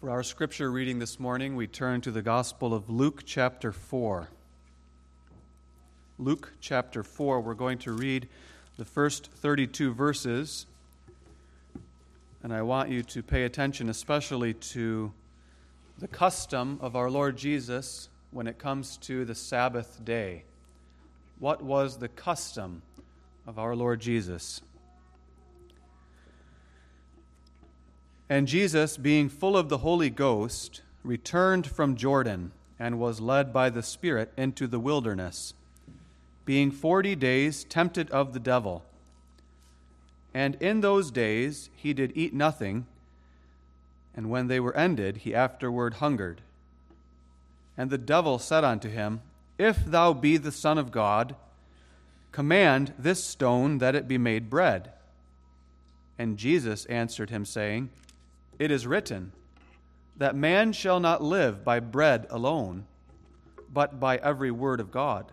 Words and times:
For 0.00 0.08
our 0.08 0.22
scripture 0.22 0.70
reading 0.70 0.98
this 0.98 1.20
morning, 1.20 1.56
we 1.56 1.66
turn 1.66 2.00
to 2.00 2.10
the 2.10 2.22
Gospel 2.22 2.72
of 2.72 2.88
Luke 2.88 3.24
chapter 3.26 3.70
4. 3.70 4.30
Luke 6.18 6.54
chapter 6.58 7.02
4, 7.02 7.42
we're 7.42 7.52
going 7.52 7.76
to 7.80 7.92
read 7.92 8.26
the 8.78 8.86
first 8.86 9.26
32 9.26 9.92
verses. 9.92 10.64
And 12.42 12.50
I 12.50 12.62
want 12.62 12.88
you 12.88 13.02
to 13.02 13.22
pay 13.22 13.44
attention 13.44 13.90
especially 13.90 14.54
to 14.54 15.12
the 15.98 16.08
custom 16.08 16.78
of 16.80 16.96
our 16.96 17.10
Lord 17.10 17.36
Jesus 17.36 18.08
when 18.30 18.46
it 18.46 18.56
comes 18.56 18.96
to 19.02 19.26
the 19.26 19.34
Sabbath 19.34 20.02
day. 20.02 20.44
What 21.38 21.60
was 21.60 21.98
the 21.98 22.08
custom 22.08 22.80
of 23.46 23.58
our 23.58 23.76
Lord 23.76 24.00
Jesus? 24.00 24.62
And 28.30 28.46
Jesus, 28.46 28.96
being 28.96 29.28
full 29.28 29.56
of 29.56 29.68
the 29.68 29.78
Holy 29.78 30.08
Ghost, 30.08 30.82
returned 31.02 31.66
from 31.66 31.96
Jordan 31.96 32.52
and 32.78 33.00
was 33.00 33.20
led 33.20 33.52
by 33.52 33.70
the 33.70 33.82
Spirit 33.82 34.32
into 34.36 34.68
the 34.68 34.78
wilderness, 34.78 35.52
being 36.44 36.70
forty 36.70 37.16
days 37.16 37.64
tempted 37.64 38.08
of 38.10 38.32
the 38.32 38.38
devil. 38.38 38.84
And 40.32 40.54
in 40.62 40.80
those 40.80 41.10
days 41.10 41.70
he 41.74 41.92
did 41.92 42.12
eat 42.14 42.32
nothing, 42.32 42.86
and 44.14 44.30
when 44.30 44.46
they 44.46 44.60
were 44.60 44.76
ended, 44.76 45.18
he 45.18 45.34
afterward 45.34 45.94
hungered. 45.94 46.40
And 47.76 47.90
the 47.90 47.98
devil 47.98 48.38
said 48.38 48.62
unto 48.62 48.88
him, 48.88 49.22
If 49.58 49.84
thou 49.84 50.12
be 50.12 50.36
the 50.36 50.52
Son 50.52 50.78
of 50.78 50.92
God, 50.92 51.34
command 52.30 52.94
this 52.96 53.24
stone 53.24 53.78
that 53.78 53.96
it 53.96 54.06
be 54.06 54.18
made 54.18 54.48
bread. 54.48 54.92
And 56.16 56.36
Jesus 56.36 56.84
answered 56.84 57.30
him, 57.30 57.44
saying, 57.44 57.90
it 58.60 58.70
is 58.70 58.86
written 58.86 59.32
that 60.18 60.36
man 60.36 60.70
shall 60.70 61.00
not 61.00 61.22
live 61.22 61.64
by 61.64 61.80
bread 61.80 62.26
alone, 62.28 62.84
but 63.72 63.98
by 63.98 64.18
every 64.18 64.50
word 64.50 64.78
of 64.78 64.90
God. 64.90 65.32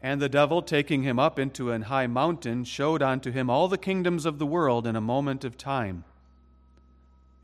And 0.00 0.22
the 0.22 0.28
devil, 0.28 0.62
taking 0.62 1.02
him 1.02 1.18
up 1.18 1.36
into 1.36 1.72
an 1.72 1.82
high 1.82 2.06
mountain, 2.06 2.62
showed 2.62 3.02
unto 3.02 3.32
him 3.32 3.50
all 3.50 3.66
the 3.66 3.76
kingdoms 3.76 4.24
of 4.24 4.38
the 4.38 4.46
world 4.46 4.86
in 4.86 4.94
a 4.94 5.00
moment 5.00 5.44
of 5.44 5.58
time. 5.58 6.04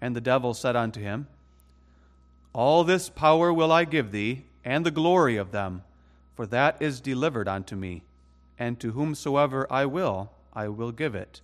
And 0.00 0.14
the 0.14 0.20
devil 0.20 0.54
said 0.54 0.76
unto 0.76 1.00
him, 1.00 1.26
All 2.52 2.84
this 2.84 3.08
power 3.08 3.52
will 3.52 3.72
I 3.72 3.84
give 3.84 4.12
thee, 4.12 4.44
and 4.64 4.86
the 4.86 4.92
glory 4.92 5.36
of 5.36 5.50
them, 5.50 5.82
for 6.36 6.46
that 6.46 6.80
is 6.80 7.00
delivered 7.00 7.48
unto 7.48 7.74
me, 7.74 8.02
and 8.60 8.78
to 8.78 8.92
whomsoever 8.92 9.66
I 9.68 9.86
will, 9.86 10.30
I 10.52 10.68
will 10.68 10.92
give 10.92 11.16
it. 11.16 11.40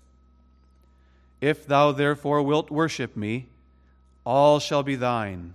If 1.45 1.67
thou 1.67 1.92
therefore 1.92 2.42
wilt 2.42 2.70
worship 2.70 3.19
me, 3.19 3.48
all 4.25 4.59
shall 4.61 4.83
be 4.83 4.97
thine. 4.97 5.53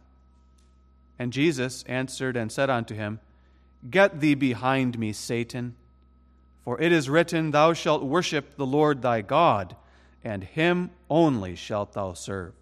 And 1.18 1.34
Jesus 1.34 1.82
answered 1.88 2.38
and 2.38 2.52
said 2.52 2.70
unto 2.70 2.94
him, 2.94 3.20
Get 3.90 4.20
thee 4.20 4.36
behind 4.36 5.00
me, 5.00 5.14
Satan. 5.14 5.76
For 6.64 6.80
it 6.80 6.92
is 6.92 7.10
written, 7.10 7.50
Thou 7.50 7.74
shalt 7.74 8.04
worship 8.04 8.56
the 8.56 8.68
Lord 8.68 9.02
thy 9.02 9.22
God, 9.22 9.76
and 10.24 10.44
him 10.44 10.92
only 11.10 11.56
shalt 11.56 11.94
thou 11.94 12.14
serve. 12.14 12.54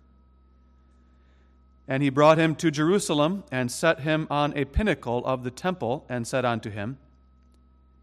And 1.86 2.02
he 2.02 2.10
brought 2.10 2.38
him 2.38 2.56
to 2.56 2.72
Jerusalem, 2.72 3.44
and 3.52 3.70
set 3.70 4.00
him 4.00 4.28
on 4.30 4.58
a 4.58 4.64
pinnacle 4.64 5.26
of 5.26 5.44
the 5.44 5.52
temple, 5.52 6.06
and 6.08 6.26
said 6.26 6.46
unto 6.46 6.70
him, 6.70 6.98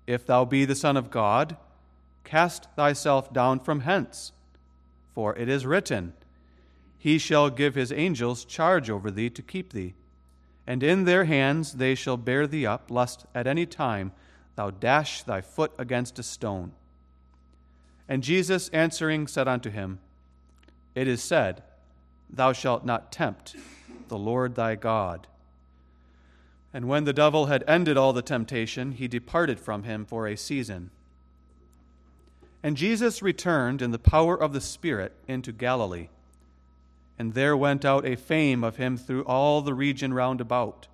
If 0.06 0.26
thou 0.26 0.44
be 0.44 0.66
the 0.66 0.74
Son 0.74 0.98
of 0.98 1.10
God, 1.10 1.56
cast 2.24 2.68
thyself 2.76 3.32
down 3.32 3.60
from 3.60 3.80
hence. 3.80 4.32
For 5.14 5.36
it 5.36 5.48
is 5.48 5.64
written, 5.64 6.12
He 6.98 7.18
shall 7.18 7.50
give 7.50 7.74
his 7.74 7.92
angels 7.92 8.44
charge 8.44 8.90
over 8.90 9.10
thee 9.10 9.30
to 9.30 9.42
keep 9.42 9.72
thee, 9.72 9.94
and 10.66 10.82
in 10.82 11.04
their 11.04 11.24
hands 11.24 11.74
they 11.74 11.94
shall 11.94 12.16
bear 12.16 12.46
thee 12.46 12.66
up, 12.66 12.90
lest 12.90 13.26
at 13.34 13.46
any 13.46 13.66
time 13.66 14.12
thou 14.56 14.70
dash 14.70 15.22
thy 15.22 15.40
foot 15.40 15.72
against 15.78 16.18
a 16.18 16.22
stone. 16.22 16.72
And 18.08 18.22
Jesus 18.22 18.68
answering 18.70 19.26
said 19.26 19.48
unto 19.48 19.70
him, 19.70 20.00
It 20.94 21.08
is 21.08 21.22
said, 21.22 21.62
Thou 22.28 22.52
shalt 22.52 22.84
not 22.84 23.12
tempt 23.12 23.56
the 24.08 24.18
Lord 24.18 24.54
thy 24.54 24.74
God. 24.74 25.26
And 26.72 26.88
when 26.88 27.04
the 27.04 27.12
devil 27.12 27.46
had 27.46 27.64
ended 27.68 27.96
all 27.96 28.12
the 28.12 28.22
temptation, 28.22 28.92
he 28.92 29.06
departed 29.06 29.60
from 29.60 29.84
him 29.84 30.04
for 30.04 30.26
a 30.26 30.36
season. 30.36 30.90
And 32.64 32.78
Jesus 32.78 33.20
returned 33.20 33.82
in 33.82 33.90
the 33.90 33.98
power 33.98 34.34
of 34.42 34.54
the 34.54 34.60
Spirit 34.60 35.12
into 35.28 35.52
Galilee. 35.52 36.08
And 37.18 37.34
there 37.34 37.54
went 37.54 37.84
out 37.84 38.06
a 38.06 38.16
fame 38.16 38.64
of 38.64 38.76
him 38.76 38.96
through 38.96 39.24
all 39.24 39.60
the 39.60 39.74
region 39.74 40.14
round 40.14 40.40
about. 40.40 40.88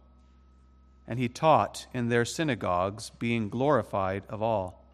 And 1.07 1.21
he 1.21 1.29
taught 1.29 1.87
in 1.95 2.09
their 2.09 2.25
synagogues, 2.25 3.11
being 3.21 3.49
glorified 3.49 4.25
of 4.29 4.43
all. 4.43 4.85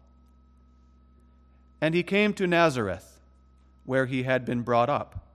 And 1.81 1.95
he 1.95 2.03
came 2.03 2.31
to 2.35 2.45
Nazareth, 2.45 3.19
where 3.85 4.05
he 4.05 4.21
had 4.21 4.45
been 4.45 4.61
brought 4.61 4.89
up. 4.89 5.25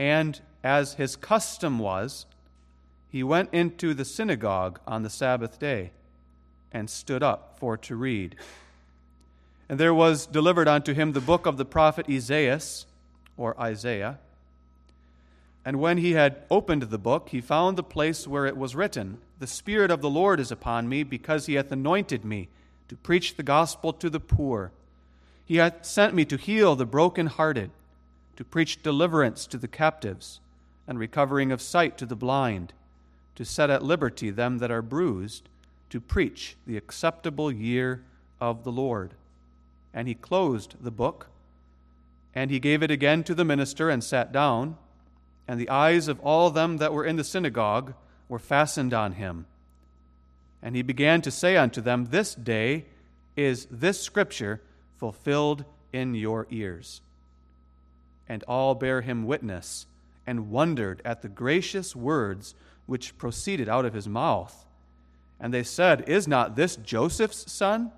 And 0.00 0.40
as 0.64 0.94
his 0.94 1.14
custom 1.14 1.78
was, 1.78 2.26
he 3.08 3.22
went 3.22 3.54
into 3.54 3.94
the 3.94 4.04
synagogue 4.04 4.80
on 4.84 5.04
the 5.04 5.10
Sabbath 5.10 5.60
day 5.60 5.92
and 6.72 6.90
stood 6.90 7.22
up 7.22 7.56
for 7.60 7.76
to 7.76 7.94
read. 7.94 8.34
And 9.68 9.78
there 9.78 9.94
was 9.94 10.26
delivered 10.26 10.68
unto 10.68 10.94
him 10.94 11.12
the 11.12 11.20
book 11.20 11.46
of 11.46 11.56
the 11.56 11.64
prophet 11.64 12.06
Isaiah, 12.08 12.60
or 13.36 13.60
Isaiah. 13.60 14.18
And 15.64 15.80
when 15.80 15.98
he 15.98 16.12
had 16.12 16.44
opened 16.50 16.84
the 16.84 16.98
book, 16.98 17.28
he 17.28 17.42
found 17.42 17.76
the 17.76 17.82
place 17.82 18.26
where 18.26 18.46
it 18.46 18.56
was 18.56 18.74
written, 18.74 19.18
The 19.38 19.46
Spirit 19.46 19.90
of 19.90 20.00
the 20.00 20.08
Lord 20.08 20.40
is 20.40 20.50
upon 20.50 20.88
me, 20.88 21.02
because 21.02 21.46
he 21.46 21.54
hath 21.54 21.70
anointed 21.70 22.24
me 22.24 22.48
to 22.88 22.96
preach 22.96 23.36
the 23.36 23.42
gospel 23.42 23.92
to 23.92 24.08
the 24.08 24.20
poor. 24.20 24.72
He 25.44 25.56
hath 25.56 25.84
sent 25.84 26.14
me 26.14 26.24
to 26.26 26.36
heal 26.36 26.74
the 26.74 26.86
brokenhearted, 26.86 27.70
to 28.36 28.44
preach 28.44 28.82
deliverance 28.82 29.46
to 29.48 29.58
the 29.58 29.68
captives, 29.68 30.40
and 30.86 30.98
recovering 30.98 31.52
of 31.52 31.60
sight 31.60 31.98
to 31.98 32.06
the 32.06 32.16
blind, 32.16 32.72
to 33.34 33.44
set 33.44 33.68
at 33.68 33.84
liberty 33.84 34.30
them 34.30 34.58
that 34.58 34.70
are 34.70 34.80
bruised, 34.80 35.48
to 35.90 36.00
preach 36.00 36.56
the 36.66 36.76
acceptable 36.76 37.52
year 37.52 38.02
of 38.40 38.64
the 38.64 38.72
Lord. 38.72 39.12
And 39.92 40.08
he 40.08 40.14
closed 40.14 40.76
the 40.80 40.90
book. 40.90 41.28
And 42.34 42.50
he 42.50 42.60
gave 42.60 42.82
it 42.82 42.90
again 42.90 43.24
to 43.24 43.34
the 43.34 43.44
minister 43.44 43.90
and 43.90 44.02
sat 44.02 44.32
down. 44.32 44.76
And 45.46 45.58
the 45.58 45.70
eyes 45.70 46.08
of 46.08 46.20
all 46.20 46.50
them 46.50 46.76
that 46.76 46.92
were 46.92 47.04
in 47.04 47.16
the 47.16 47.24
synagogue 47.24 47.94
were 48.28 48.38
fastened 48.38 48.92
on 48.92 49.12
him. 49.12 49.46
And 50.62 50.76
he 50.76 50.82
began 50.82 51.22
to 51.22 51.30
say 51.30 51.56
unto 51.56 51.80
them, 51.80 52.08
This 52.10 52.34
day 52.34 52.86
is 53.36 53.66
this 53.70 54.00
scripture 54.00 54.60
fulfilled 54.96 55.64
in 55.92 56.14
your 56.14 56.46
ears. 56.50 57.00
And 58.28 58.42
all 58.44 58.74
bare 58.74 59.00
him 59.00 59.24
witness, 59.24 59.86
and 60.26 60.50
wondered 60.50 61.00
at 61.04 61.22
the 61.22 61.28
gracious 61.28 61.96
words 61.96 62.54
which 62.86 63.16
proceeded 63.16 63.68
out 63.68 63.84
of 63.84 63.94
his 63.94 64.08
mouth. 64.08 64.66
And 65.40 65.54
they 65.54 65.62
said, 65.62 66.08
Is 66.08 66.26
not 66.26 66.56
this 66.56 66.76
Joseph's 66.76 67.50
son? 67.50 67.92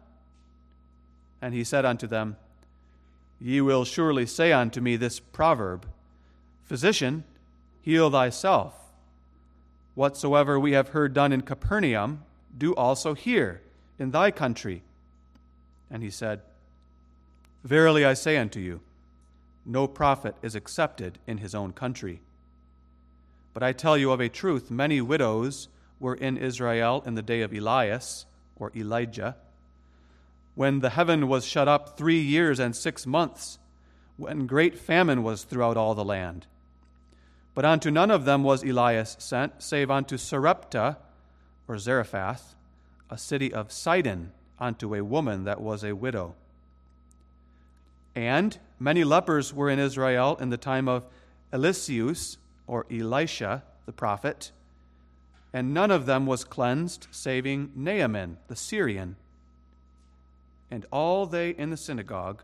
And 1.42 1.54
he 1.54 1.64
said 1.64 1.84
unto 1.84 2.06
them, 2.06 2.36
Ye 3.40 3.60
will 3.60 3.84
surely 3.84 4.26
say 4.26 4.52
unto 4.52 4.80
me 4.80 4.96
this 4.96 5.18
proverb 5.18 5.86
Physician, 6.64 7.24
heal 7.82 8.10
thyself. 8.10 8.74
Whatsoever 9.94 10.60
we 10.60 10.72
have 10.72 10.90
heard 10.90 11.14
done 11.14 11.32
in 11.32 11.40
Capernaum, 11.40 12.22
do 12.56 12.74
also 12.74 13.14
here 13.14 13.62
in 13.98 14.10
thy 14.10 14.30
country. 14.30 14.82
And 15.90 16.02
he 16.02 16.10
said, 16.10 16.42
Verily 17.64 18.04
I 18.04 18.14
say 18.14 18.36
unto 18.36 18.60
you, 18.60 18.80
no 19.66 19.86
prophet 19.86 20.36
is 20.42 20.54
accepted 20.54 21.18
in 21.26 21.38
his 21.38 21.54
own 21.54 21.72
country. 21.72 22.20
But 23.52 23.62
I 23.62 23.72
tell 23.72 23.98
you 23.98 24.10
of 24.10 24.20
a 24.20 24.28
truth, 24.28 24.70
many 24.70 25.00
widows 25.00 25.68
were 25.98 26.14
in 26.14 26.36
Israel 26.36 27.02
in 27.04 27.14
the 27.14 27.22
day 27.22 27.42
of 27.42 27.52
Elias, 27.52 28.26
or 28.56 28.72
Elijah 28.74 29.36
when 30.60 30.80
the 30.80 30.90
heaven 30.90 31.26
was 31.26 31.46
shut 31.46 31.68
up 31.68 31.96
three 31.96 32.20
years 32.20 32.60
and 32.60 32.76
six 32.76 33.06
months, 33.06 33.58
when 34.18 34.46
great 34.46 34.78
famine 34.78 35.22
was 35.22 35.42
throughout 35.42 35.78
all 35.78 35.94
the 35.94 36.04
land. 36.04 36.46
But 37.54 37.64
unto 37.64 37.90
none 37.90 38.10
of 38.10 38.26
them 38.26 38.44
was 38.44 38.62
Elias 38.62 39.16
sent, 39.18 39.62
save 39.62 39.90
unto 39.90 40.18
Sarepta, 40.18 40.98
or 41.66 41.78
Zarephath, 41.78 42.54
a 43.08 43.16
city 43.16 43.54
of 43.54 43.72
Sidon, 43.72 44.32
unto 44.58 44.94
a 44.94 45.02
woman 45.02 45.44
that 45.44 45.62
was 45.62 45.82
a 45.82 45.94
widow. 45.94 46.34
And 48.14 48.58
many 48.78 49.02
lepers 49.02 49.54
were 49.54 49.70
in 49.70 49.78
Israel 49.78 50.36
in 50.42 50.50
the 50.50 50.58
time 50.58 50.88
of 50.88 51.06
Eliseus, 51.54 52.36
or 52.66 52.84
Elisha, 52.90 53.62
the 53.86 53.92
prophet, 53.92 54.52
and 55.54 55.72
none 55.72 55.90
of 55.90 56.04
them 56.04 56.26
was 56.26 56.44
cleansed, 56.44 57.06
saving 57.10 57.72
Naaman, 57.74 58.36
the 58.48 58.56
Syrian. 58.56 59.16
And 60.70 60.86
all 60.90 61.26
they 61.26 61.50
in 61.50 61.70
the 61.70 61.76
synagogue, 61.76 62.42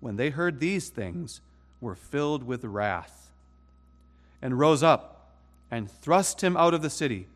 when 0.00 0.16
they 0.16 0.30
heard 0.30 0.60
these 0.60 0.88
things, 0.88 1.40
were 1.80 1.94
filled 1.94 2.42
with 2.42 2.64
wrath. 2.64 3.30
and 4.42 4.58
rose 4.58 4.82
up 4.82 5.32
and 5.70 5.90
thrust 5.90 6.42
him 6.42 6.56
out 6.56 6.74
of 6.74 6.82
the 6.82 6.90
city 6.90 7.26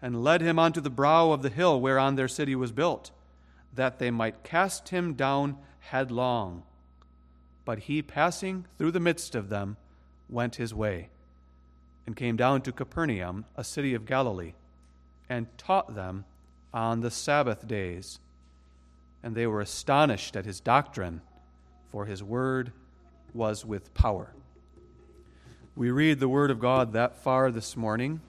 and 0.00 0.22
led 0.22 0.40
him 0.40 0.58
onto 0.58 0.80
the 0.80 0.90
brow 0.90 1.30
of 1.30 1.42
the 1.42 1.50
hill 1.50 1.80
whereon 1.80 2.16
their 2.16 2.28
city 2.28 2.54
was 2.54 2.72
built, 2.72 3.10
that 3.74 3.98
they 3.98 4.10
might 4.10 4.44
cast 4.44 4.88
him 4.90 5.14
down 5.14 5.56
headlong. 5.80 6.62
But 7.64 7.80
he, 7.80 8.02
passing 8.02 8.64
through 8.76 8.92
the 8.92 9.00
midst 9.00 9.34
of 9.34 9.48
them, 9.48 9.76
went 10.28 10.56
his 10.56 10.72
way, 10.72 11.08
and 12.06 12.16
came 12.16 12.36
down 12.36 12.62
to 12.62 12.72
Capernaum, 12.72 13.44
a 13.56 13.64
city 13.64 13.94
of 13.94 14.06
Galilee, 14.06 14.54
and 15.28 15.46
taught 15.58 15.94
them 15.94 16.24
on 16.72 17.00
the 17.00 17.10
Sabbath 17.10 17.66
days. 17.66 18.20
And 19.28 19.36
they 19.36 19.46
were 19.46 19.60
astonished 19.60 20.36
at 20.36 20.46
his 20.46 20.58
doctrine, 20.58 21.20
for 21.92 22.06
his 22.06 22.22
word 22.22 22.72
was 23.34 23.62
with 23.62 23.92
power. 23.92 24.32
We 25.76 25.90
read 25.90 26.18
the 26.18 26.30
word 26.30 26.50
of 26.50 26.60
God 26.60 26.94
that 26.94 27.14
far 27.14 27.50
this 27.50 27.76
morning. 27.76 28.22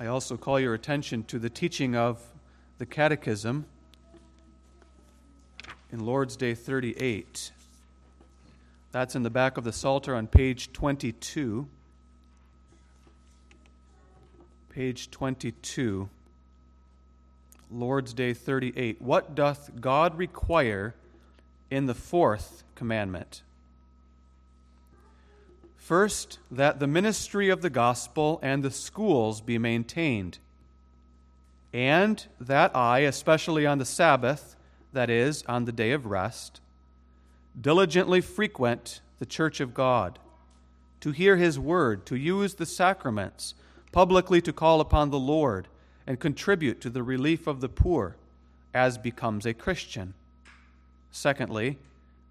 I 0.00 0.06
also 0.06 0.36
call 0.36 0.58
your 0.58 0.74
attention 0.74 1.22
to 1.26 1.38
the 1.38 1.48
teaching 1.48 1.94
of 1.94 2.20
the 2.78 2.84
Catechism 2.84 3.66
in 5.92 6.04
Lord's 6.04 6.34
Day 6.34 6.56
38. 6.56 7.52
That's 8.90 9.14
in 9.14 9.22
the 9.22 9.30
back 9.30 9.56
of 9.56 9.62
the 9.62 9.72
Psalter 9.72 10.16
on 10.16 10.26
page 10.26 10.72
22. 10.72 11.68
Page 14.74 15.08
22. 15.12 16.08
Lord's 17.70 18.12
Day 18.12 18.34
38. 18.34 19.00
What 19.00 19.36
doth 19.36 19.70
God 19.80 20.18
require 20.18 20.96
in 21.70 21.86
the 21.86 21.94
fourth 21.94 22.64
commandment? 22.74 23.42
First, 25.76 26.40
that 26.50 26.80
the 26.80 26.88
ministry 26.88 27.50
of 27.50 27.62
the 27.62 27.70
gospel 27.70 28.40
and 28.42 28.64
the 28.64 28.72
schools 28.72 29.40
be 29.40 29.58
maintained, 29.58 30.38
and 31.72 32.26
that 32.40 32.74
I, 32.74 33.00
especially 33.00 33.64
on 33.66 33.78
the 33.78 33.84
Sabbath, 33.84 34.56
that 34.92 35.08
is, 35.08 35.44
on 35.46 35.66
the 35.66 35.72
day 35.72 35.92
of 35.92 36.04
rest, 36.04 36.60
diligently 37.60 38.20
frequent 38.20 39.02
the 39.20 39.26
church 39.26 39.60
of 39.60 39.72
God, 39.72 40.18
to 40.98 41.12
hear 41.12 41.36
his 41.36 41.60
word, 41.60 42.04
to 42.06 42.16
use 42.16 42.54
the 42.54 42.66
sacraments, 42.66 43.54
publicly 43.94 44.40
to 44.40 44.52
call 44.52 44.80
upon 44.80 45.10
the 45.10 45.18
Lord, 45.20 45.68
and 46.04 46.18
contribute 46.18 46.80
to 46.80 46.90
the 46.90 47.04
relief 47.04 47.46
of 47.46 47.60
the 47.60 47.68
poor, 47.68 48.16
as 48.74 48.98
becomes 48.98 49.46
a 49.46 49.54
Christian. 49.54 50.14
Secondly, 51.12 51.78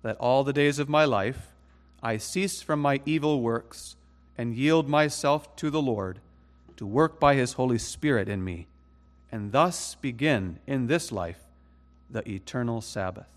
that 0.02 0.18
all 0.18 0.44
the 0.44 0.52
days 0.52 0.78
of 0.78 0.90
my 0.90 1.06
life, 1.06 1.54
I 2.04 2.18
cease 2.18 2.62
from 2.62 2.82
my 2.82 3.00
evil 3.06 3.40
works 3.40 3.96
and 4.38 4.54
yield 4.54 4.90
myself 4.90 5.56
to 5.56 5.70
the 5.70 5.82
Lord 5.82 6.20
to 6.76 6.86
work 6.86 7.18
by 7.18 7.36
his 7.36 7.54
Holy 7.54 7.78
Spirit 7.78 8.28
in 8.28 8.44
me, 8.44 8.68
and 9.32 9.54
thus 9.54 9.96
begin 9.96 10.60
in 10.68 10.88
this 10.88 11.14
life 11.14 11.40
the 12.10 12.30
eternal 12.30 12.82
Sabbath. 12.82 13.28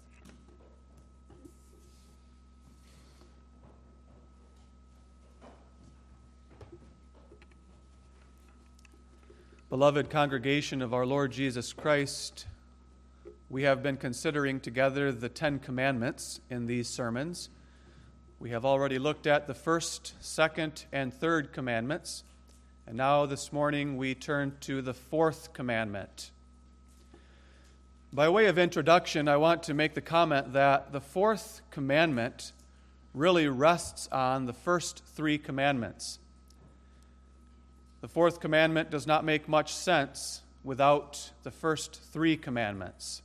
Beloved 9.77 10.09
congregation 10.09 10.81
of 10.81 10.95
our 10.95 11.05
Lord 11.05 11.33
Jesus 11.33 11.75
Christ, 11.75 12.47
we 13.51 13.65
have 13.65 13.83
been 13.83 13.99
considering 13.99 14.59
together 14.59 15.13
the 15.13 15.29
Ten 15.29 15.59
Commandments 15.59 16.41
in 16.49 16.65
these 16.65 16.89
sermons. 16.89 17.51
We 18.41 18.49
have 18.53 18.65
already 18.65 18.99
looked 18.99 19.27
at 19.27 19.47
the 19.47 19.53
first, 19.53 20.15
second, 20.19 20.87
and 20.95 21.13
third 21.13 21.53
commandments. 21.53 22.25
And 22.87 22.97
now 22.97 23.27
this 23.27 23.53
morning 23.53 23.99
we 23.99 24.15
turn 24.15 24.55
to 24.63 24.81
the 24.81 24.95
fourth 24.95 25.53
commandment. 25.53 26.31
By 28.15 28.31
way 28.31 28.47
of 28.47 28.57
introduction, 28.57 29.29
I 29.29 29.37
want 29.37 29.63
to 29.65 29.75
make 29.75 29.93
the 29.93 30.01
comment 30.01 30.55
that 30.55 30.91
the 30.93 31.03
fourth 31.03 31.61
commandment 31.71 32.53
really 33.13 33.47
rests 33.47 34.09
on 34.11 34.47
the 34.47 34.55
first 34.55 35.05
three 35.05 35.37
commandments. 35.37 36.19
The 38.01 38.09
fourth 38.09 38.41
commandment 38.41 38.91
does 38.91 39.07
not 39.07 39.25
make 39.25 39.49
much 39.49 39.73
sense 39.75 40.43
without 40.63 41.31
the 41.43 41.51
first 41.51 42.01
three 42.13 42.37
commandments. 42.37 43.23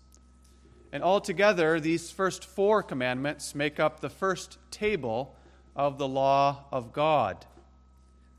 And 0.91 1.03
altogether, 1.03 1.79
these 1.79 2.12
first 2.12 2.45
four 2.45 2.83
commandments 2.83 3.56
make 3.56 3.79
up 3.79 4.00
the 4.00 4.09
first 4.09 4.57
table 4.71 5.35
of 5.75 5.97
the 5.97 6.07
law 6.07 6.65
of 6.71 6.94
God. 6.94 7.45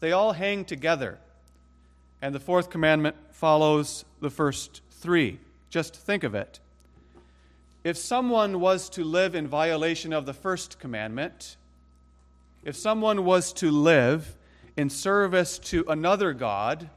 They 0.00 0.12
all 0.12 0.32
hang 0.32 0.64
together, 0.64 1.18
and 2.20 2.34
the 2.34 2.40
fourth 2.40 2.70
commandment 2.70 3.16
follows 3.30 4.04
the 4.20 4.30
first 4.30 4.80
three. 4.90 5.38
Just 5.70 5.96
think 5.96 6.24
of 6.24 6.34
it. 6.34 6.60
If 7.84 7.96
someone 7.96 8.60
was 8.60 8.88
to 8.90 9.02
live 9.02 9.34
in 9.34 9.48
violation 9.48 10.12
of 10.12 10.26
the 10.26 10.34
first 10.34 10.78
commandment, 10.78 11.56
if 12.64 12.76
someone 12.76 13.24
was 13.24 13.52
to 13.54 13.70
live 13.70 14.36
in 14.76 14.88
service 14.88 15.58
to 15.58 15.84
another 15.88 16.32
God, 16.32 16.88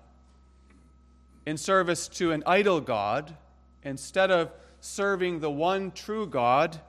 in 1.45 1.57
service 1.57 2.07
to 2.07 2.31
an 2.31 2.43
idol 2.45 2.81
God, 2.81 3.35
instead 3.83 4.31
of 4.31 4.51
serving 4.79 5.39
the 5.39 5.51
one 5.51 5.91
true 5.91 6.25
God 6.27 6.79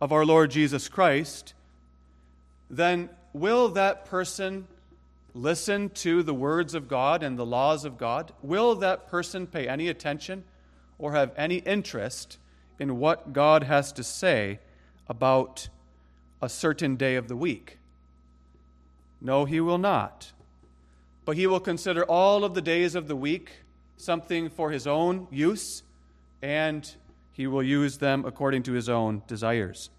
of 0.00 0.12
our 0.12 0.24
Lord 0.24 0.50
Jesus 0.50 0.88
Christ, 0.88 1.54
then 2.68 3.08
will 3.32 3.68
that 3.70 4.04
person 4.04 4.66
listen 5.34 5.90
to 5.90 6.22
the 6.22 6.34
words 6.34 6.74
of 6.74 6.88
God 6.88 7.22
and 7.22 7.38
the 7.38 7.46
laws 7.46 7.84
of 7.84 7.98
God? 7.98 8.32
Will 8.42 8.74
that 8.76 9.08
person 9.08 9.46
pay 9.46 9.66
any 9.66 9.88
attention 9.88 10.44
or 10.98 11.12
have 11.12 11.32
any 11.36 11.56
interest 11.56 12.38
in 12.78 12.98
what 12.98 13.32
God 13.32 13.64
has 13.64 13.92
to 13.92 14.04
say 14.04 14.60
about 15.08 15.68
a 16.40 16.48
certain 16.48 16.96
day 16.96 17.16
of 17.16 17.28
the 17.28 17.36
week? 17.36 17.78
No, 19.20 19.44
he 19.44 19.60
will 19.60 19.78
not. 19.78 20.32
But 21.24 21.36
he 21.36 21.46
will 21.46 21.60
consider 21.60 22.04
all 22.04 22.44
of 22.44 22.54
the 22.54 22.62
days 22.62 22.94
of 22.94 23.08
the 23.08 23.16
week 23.16 23.50
something 23.96 24.50
for 24.50 24.70
his 24.70 24.86
own 24.86 25.26
use 25.30 25.82
and 26.42 26.94
he 27.32 27.46
will 27.46 27.62
use 27.62 27.98
them 27.98 28.24
according 28.24 28.62
to 28.64 28.72
his 28.72 28.88
own 28.88 29.22
desires. 29.26 29.90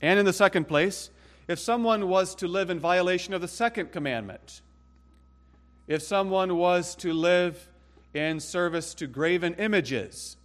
And 0.00 0.18
in 0.18 0.24
the 0.24 0.32
second 0.32 0.66
place, 0.66 1.10
if 1.46 1.58
someone 1.58 2.08
was 2.08 2.34
to 2.36 2.48
live 2.48 2.70
in 2.70 2.78
violation 2.78 3.34
of 3.34 3.40
the 3.40 3.48
second 3.48 3.92
commandment, 3.92 4.60
if 5.86 6.02
someone 6.02 6.56
was 6.56 6.94
to 6.96 7.12
live 7.12 7.68
in 8.14 8.40
service 8.40 8.94
to 8.94 9.06
graven 9.06 9.54
images 9.54 10.36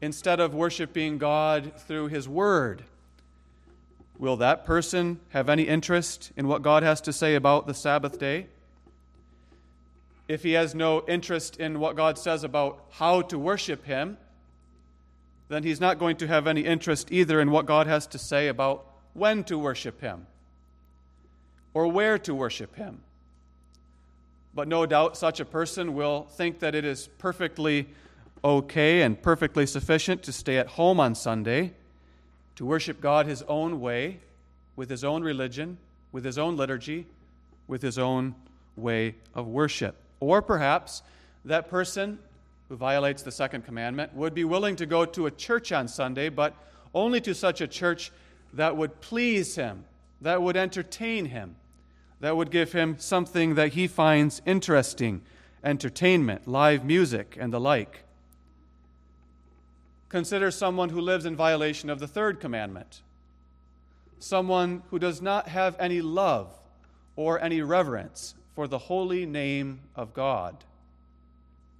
instead 0.00 0.40
of 0.40 0.54
worshiping 0.54 1.18
God 1.18 1.72
through 1.76 2.08
his 2.08 2.28
word, 2.28 2.84
will 4.18 4.36
that 4.36 4.64
person 4.64 5.20
have 5.30 5.48
any 5.48 5.64
interest 5.64 6.32
in 6.36 6.48
what 6.48 6.62
God 6.62 6.82
has 6.82 7.00
to 7.02 7.12
say 7.12 7.34
about 7.34 7.66
the 7.66 7.74
Sabbath 7.74 8.18
day? 8.18 8.46
If 10.32 10.42
he 10.44 10.52
has 10.52 10.74
no 10.74 11.04
interest 11.06 11.58
in 11.58 11.78
what 11.78 11.94
God 11.94 12.16
says 12.16 12.42
about 12.42 12.86
how 12.92 13.20
to 13.20 13.38
worship 13.38 13.84
him, 13.84 14.16
then 15.50 15.62
he's 15.62 15.78
not 15.78 15.98
going 15.98 16.16
to 16.16 16.26
have 16.26 16.46
any 16.46 16.62
interest 16.62 17.12
either 17.12 17.38
in 17.38 17.50
what 17.50 17.66
God 17.66 17.86
has 17.86 18.06
to 18.06 18.18
say 18.18 18.48
about 18.48 18.86
when 19.12 19.44
to 19.44 19.58
worship 19.58 20.00
him 20.00 20.26
or 21.74 21.86
where 21.86 22.16
to 22.20 22.34
worship 22.34 22.76
him. 22.76 23.02
But 24.54 24.68
no 24.68 24.86
doubt 24.86 25.18
such 25.18 25.38
a 25.38 25.44
person 25.44 25.92
will 25.92 26.22
think 26.30 26.60
that 26.60 26.74
it 26.74 26.86
is 26.86 27.08
perfectly 27.18 27.88
okay 28.42 29.02
and 29.02 29.20
perfectly 29.20 29.66
sufficient 29.66 30.22
to 30.22 30.32
stay 30.32 30.56
at 30.56 30.66
home 30.66 30.98
on 30.98 31.14
Sunday, 31.14 31.74
to 32.56 32.64
worship 32.64 33.02
God 33.02 33.26
his 33.26 33.42
own 33.42 33.82
way, 33.82 34.20
with 34.76 34.88
his 34.88 35.04
own 35.04 35.22
religion, 35.22 35.76
with 36.10 36.24
his 36.24 36.38
own 36.38 36.56
liturgy, 36.56 37.06
with 37.66 37.82
his 37.82 37.98
own 37.98 38.34
way 38.76 39.16
of 39.34 39.46
worship. 39.46 40.01
Or 40.22 40.40
perhaps 40.40 41.02
that 41.44 41.68
person 41.68 42.20
who 42.68 42.76
violates 42.76 43.24
the 43.24 43.32
second 43.32 43.64
commandment 43.64 44.14
would 44.14 44.34
be 44.34 44.44
willing 44.44 44.76
to 44.76 44.86
go 44.86 45.04
to 45.04 45.26
a 45.26 45.32
church 45.32 45.72
on 45.72 45.88
Sunday, 45.88 46.28
but 46.28 46.54
only 46.94 47.20
to 47.22 47.34
such 47.34 47.60
a 47.60 47.66
church 47.66 48.12
that 48.52 48.76
would 48.76 49.00
please 49.00 49.56
him, 49.56 49.84
that 50.20 50.40
would 50.40 50.56
entertain 50.56 51.24
him, 51.24 51.56
that 52.20 52.36
would 52.36 52.52
give 52.52 52.70
him 52.70 53.00
something 53.00 53.56
that 53.56 53.72
he 53.72 53.88
finds 53.88 54.40
interesting 54.46 55.22
entertainment, 55.64 56.46
live 56.46 56.84
music, 56.84 57.36
and 57.40 57.52
the 57.52 57.58
like. 57.58 58.04
Consider 60.08 60.52
someone 60.52 60.90
who 60.90 61.00
lives 61.00 61.24
in 61.24 61.34
violation 61.34 61.90
of 61.90 61.98
the 61.98 62.06
third 62.06 62.38
commandment, 62.38 63.02
someone 64.20 64.84
who 64.90 65.00
does 65.00 65.20
not 65.20 65.48
have 65.48 65.74
any 65.80 66.00
love 66.00 66.48
or 67.16 67.42
any 67.42 67.60
reverence 67.60 68.36
for 68.54 68.68
the 68.68 68.78
holy 68.78 69.26
name 69.26 69.80
of 69.96 70.14
God. 70.14 70.64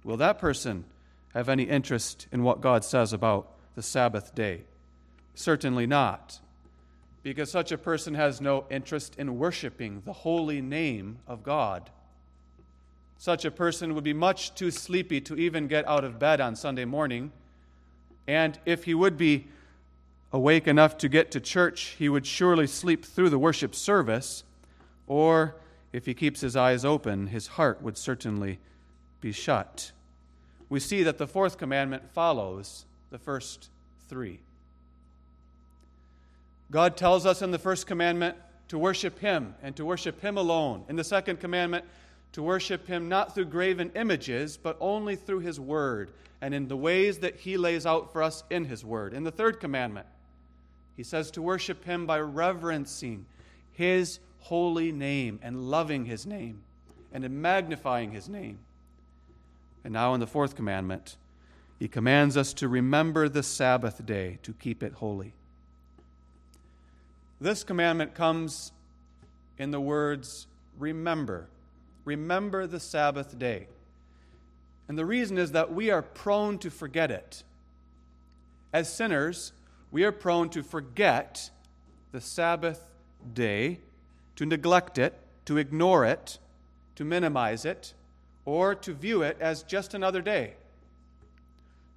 Will 0.03 0.17
that 0.17 0.39
person 0.39 0.85
have 1.33 1.49
any 1.49 1.63
interest 1.63 2.27
in 2.31 2.43
what 2.43 2.61
God 2.61 2.83
says 2.83 3.13
about 3.13 3.49
the 3.75 3.83
Sabbath 3.83 4.35
day? 4.35 4.61
Certainly 5.35 5.87
not, 5.87 6.39
because 7.23 7.49
such 7.49 7.71
a 7.71 7.77
person 7.77 8.13
has 8.13 8.41
no 8.41 8.65
interest 8.69 9.15
in 9.17 9.39
worshiping 9.39 10.01
the 10.05 10.13
holy 10.13 10.61
name 10.61 11.19
of 11.27 11.43
God. 11.43 11.89
Such 13.17 13.45
a 13.45 13.51
person 13.51 13.95
would 13.95 14.03
be 14.03 14.13
much 14.13 14.53
too 14.53 14.69
sleepy 14.69 15.21
to 15.21 15.35
even 15.35 15.67
get 15.67 15.87
out 15.87 16.03
of 16.03 16.19
bed 16.19 16.41
on 16.41 16.55
Sunday 16.55 16.85
morning. 16.85 17.31
And 18.27 18.59
if 18.65 18.83
he 18.83 18.93
would 18.93 19.17
be 19.17 19.47
awake 20.33 20.67
enough 20.67 20.97
to 20.97 21.07
get 21.07 21.31
to 21.31 21.39
church, 21.39 21.95
he 21.97 22.09
would 22.09 22.25
surely 22.25 22.67
sleep 22.67 23.05
through 23.05 23.29
the 23.29 23.39
worship 23.39 23.73
service. 23.75 24.43
Or 25.07 25.55
if 25.93 26.05
he 26.05 26.13
keeps 26.13 26.41
his 26.41 26.55
eyes 26.55 26.83
open, 26.83 27.27
his 27.27 27.47
heart 27.47 27.81
would 27.81 27.97
certainly 27.97 28.59
be 29.21 29.31
shut. 29.31 29.91
We 30.67 30.79
see 30.79 31.03
that 31.03 31.17
the 31.17 31.27
fourth 31.27 31.57
commandment 31.57 32.11
follows 32.11 32.85
the 33.11 33.19
first 33.19 33.69
three. 34.09 34.39
God 36.71 36.97
tells 36.97 37.27
us 37.27 37.43
in 37.43 37.51
the 37.51 37.59
first 37.59 37.85
commandment 37.85 38.35
to 38.69 38.79
worship 38.79 39.19
Him 39.19 39.53
and 39.61 39.75
to 39.75 39.85
worship 39.85 40.19
Him 40.21 40.37
alone. 40.37 40.83
In 40.89 40.95
the 40.95 41.03
second 41.03 41.39
commandment, 41.39 41.85
to 42.31 42.41
worship 42.41 42.87
Him 42.87 43.07
not 43.07 43.35
through 43.35 43.45
graven 43.45 43.91
images, 43.95 44.57
but 44.57 44.77
only 44.79 45.15
through 45.15 45.41
His 45.41 45.59
Word 45.59 46.11
and 46.41 46.53
in 46.53 46.67
the 46.67 46.75
ways 46.75 47.19
that 47.19 47.35
He 47.35 47.57
lays 47.57 47.85
out 47.85 48.11
for 48.11 48.23
us 48.23 48.43
in 48.49 48.65
His 48.65 48.83
Word. 48.83 49.13
In 49.13 49.23
the 49.23 49.31
third 49.31 49.59
commandment, 49.59 50.07
He 50.97 51.03
says 51.03 51.29
to 51.31 51.41
worship 51.43 51.85
Him 51.85 52.07
by 52.07 52.19
reverencing 52.19 53.27
His 53.73 54.19
holy 54.43 54.91
name 54.91 55.39
and 55.41 55.69
loving 55.69 56.05
His 56.05 56.25
name 56.25 56.63
and 57.13 57.23
in 57.23 57.41
magnifying 57.41 58.11
His 58.11 58.27
name. 58.27 58.59
And 59.83 59.93
now 59.93 60.13
in 60.13 60.19
the 60.19 60.27
fourth 60.27 60.55
commandment, 60.55 61.15
He 61.79 61.87
commands 61.87 62.35
us 62.35 62.53
to 62.55 62.67
remember 62.67 63.29
the 63.29 63.43
Sabbath 63.43 64.05
day 64.05 64.39
to 64.43 64.53
keep 64.53 64.83
it 64.83 64.93
holy. 64.93 65.33
This 67.39 67.63
commandment 67.63 68.15
comes 68.15 68.71
in 69.57 69.71
the 69.71 69.81
words, 69.81 70.47
remember. 70.77 71.47
Remember 72.05 72.67
the 72.67 72.79
Sabbath 72.79 73.39
day. 73.39 73.67
And 74.87 74.97
the 74.97 75.05
reason 75.05 75.37
is 75.37 75.51
that 75.53 75.73
we 75.73 75.89
are 75.89 76.01
prone 76.01 76.57
to 76.59 76.69
forget 76.69 77.11
it. 77.11 77.43
As 78.73 78.93
sinners, 78.93 79.53
we 79.91 80.03
are 80.03 80.11
prone 80.11 80.49
to 80.49 80.63
forget 80.63 81.49
the 82.11 82.19
Sabbath 82.19 82.89
day, 83.33 83.79
to 84.35 84.45
neglect 84.45 84.97
it, 84.97 85.19
to 85.45 85.57
ignore 85.57 86.05
it, 86.05 86.39
to 86.95 87.03
minimize 87.03 87.65
it, 87.65 87.93
or 88.45 88.75
to 88.75 88.93
view 88.93 89.21
it 89.21 89.37
as 89.39 89.63
just 89.63 89.93
another 89.93 90.21
day. 90.21 90.53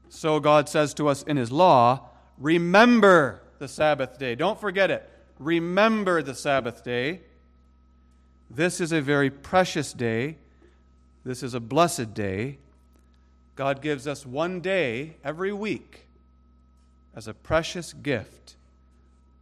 So 0.09 0.41
God 0.41 0.69
says 0.69 0.95
to 0.95 1.09
us 1.09 1.23
in 1.23 1.37
His 1.37 1.51
law 1.51 2.09
remember 2.39 3.43
the 3.59 3.69
Sabbath 3.69 4.19
day. 4.19 4.35
Don't 4.35 4.61
forget 4.61 4.91
it. 4.91 5.09
Remember 5.39 6.23
the 6.23 6.35
Sabbath 6.35 6.85
day. 6.85 7.21
This 8.51 8.81
is 8.81 8.93
a 8.93 9.01
very 9.01 9.31
precious 9.31 9.93
day. 9.93 10.37
This 11.25 11.43
is 11.43 11.55
a 11.55 11.61
blessed 11.61 12.15
day. 12.15 12.59
God 13.57 13.83
gives 13.83 14.07
us 14.07 14.25
one 14.25 14.61
day 14.61 15.17
every 15.25 15.53
week 15.53 16.07
as 17.15 17.27
a 17.27 17.35
precious 17.35 17.93
gift 17.93 18.55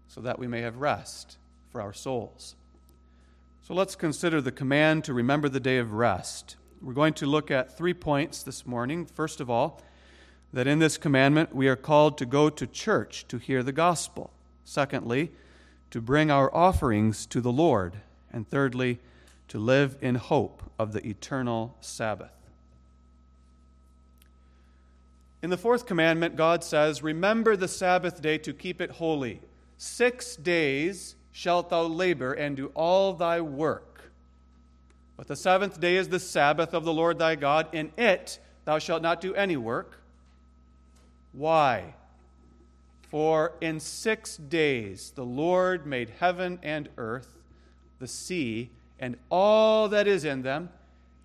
so 0.08 0.20
that 0.20 0.38
we 0.38 0.46
may 0.46 0.60
have 0.60 0.76
rest 0.76 1.36
for 1.70 1.80
our 1.80 1.92
souls. 1.92 2.54
So 3.66 3.72
let's 3.72 3.96
consider 3.96 4.42
the 4.42 4.52
command 4.52 5.04
to 5.04 5.14
remember 5.14 5.48
the 5.48 5.58
day 5.58 5.78
of 5.78 5.94
rest. 5.94 6.56
We're 6.82 6.92
going 6.92 7.14
to 7.14 7.24
look 7.24 7.50
at 7.50 7.74
three 7.74 7.94
points 7.94 8.42
this 8.42 8.66
morning. 8.66 9.06
First 9.06 9.40
of 9.40 9.48
all, 9.48 9.80
that 10.52 10.66
in 10.66 10.80
this 10.80 10.98
commandment 10.98 11.54
we 11.54 11.66
are 11.68 11.74
called 11.74 12.18
to 12.18 12.26
go 12.26 12.50
to 12.50 12.66
church 12.66 13.26
to 13.28 13.38
hear 13.38 13.62
the 13.62 13.72
gospel. 13.72 14.30
Secondly, 14.64 15.32
to 15.90 16.02
bring 16.02 16.30
our 16.30 16.54
offerings 16.54 17.24
to 17.24 17.40
the 17.40 17.50
Lord 17.50 17.96
and 18.30 18.46
thirdly, 18.46 18.98
to 19.48 19.58
live 19.58 19.96
in 20.02 20.16
hope 20.16 20.62
of 20.78 20.92
the 20.92 21.06
eternal 21.06 21.74
Sabbath. 21.80 22.36
In 25.42 25.48
the 25.48 25.56
fourth 25.56 25.86
commandment, 25.86 26.36
God 26.36 26.62
says, 26.62 27.02
Remember 27.02 27.56
the 27.56 27.68
Sabbath 27.68 28.20
day 28.20 28.36
to 28.36 28.52
keep 28.52 28.82
it 28.82 28.90
holy. 28.90 29.40
Six 29.78 30.36
days 30.36 31.14
shalt 31.36 31.68
thou 31.68 31.82
labor 31.82 32.32
and 32.32 32.56
do 32.56 32.70
all 32.76 33.12
thy 33.12 33.40
work. 33.40 34.12
But 35.16 35.26
the 35.26 35.34
seventh 35.34 35.80
day 35.80 35.96
is 35.96 36.08
the 36.08 36.20
Sabbath 36.20 36.72
of 36.72 36.84
the 36.84 36.92
Lord 36.92 37.18
thy 37.18 37.34
God. 37.34 37.66
In 37.72 37.90
it 37.98 38.38
thou 38.64 38.78
shalt 38.78 39.02
not 39.02 39.20
do 39.20 39.34
any 39.34 39.56
work. 39.56 39.98
Why? 41.32 41.94
For 43.08 43.52
in 43.60 43.80
six 43.80 44.36
days 44.36 45.12
the 45.16 45.24
Lord 45.24 45.86
made 45.86 46.10
heaven 46.20 46.60
and 46.62 46.88
earth, 46.96 47.36
the 47.98 48.06
sea, 48.06 48.70
and 49.00 49.16
all 49.28 49.88
that 49.88 50.06
is 50.06 50.24
in 50.24 50.42
them, 50.42 50.70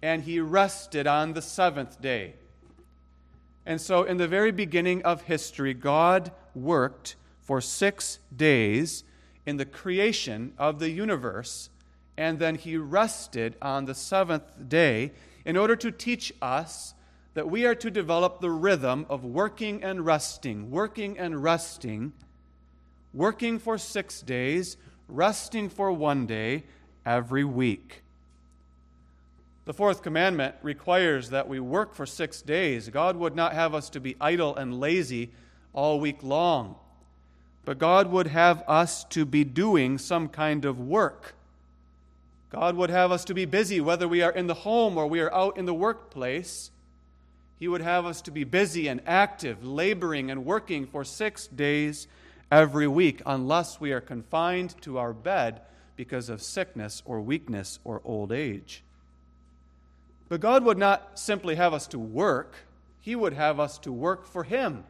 and 0.01 0.23
he 0.23 0.39
rested 0.39 1.05
on 1.05 1.33
the 1.33 1.41
seventh 1.43 2.01
day. 2.01 2.33
And 3.63 3.79
so, 3.79 4.03
in 4.03 4.17
the 4.17 4.27
very 4.27 4.51
beginning 4.51 5.03
of 5.03 5.21
history, 5.21 5.75
God 5.75 6.31
worked 6.55 7.15
for 7.41 7.61
six 7.61 8.17
days 8.35 9.03
in 9.50 9.58
the 9.58 9.65
creation 9.65 10.53
of 10.60 10.77
the 10.77 10.91
universe, 10.91 11.72
and 12.15 12.38
then 12.38 12.53
he 12.53 12.77
rested 12.77 13.56
on 13.63 13.86
the 13.86 13.96
seventh 13.96 14.44
day 14.70 15.12
in 15.44 15.58
order 15.58 15.75
to 15.75 15.91
teach 15.91 16.32
us 16.39 16.94
that 17.34 17.50
we 17.50 17.65
are 17.65 17.74
to 17.74 17.89
develop 17.89 18.41
the 18.41 18.51
rhythm 18.51 19.08
of 19.10 19.25
working 19.25 19.84
and 19.84 20.06
resting, 20.06 20.70
working 20.70 21.18
and 21.18 21.41
resting, 21.41 22.13
working 23.12 23.58
for 23.58 23.75
six 23.75 24.22
days, 24.22 24.77
resting 25.08 25.68
for 25.68 25.91
one 25.91 26.27
day 26.27 26.63
every 27.03 27.44
week. 27.44 28.03
The 29.65 29.74
fourth 29.74 30.03
commandment 30.03 30.53
requires 30.62 31.32
that 31.32 31.50
we 31.50 31.60
work 31.60 31.96
for 31.96 32.06
six 32.06 32.44
days. 32.44 32.89
God 32.89 33.15
would 33.15 33.36
not 33.36 33.53
have 33.53 33.74
us 33.74 33.89
to 33.89 34.00
be 34.00 34.15
idle 34.22 34.56
and 34.56 34.79
lazy 34.79 35.32
all 35.74 36.00
week 36.00 36.22
long, 36.22 36.75
but 37.69 37.77
God 37.77 38.09
would 38.11 38.25
have 38.25 38.63
us 38.67 39.03
to 39.09 39.25
be 39.25 39.43
doing 39.43 39.99
some 39.99 40.27
kind 40.27 40.65
of 40.65 40.79
work. 40.79 41.35
God 42.49 42.75
would 42.75 42.89
have 42.89 43.11
us 43.11 43.23
to 43.25 43.35
be 43.35 43.45
busy, 43.45 43.79
whether 43.79 44.07
we 44.07 44.23
are 44.23 44.31
in 44.31 44.47
the 44.47 44.55
home 44.55 44.97
or 44.97 45.05
we 45.05 45.19
are 45.19 45.31
out 45.31 45.55
in 45.55 45.65
the 45.65 45.73
workplace. 45.75 46.71
He 47.59 47.67
would 47.67 47.81
have 47.81 48.07
us 48.07 48.23
to 48.23 48.31
be 48.31 48.43
busy 48.43 48.88
and 48.88 49.01
active, 49.05 49.63
laboring 49.63 50.31
and 50.31 50.47
working 50.47 50.88
for 50.88 51.03
six 51.03 51.45
days 51.45 52.07
every 52.51 52.88
week, 52.88 53.21
unless 53.23 53.79
we 53.79 53.91
are 53.91 54.01
confined 54.01 54.73
to 54.81 54.97
our 54.97 55.13
bed 55.13 55.61
because 55.95 56.27
of 56.27 56.41
sickness 56.41 57.03
or 57.05 57.21
weakness 57.21 57.77
or 57.83 58.01
old 58.03 58.31
age. 58.31 58.81
But 60.27 60.41
God 60.41 60.63
would 60.63 60.79
not 60.79 61.19
simply 61.19 61.53
have 61.53 61.75
us 61.75 61.85
to 61.89 61.99
work, 61.99 62.55
He 62.99 63.15
would 63.15 63.33
have 63.33 63.59
us 63.59 63.77
to 63.77 63.91
work 63.91 64.25
for 64.25 64.43
Him. 64.43 64.85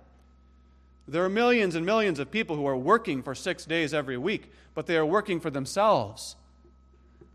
There 1.09 1.25
are 1.25 1.29
millions 1.29 1.73
and 1.73 1.85
millions 1.85 2.19
of 2.19 2.29
people 2.29 2.55
who 2.55 2.67
are 2.67 2.77
working 2.77 3.23
for 3.23 3.33
six 3.33 3.65
days 3.65 3.95
every 3.95 4.17
week, 4.17 4.51
but 4.75 4.85
they 4.85 4.95
are 4.95 5.05
working 5.05 5.39
for 5.39 5.49
themselves. 5.49 6.35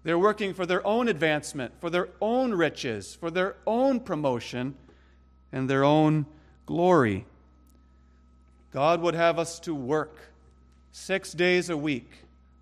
They're 0.04 0.18
working 0.18 0.54
for 0.54 0.64
their 0.64 0.86
own 0.86 1.08
advancement, 1.08 1.72
for 1.80 1.90
their 1.90 2.10
own 2.20 2.54
riches, 2.54 3.16
for 3.16 3.32
their 3.32 3.56
own 3.66 3.98
promotion 3.98 4.76
and 5.50 5.68
their 5.68 5.82
own 5.82 6.26
glory. 6.66 7.26
God 8.70 9.00
would 9.00 9.14
have 9.14 9.40
us 9.40 9.58
to 9.60 9.74
work 9.74 10.18
six 10.92 11.32
days 11.32 11.68
a 11.68 11.76
week 11.76 12.10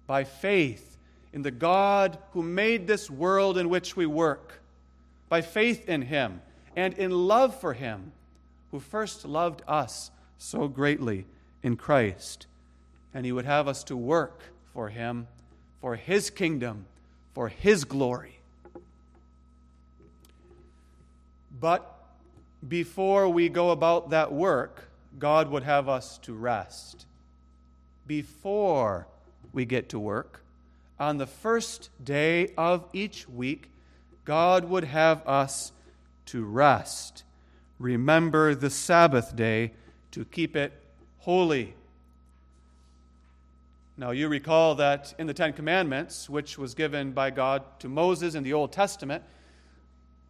by 0.06 0.24
faith 0.24 0.96
in 1.34 1.42
the 1.42 1.50
God 1.50 2.16
who 2.30 2.42
made 2.42 2.86
this 2.86 3.10
world 3.10 3.58
in 3.58 3.68
which 3.68 3.96
we 3.96 4.06
work, 4.06 4.62
by 5.28 5.42
faith 5.42 5.90
in 5.90 6.02
Him 6.02 6.40
and 6.74 6.94
in 6.94 7.10
love 7.10 7.60
for 7.60 7.74
Him, 7.74 8.12
who 8.70 8.80
first 8.80 9.26
loved 9.26 9.60
us 9.68 10.10
so 10.42 10.66
greatly 10.66 11.24
in 11.62 11.76
Christ. 11.76 12.46
And 13.14 13.24
He 13.24 13.32
would 13.32 13.44
have 13.44 13.68
us 13.68 13.84
to 13.84 13.96
work 13.96 14.40
for 14.74 14.88
Him, 14.88 15.28
for 15.80 15.96
His 15.96 16.30
kingdom, 16.30 16.86
for 17.32 17.48
His 17.48 17.84
glory. 17.84 18.40
But 21.60 21.88
before 22.66 23.28
we 23.28 23.48
go 23.48 23.70
about 23.70 24.10
that 24.10 24.32
work, 24.32 24.88
God 25.18 25.48
would 25.50 25.62
have 25.62 25.88
us 25.88 26.18
to 26.18 26.34
rest. 26.34 27.06
Before 28.06 29.06
we 29.52 29.64
get 29.64 29.88
to 29.90 29.98
work, 29.98 30.40
on 30.98 31.18
the 31.18 31.26
first 31.26 31.90
day 32.02 32.52
of 32.56 32.84
each 32.92 33.28
week, 33.28 33.70
God 34.24 34.64
would 34.64 34.84
have 34.84 35.26
us 35.26 35.72
to 36.26 36.44
rest. 36.44 37.22
Remember 37.78 38.54
the 38.54 38.70
Sabbath 38.70 39.36
day 39.36 39.72
to 40.12 40.24
keep 40.24 40.56
it 40.56 40.72
holy. 41.18 41.74
Now, 43.96 44.10
you 44.10 44.28
recall 44.28 44.76
that 44.76 45.14
in 45.18 45.26
the 45.26 45.34
Ten 45.34 45.52
Commandments, 45.52 46.28
which 46.28 46.56
was 46.56 46.74
given 46.74 47.12
by 47.12 47.30
God 47.30 47.62
to 47.80 47.88
Moses 47.88 48.34
in 48.34 48.42
the 48.42 48.54
Old 48.54 48.72
Testament, 48.72 49.22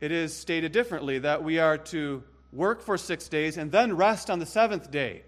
it 0.00 0.10
is 0.10 0.36
stated 0.36 0.72
differently 0.72 1.20
that 1.20 1.44
we 1.44 1.58
are 1.58 1.78
to 1.78 2.24
work 2.52 2.82
for 2.82 2.98
six 2.98 3.28
days 3.28 3.56
and 3.56 3.70
then 3.70 3.96
rest 3.96 4.30
on 4.30 4.40
the 4.40 4.46
seventh 4.46 4.90
day. 4.90 5.22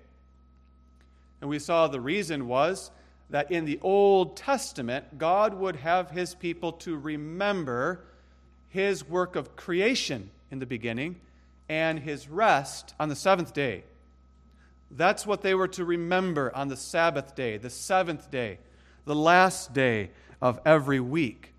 And 1.41 1.49
we 1.49 1.59
saw 1.59 1.87
the 1.87 2.01
reason 2.01 2.49
was 2.49 2.91
that 3.31 3.51
in 3.51 3.65
the 3.65 3.79
Old 3.83 4.37
Testament, 4.37 5.19
God 5.19 5.55
would 5.55 5.77
have 5.77 6.11
his 6.11 6.35
people 6.35 6.73
to 6.73 6.97
remember 6.97 8.05
his 8.69 9.09
work 9.09 9.37
of 9.37 9.57
creation 9.57 10.31
in 10.51 10.59
the 10.59 10.67
beginning 10.67 11.21
and 11.69 12.01
his 12.01 12.29
rest 12.29 12.95
on 12.99 13.09
the 13.09 13.17
seventh 13.17 13.55
day. 13.55 13.85
That's 14.97 15.27
what 15.27 15.43
they 15.43 15.55
were 15.55 15.69
to 15.69 15.85
remember 15.85 16.55
on 16.55 16.69
the 16.69 16.77
Sabbath 16.77 17.35
day, 17.35 17.57
the 17.57 17.71
seventh 17.71 18.31
day, 18.31 18.59
the 19.05 19.15
last 19.15 19.73
day 19.73 20.11
of 20.41 20.61
every 20.65 21.01
week. 21.01 21.53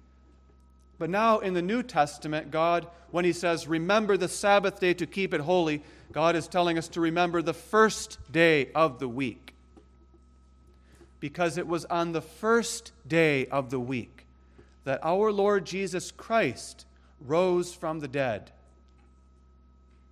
But 0.97 1.09
now 1.09 1.39
in 1.39 1.53
the 1.53 1.61
New 1.61 1.83
Testament, 1.83 2.49
God, 2.49 2.87
when 3.11 3.25
He 3.25 3.33
says, 3.33 3.67
Remember 3.67 4.15
the 4.15 4.29
Sabbath 4.29 4.79
day 4.79 4.93
to 4.93 5.05
keep 5.05 5.33
it 5.33 5.41
holy, 5.41 5.83
God 6.13 6.37
is 6.37 6.47
telling 6.47 6.77
us 6.77 6.87
to 6.89 7.01
remember 7.01 7.41
the 7.41 7.53
first 7.53 8.17
day 8.31 8.71
of 8.73 8.99
the 8.99 9.09
week. 9.09 9.53
Because 11.19 11.57
it 11.57 11.67
was 11.67 11.83
on 11.85 12.13
the 12.13 12.21
first 12.21 12.93
day 13.05 13.47
of 13.47 13.69
the 13.69 13.79
week 13.79 14.25
that 14.85 14.99
our 15.03 15.31
Lord 15.31 15.65
Jesus 15.65 16.11
Christ 16.11 16.85
rose 17.19 17.73
from 17.73 17.99
the 17.99 18.07
dead. 18.07 18.51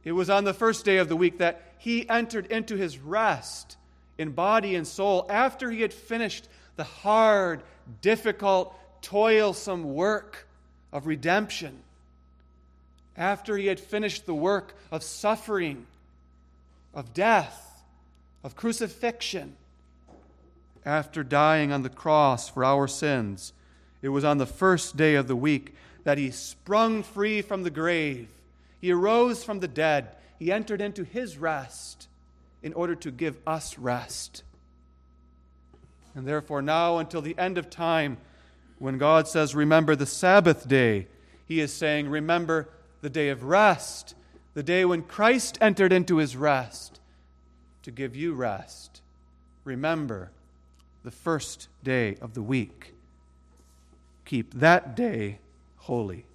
It 0.04 0.12
was 0.12 0.30
on 0.30 0.44
the 0.44 0.54
first 0.54 0.84
day 0.84 0.98
of 0.98 1.08
the 1.08 1.16
week 1.16 1.38
that 1.38 1.73
he 1.84 2.08
entered 2.08 2.46
into 2.46 2.78
his 2.78 2.98
rest 2.98 3.76
in 4.18 4.32
body 4.32 4.74
and 4.74 4.88
soul 4.88 5.26
after 5.30 5.70
he 5.70 5.82
had 5.82 5.92
finished 5.92 6.48
the 6.78 6.86
hard, 6.86 7.62
difficult, 8.02 8.74
toilsome 9.02 9.94
work 9.94 10.48
of 10.94 11.08
redemption. 11.08 11.78
After 13.18 13.58
he 13.58 13.68
had 13.68 13.82
finished 13.82 14.26
the 14.26 14.34
work 14.34 14.74
of 14.94 15.04
suffering, 15.04 15.86
of 16.94 17.14
death, 17.14 17.84
of 18.46 18.56
crucifixion, 18.56 19.58
after 20.86 21.22
dying 21.22 21.74
on 21.74 21.84
the 21.84 21.90
cross 21.90 22.48
for 22.48 22.64
our 22.64 22.88
sins, 22.88 23.52
it 24.02 24.08
was 24.08 24.24
on 24.24 24.38
the 24.38 24.46
first 24.46 24.96
day 24.96 25.16
of 25.16 25.28
the 25.28 25.36
week 25.36 25.76
that 26.06 26.18
he 26.18 26.32
sprung 26.32 27.04
free 27.04 27.42
from 27.42 27.64
the 27.64 27.70
grave 27.70 28.30
he 28.84 28.92
arose 28.92 29.46
from 29.46 29.62
the 29.62 29.68
dead. 29.70 30.10
He 30.40 30.52
entered 30.52 30.82
into 30.82 31.04
his 31.04 31.38
rest 31.38 32.08
in 32.62 32.74
order 32.74 32.96
to 32.96 33.12
give 33.12 33.38
us 33.46 33.78
rest. 33.78 34.44
And 36.16 36.28
therefore, 36.28 36.62
now 36.62 36.98
until 36.98 37.22
the 37.22 37.38
end 37.38 37.58
of 37.58 37.70
time, 37.70 38.18
when 38.80 38.98
God 38.98 39.28
says, 39.28 39.56
Remember 39.56 39.96
the 39.96 40.06
Sabbath 40.06 40.68
day, 40.68 41.08
he 41.46 41.60
is 41.60 41.74
saying, 41.74 42.10
Remember 42.10 42.70
the 43.02 43.10
day 43.10 43.30
of 43.30 43.44
rest, 43.44 44.16
the 44.54 44.64
day 44.64 44.86
when 44.86 45.02
Christ 45.02 45.58
entered 45.62 45.92
into 45.92 46.18
his 46.18 46.36
rest 46.36 47.00
to 47.84 47.92
give 47.92 48.16
you 48.16 48.34
rest. 48.34 49.02
Remember 49.64 50.32
the 51.04 51.12
first 51.12 51.68
day 51.84 52.18
of 52.22 52.34
the 52.34 52.42
week. 52.42 52.94
Keep 54.26 54.54
that 54.56 54.96
day 54.96 55.40
holy. 55.78 56.26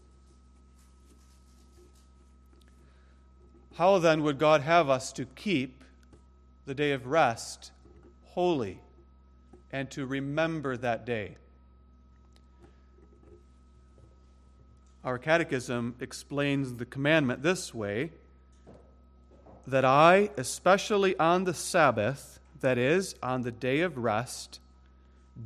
How 3.79 4.01
then 4.01 4.25
would 4.25 4.41
God 4.41 4.63
have 4.63 4.91
us 4.91 5.13
to 5.13 5.25
keep 5.25 5.85
the 6.67 6.75
day 6.75 6.91
of 6.91 7.07
rest 7.07 7.71
holy 8.25 8.81
and 9.71 9.89
to 9.93 10.05
remember 10.05 10.77
that 10.77 11.07
day? 11.07 11.37
Our 15.05 15.17
catechism 15.17 15.95
explains 16.01 16.75
the 16.75 16.87
commandment 16.87 17.45
this 17.45 17.73
way 17.73 18.11
that 19.65 19.85
I, 19.85 20.31
especially 20.37 21.17
on 21.17 21.45
the 21.45 21.55
Sabbath, 21.55 22.41
that 22.61 22.79
is, 22.79 23.15
on 23.23 23.43
the 23.43 23.53
day 23.53 23.83
of 23.83 23.97
rest, 23.97 24.59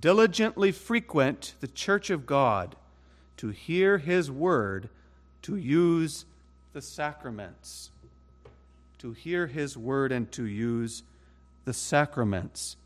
diligently 0.00 0.72
frequent 0.72 1.54
the 1.60 1.68
church 1.68 2.08
of 2.08 2.24
God 2.24 2.76
to 3.36 3.50
hear 3.50 3.98
his 3.98 4.30
word, 4.30 4.88
to 5.42 5.56
use 5.56 6.24
the 6.72 6.80
sacraments 6.80 7.90
to 9.02 9.10
hear 9.10 9.48
his 9.48 9.76
word 9.76 10.12
and 10.12 10.30
to 10.30 10.44
use 10.44 11.02
the 11.64 11.72
sacraments. 11.72 12.76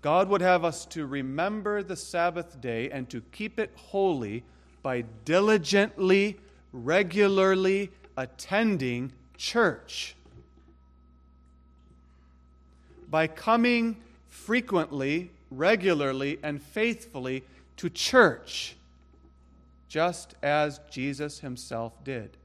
God 0.00 0.28
would 0.28 0.40
have 0.40 0.64
us 0.64 0.84
to 0.86 1.06
remember 1.06 1.84
the 1.84 1.94
Sabbath 1.94 2.60
day 2.60 2.90
and 2.90 3.08
to 3.10 3.20
keep 3.30 3.60
it 3.60 3.70
holy 3.76 4.42
by 4.82 5.04
diligently, 5.24 6.40
regularly 6.72 7.92
attending 8.16 9.12
church. 9.38 10.16
By 13.08 13.28
coming 13.28 13.98
frequently, 14.26 15.30
regularly, 15.52 16.40
and 16.42 16.60
faithfully 16.60 17.44
to 17.76 17.88
church, 17.88 18.74
just 19.88 20.34
as 20.42 20.80
Jesus 20.90 21.38
himself 21.38 22.02
did. 22.02 22.36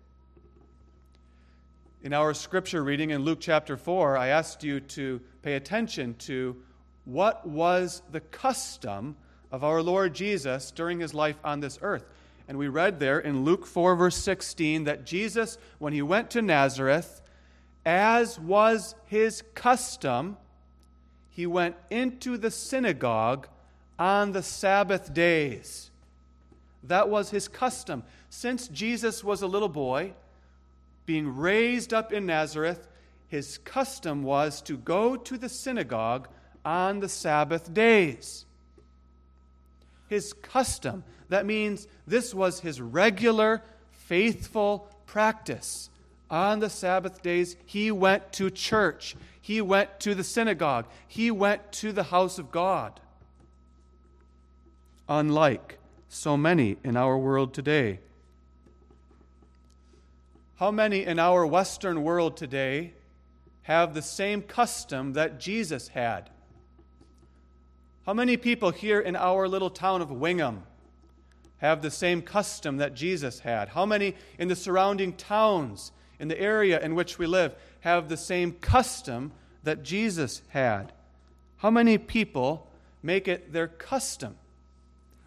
In 2.03 2.13
our 2.13 2.35
scripture 2.35 2.83
reading 2.83 3.09
in 3.09 3.23
Luke 3.23 3.39
chapter 3.41 3.75
4, 3.75 4.17
I 4.17 4.27
asked 4.27 4.63
you 4.63 4.79
to 4.81 5.19
pay 5.41 5.55
attention 5.55 6.13
to 6.19 6.55
what 7.05 7.47
was 7.47 8.03
the 8.11 8.19
custom 8.19 9.15
of 9.51 9.63
our 9.63 9.81
Lord 9.81 10.13
Jesus 10.13 10.69
during 10.69 10.99
his 10.99 11.15
life 11.15 11.37
on 11.43 11.59
this 11.59 11.79
earth. 11.81 12.05
And 12.47 12.59
we 12.59 12.67
read 12.67 12.99
there 12.99 13.19
in 13.19 13.43
Luke 13.43 13.65
4, 13.65 13.95
verse 13.95 14.15
16, 14.15 14.83
that 14.83 15.07
Jesus, 15.07 15.57
when 15.79 15.91
he 15.91 16.03
went 16.03 16.29
to 16.31 16.41
Nazareth, 16.43 17.19
as 17.83 18.39
was 18.39 18.93
his 19.07 19.41
custom, 19.55 20.37
he 21.31 21.47
went 21.47 21.75
into 21.89 22.37
the 22.37 22.51
synagogue 22.51 23.47
on 23.97 24.33
the 24.33 24.43
Sabbath 24.43 25.15
days. 25.15 25.89
That 26.83 27.09
was 27.09 27.31
his 27.31 27.47
custom. 27.47 28.03
Since 28.29 28.67
Jesus 28.67 29.23
was 29.23 29.41
a 29.41 29.47
little 29.47 29.67
boy, 29.67 30.13
being 31.07 31.35
raised 31.35 31.93
up 31.93 32.13
in 32.13 32.27
Nazareth, 32.27 32.87
his 33.29 33.57
custom 33.59 34.23
was 34.23 34.61
to 34.61 34.77
go 34.77 35.15
to 35.15 35.37
the 35.37 35.49
synagogue 35.49 36.27
on 36.63 36.99
the 36.99 37.09
Sabbath 37.09 37.73
days. 37.73 38.45
His 40.09 40.33
custom, 40.33 41.05
that 41.29 41.45
means 41.45 41.87
this 42.05 42.33
was 42.33 42.59
his 42.59 42.81
regular, 42.81 43.63
faithful 43.91 44.89
practice. 45.05 45.89
On 46.29 46.59
the 46.59 46.69
Sabbath 46.69 47.23
days, 47.23 47.55
he 47.65 47.89
went 47.89 48.33
to 48.33 48.49
church, 48.49 49.15
he 49.41 49.61
went 49.61 50.01
to 50.01 50.13
the 50.13 50.25
synagogue, 50.25 50.85
he 51.07 51.31
went 51.31 51.71
to 51.71 51.93
the 51.93 52.03
house 52.03 52.37
of 52.37 52.51
God. 52.51 52.99
Unlike 55.07 55.79
so 56.09 56.35
many 56.35 56.75
in 56.83 56.97
our 56.97 57.17
world 57.17 57.53
today 57.53 57.99
how 60.57 60.71
many 60.71 61.05
in 61.05 61.19
our 61.19 61.45
Western 61.45 62.03
world 62.03 62.35
today 62.35 62.93
have 63.61 63.93
the 63.93 64.01
same 64.01 64.41
custom 64.41 65.13
that 65.13 65.39
Jesus 65.39 65.89
had? 65.89 66.31
How 68.07 68.13
many 68.13 68.37
people 68.37 68.71
here 68.71 68.99
in 68.99 69.15
our 69.15 69.47
little 69.47 69.69
town 69.69 70.01
of 70.01 70.09
Wingham 70.09 70.63
have 71.57 71.83
the 71.83 71.91
same 71.91 72.23
custom 72.23 72.77
that 72.77 72.95
Jesus 72.95 73.41
had? 73.41 73.69
How 73.69 73.85
many 73.85 74.15
in 74.39 74.47
the 74.47 74.55
surrounding 74.55 75.13
towns, 75.13 75.91
in 76.19 76.27
the 76.27 76.39
area 76.39 76.81
in 76.81 76.95
which 76.95 77.19
we 77.19 77.27
live, 77.27 77.53
have 77.81 78.09
the 78.09 78.17
same 78.17 78.53
custom 78.53 79.33
that 79.61 79.83
Jesus 79.83 80.41
had? 80.47 80.91
How 81.57 81.69
many 81.69 81.99
people 81.99 82.67
make 83.03 83.27
it 83.27 83.53
their 83.53 83.67
custom, 83.67 84.35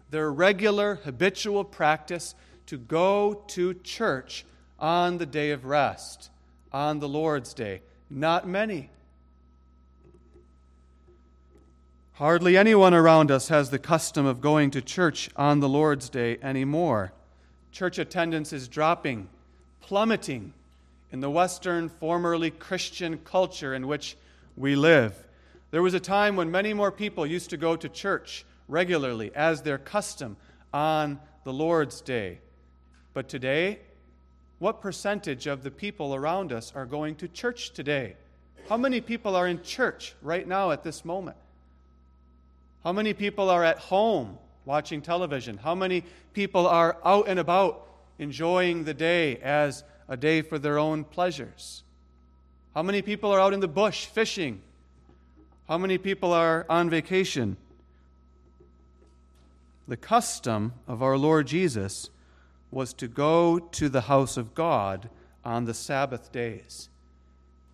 their 0.09 0.29
regular, 0.29 0.95
habitual 0.95 1.63
practice 1.63 2.35
to 2.65 2.77
go 2.77 3.45
to 3.47 3.75
church 3.75 4.43
on 4.81 5.19
the 5.19 5.25
day 5.25 5.51
of 5.51 5.63
rest, 5.63 6.29
on 6.73 6.99
the 6.99 7.07
Lord's 7.07 7.53
day? 7.53 7.81
Not 8.09 8.45
many. 8.47 8.89
Hardly 12.13 12.57
anyone 12.57 12.93
around 12.93 13.31
us 13.31 13.47
has 13.47 13.69
the 13.69 13.79
custom 13.79 14.25
of 14.25 14.41
going 14.41 14.71
to 14.71 14.81
church 14.81 15.29
on 15.35 15.59
the 15.59 15.69
Lord's 15.69 16.09
day 16.09 16.37
anymore. 16.41 17.13
Church 17.71 17.97
attendance 17.97 18.51
is 18.51 18.67
dropping, 18.67 19.29
plummeting 19.79 20.53
in 21.11 21.19
the 21.19 21.29
Western, 21.29 21.89
formerly 21.89 22.51
Christian 22.51 23.17
culture 23.19 23.73
in 23.73 23.87
which 23.87 24.17
we 24.57 24.75
live. 24.75 25.15
There 25.71 25.81
was 25.81 25.93
a 25.93 25.99
time 25.99 26.35
when 26.35 26.51
many 26.51 26.73
more 26.73 26.91
people 26.91 27.25
used 27.25 27.49
to 27.51 27.57
go 27.57 27.75
to 27.75 27.87
church 27.87 28.45
regularly 28.67 29.31
as 29.33 29.61
their 29.61 29.77
custom 29.77 30.37
on 30.73 31.19
the 31.43 31.53
Lord's 31.53 32.01
day. 32.01 32.39
But 33.13 33.29
today, 33.29 33.79
what 34.61 34.79
percentage 34.79 35.47
of 35.47 35.63
the 35.63 35.71
people 35.71 36.13
around 36.13 36.53
us 36.53 36.71
are 36.75 36.85
going 36.85 37.15
to 37.15 37.27
church 37.27 37.71
today? 37.71 38.15
How 38.69 38.77
many 38.77 39.01
people 39.01 39.35
are 39.35 39.47
in 39.47 39.63
church 39.63 40.13
right 40.21 40.47
now 40.47 40.69
at 40.69 40.83
this 40.83 41.03
moment? 41.03 41.35
How 42.83 42.93
many 42.93 43.15
people 43.15 43.49
are 43.49 43.63
at 43.63 43.79
home 43.79 44.37
watching 44.65 45.01
television? 45.01 45.57
How 45.57 45.73
many 45.73 46.03
people 46.33 46.67
are 46.67 46.95
out 47.03 47.27
and 47.27 47.39
about 47.39 47.87
enjoying 48.19 48.83
the 48.83 48.93
day 48.93 49.37
as 49.37 49.83
a 50.07 50.15
day 50.15 50.43
for 50.43 50.59
their 50.59 50.77
own 50.77 51.05
pleasures? 51.05 51.81
How 52.75 52.83
many 52.83 53.01
people 53.01 53.31
are 53.31 53.39
out 53.39 53.53
in 53.53 53.61
the 53.61 53.67
bush 53.67 54.05
fishing 54.05 54.61
How 55.67 55.79
many 55.79 55.97
people 55.97 56.33
are 56.33 56.67
on 56.69 56.87
vacation? 56.87 57.57
The 59.87 59.97
custom 59.97 60.73
of 60.87 61.01
our 61.01 61.17
Lord 61.17 61.47
Jesus 61.47 62.11
was 62.71 62.93
to 62.93 63.07
go 63.07 63.59
to 63.59 63.89
the 63.89 64.01
house 64.01 64.37
of 64.37 64.55
God 64.55 65.09
on 65.43 65.65
the 65.65 65.73
Sabbath 65.73 66.31
days. 66.31 66.89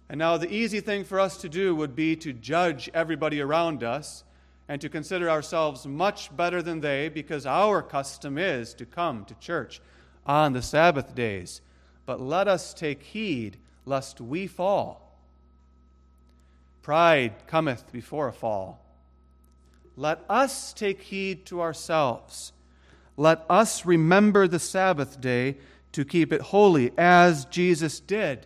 And 0.09 0.19
now, 0.19 0.37
the 0.37 0.51
easy 0.51 0.79
thing 0.79 1.03
for 1.03 1.19
us 1.19 1.37
to 1.37 1.49
do 1.49 1.75
would 1.75 1.95
be 1.95 2.15
to 2.17 2.33
judge 2.33 2.89
everybody 2.93 3.41
around 3.41 3.83
us 3.83 4.23
and 4.67 4.81
to 4.81 4.89
consider 4.89 5.29
ourselves 5.29 5.85
much 5.85 6.35
better 6.35 6.61
than 6.61 6.79
they 6.79 7.09
because 7.09 7.45
our 7.45 7.81
custom 7.81 8.37
is 8.37 8.73
to 8.75 8.85
come 8.85 9.25
to 9.25 9.35
church 9.35 9.81
on 10.25 10.53
the 10.53 10.61
Sabbath 10.61 11.13
days. 11.13 11.61
But 12.05 12.21
let 12.21 12.47
us 12.47 12.73
take 12.73 13.03
heed 13.03 13.57
lest 13.85 14.19
we 14.19 14.47
fall. 14.47 15.19
Pride 16.81 17.33
cometh 17.47 17.91
before 17.91 18.29
a 18.29 18.33
fall. 18.33 18.81
Let 19.97 20.23
us 20.29 20.71
take 20.73 21.01
heed 21.01 21.45
to 21.47 21.61
ourselves. 21.61 22.53
Let 23.17 23.43
us 23.49 23.85
remember 23.85 24.47
the 24.47 24.59
Sabbath 24.59 25.19
day 25.19 25.57
to 25.93 26.05
keep 26.05 26.31
it 26.31 26.39
holy 26.39 26.91
as 26.97 27.45
Jesus 27.45 27.99
did 27.99 28.45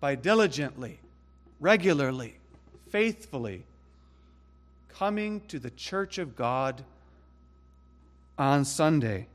by 0.00 0.14
diligently, 0.14 1.00
regularly, 1.58 2.36
faithfully 2.90 3.64
coming 4.90 5.40
to 5.48 5.58
the 5.58 5.70
church 5.70 6.18
of 6.18 6.36
God 6.36 6.84
on 8.38 8.64
Sunday. 8.64 9.26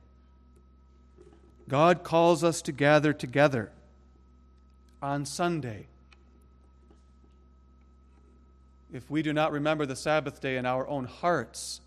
God 1.68 2.04
calls 2.04 2.44
us 2.44 2.62
to 2.64 2.72
gather 2.72 3.14
together 3.14 3.72
on 5.02 5.26
Sunday. 5.26 5.88
If 8.94 9.10
we 9.10 9.22
do 9.22 9.34
not 9.34 9.52
remember 9.52 9.86
the 9.86 9.96
Sabbath 9.96 10.42
day 10.42 10.58
in 10.58 10.66
our 10.66 10.88
own 10.88 11.06
hearts 11.06 11.82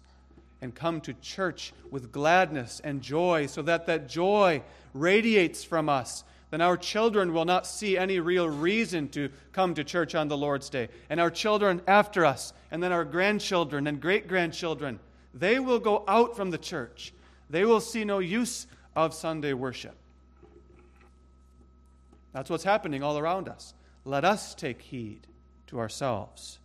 and 0.64 0.74
come 0.74 0.98
to 0.98 1.12
church 1.20 1.74
with 1.90 2.11
gladness 2.11 2.81
and 2.83 3.03
joy, 3.03 3.44
so 3.44 3.61
that 3.61 3.85
that 3.85 4.09
joy 4.09 4.62
radiates 4.94 5.62
from 5.62 5.90
us, 5.90 6.24
then 6.50 6.62
our 6.62 6.79
children 6.79 7.35
will 7.35 7.44
not 7.44 7.66
see 7.66 7.98
any 7.98 8.18
real 8.18 8.48
reason 8.48 9.09
to 9.11 9.29
come 9.53 9.74
to 9.74 9.85
church 9.85 10.14
on 10.14 10.29
the 10.29 10.38
Lord's 10.38 10.70
day. 10.70 10.88
And 11.11 11.20
our 11.20 11.31
children 11.31 11.83
after 11.87 12.24
us, 12.24 12.55
and 12.70 12.83
then 12.83 12.92
our 12.92 13.05
grandchildren 13.05 13.87
and 13.87 14.00
great 14.00 14.27
grandchildren, 14.27 15.00
they 15.35 15.59
will 15.59 15.81
go 15.81 16.03
out 16.09 16.35
from 16.35 16.50
the 16.50 16.57
church. 16.57 17.12
They 17.50 17.66
will 17.66 17.81
see 17.81 18.05
no 18.05 18.20
use 18.20 18.66
of 18.96 19.12
Sunday 19.12 19.53
worship. 19.53 19.94
That's 22.33 22.48
what's 22.48 22.64
happening 22.64 23.03
all 23.03 23.18
around 23.18 23.50
us. 23.50 23.74
Let 24.07 24.24
us 24.24 24.55
take 24.55 24.81
heed 24.81 25.27
to 25.66 25.79
ourselves. 25.79 26.59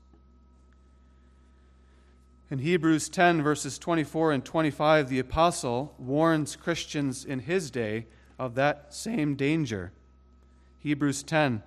In 2.51 2.59
Hebrews 2.59 3.09
10, 3.09 3.43
verses 3.43 3.77
24 3.77 4.31
and 4.31 4.43
25, 4.43 5.07
the 5.07 5.19
apostle 5.19 5.93
warns 5.99 6.55
Christians 6.55 7.23
in 7.23 7.39
his 7.39 7.69
day 7.69 8.07
of 8.39 8.55
that 8.55 8.91
same 8.91 9.35
danger. 9.35 9.91
Hebrews 10.79 11.21
10, 11.21 11.61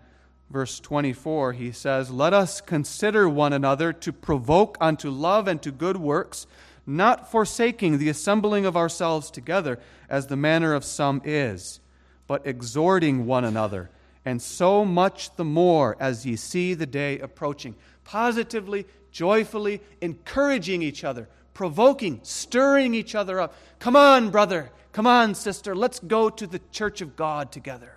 verse 0.50 0.80
24, 0.80 1.52
he 1.52 1.70
says, 1.70 2.10
Let 2.10 2.32
us 2.32 2.60
consider 2.60 3.28
one 3.28 3.52
another 3.52 3.92
to 3.92 4.12
provoke 4.12 4.76
unto 4.80 5.08
love 5.08 5.46
and 5.46 5.62
to 5.62 5.70
good 5.70 5.98
works, 5.98 6.48
not 6.84 7.30
forsaking 7.30 7.98
the 7.98 8.08
assembling 8.08 8.66
of 8.66 8.76
ourselves 8.76 9.30
together, 9.30 9.78
as 10.08 10.26
the 10.26 10.36
manner 10.36 10.74
of 10.74 10.84
some 10.84 11.22
is 11.24 11.78
but 12.26 12.46
exhorting 12.46 13.26
one 13.26 13.44
another, 13.44 13.90
and 14.24 14.40
so 14.40 14.84
much 14.86 15.36
the 15.36 15.44
more 15.44 15.96
as 16.00 16.24
ye 16.24 16.34
see 16.34 16.72
the 16.72 16.86
day 16.86 17.18
approaching. 17.18 17.74
Positively, 18.04 18.86
joyfully 19.12 19.80
encouraging 20.00 20.82
each 20.82 21.04
other, 21.04 21.28
provoking, 21.54 22.20
stirring 22.22 22.94
each 22.94 23.14
other 23.14 23.40
up. 23.40 23.54
Come 23.78 23.94
on, 23.94 24.30
brother. 24.30 24.70
Come 24.92 25.06
on, 25.06 25.34
sister. 25.34 25.76
Let's 25.76 26.00
go 26.00 26.30
to 26.30 26.46
the 26.46 26.60
church 26.72 27.00
of 27.00 27.14
God 27.14 27.52
together. 27.52 27.94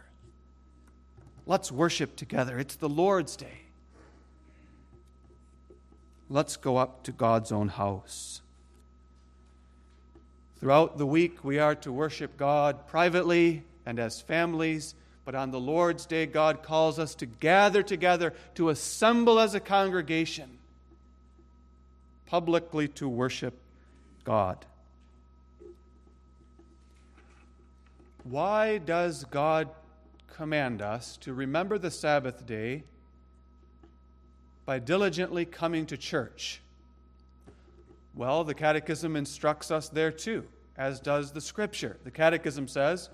Let's 1.48 1.72
worship 1.72 2.16
together. 2.16 2.60
It's 2.60 2.76
the 2.76 2.90
Lord's 2.90 3.36
day. 3.36 3.62
Let's 6.30 6.58
go 6.58 6.78
up 6.78 7.04
to 7.04 7.12
God's 7.12 7.52
own 7.52 7.68
house. 7.68 8.42
Throughout 10.60 10.98
the 10.98 11.06
week, 11.06 11.44
we 11.44 11.60
are 11.60 11.76
to 11.76 11.92
worship 11.92 12.38
God 12.38 12.88
privately 12.88 13.64
and 13.86 14.00
as 14.00 14.22
families. 14.22 14.96
But 15.24 15.36
on 15.36 15.52
the 15.52 15.60
Lord's 15.60 16.06
Day, 16.06 16.26
God 16.26 16.64
calls 16.64 16.98
us 16.98 17.16
to 17.16 17.26
gather 17.26 17.84
together, 17.84 18.34
to 18.56 18.70
assemble 18.70 19.40
as 19.40 19.54
a 19.54 19.60
congregation, 19.60 20.58
publicly 22.36 22.86
to 22.90 23.08
worship 23.08 23.54
God. 24.26 24.66
Why 28.26 28.78
does 28.78 29.24
God 29.24 29.70
command 30.36 30.82
us 30.82 31.16
to 31.22 31.34
remember 31.34 31.78
the 31.78 31.90
Sabbath 31.90 32.46
day 32.46 32.84
by 34.66 34.80
diligently 34.80 35.46
coming 35.46 35.86
to 35.86 35.96
church? 35.96 36.60
Well, 38.14 38.44
the 38.44 38.54
Catechism 38.54 39.16
instructs 39.16 39.72
us 39.72 39.88
there 39.88 40.12
too, 40.12 40.44
as 40.78 41.00
does 41.00 41.32
the 41.32 41.40
Scripture. 41.40 41.96
The 42.04 42.12
Catechism 42.12 42.68
says, 42.68 43.10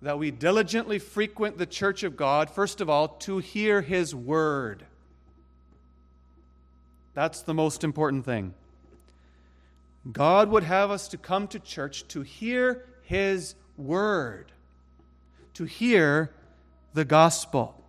that 0.00 0.18
we 0.18 0.30
diligently 0.30 0.98
frequent 0.98 1.58
the 1.58 1.66
church 1.66 2.02
of 2.02 2.16
God, 2.16 2.48
first 2.48 2.80
of 2.80 2.88
all, 2.88 3.08
to 3.08 3.40
hear 3.40 3.82
His 3.82 4.14
word. 4.14 4.86
That's 7.14 7.42
the 7.42 7.54
most 7.54 7.84
important 7.84 8.24
thing. 8.24 8.54
God 10.10 10.48
would 10.48 10.64
have 10.64 10.90
us 10.90 11.08
to 11.08 11.18
come 11.18 11.48
to 11.48 11.58
church 11.58 12.06
to 12.08 12.22
hear 12.22 12.86
His 13.02 13.54
word, 13.76 14.52
to 15.54 15.64
hear 15.64 16.30
the 16.94 17.04
gospel. 17.04 17.82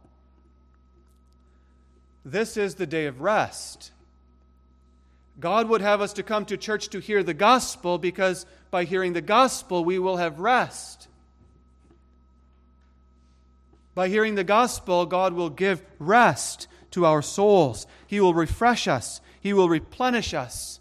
This 2.26 2.58
is 2.58 2.76
the 2.76 2.86
day 2.86 3.06
of 3.06 3.22
rest. 3.22 3.92
God 5.40 5.70
would 5.70 5.82
have 5.82 6.02
us 6.02 6.14
to 6.14 6.24
come 6.24 6.46
to 6.46 6.58
church 6.58 6.90
to 6.90 7.00
hear 7.00 7.24
the 7.24 7.34
gospel 7.34 7.98
because 7.98 8.46
by 8.70 8.84
hearing 8.84 9.14
the 9.14 9.22
gospel 9.22 9.84
we 9.84 9.98
will 9.98 10.18
have 10.18 10.40
rest. 10.40 11.08
By 13.96 14.08
hearing 14.08 14.36
the 14.36 14.44
gospel, 14.44 15.06
God 15.06 15.34
will 15.34 15.50
give 15.50 15.82
rest 16.00 16.68
to 16.92 17.06
our 17.06 17.22
souls. 17.22 17.88
He 18.06 18.20
will 18.20 18.34
refresh 18.34 18.88
us. 18.88 19.22
He 19.40 19.54
will 19.54 19.70
replenish 19.70 20.34
us. 20.34 20.80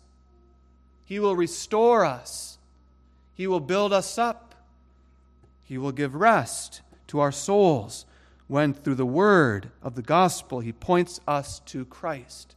He 1.04 1.18
will 1.18 1.34
restore 1.34 2.04
us. 2.04 2.58
He 3.34 3.46
will 3.46 3.60
build 3.60 3.92
us 3.92 4.18
up. 4.18 4.54
He 5.64 5.78
will 5.78 5.92
give 5.92 6.14
rest 6.14 6.82
to 7.08 7.20
our 7.20 7.32
souls 7.32 8.04
when, 8.48 8.74
through 8.74 8.96
the 8.96 9.06
word 9.06 9.70
of 9.82 9.94
the 9.94 10.02
gospel, 10.02 10.60
He 10.60 10.72
points 10.72 11.20
us 11.26 11.60
to 11.66 11.84
Christ. 11.84 12.54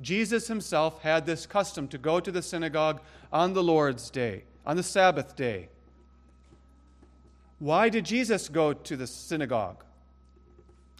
Jesus 0.00 0.48
himself 0.48 1.02
had 1.02 1.26
this 1.26 1.46
custom 1.46 1.88
to 1.88 1.98
go 1.98 2.20
to 2.20 2.32
the 2.32 2.42
synagogue 2.42 3.00
on 3.32 3.52
the 3.52 3.62
Lord's 3.62 4.10
day, 4.10 4.44
on 4.66 4.76
the 4.76 4.82
Sabbath 4.82 5.36
day. 5.36 5.68
Why 7.58 7.88
did 7.88 8.04
Jesus 8.04 8.48
go 8.48 8.72
to 8.72 8.96
the 8.96 9.06
synagogue? 9.06 9.84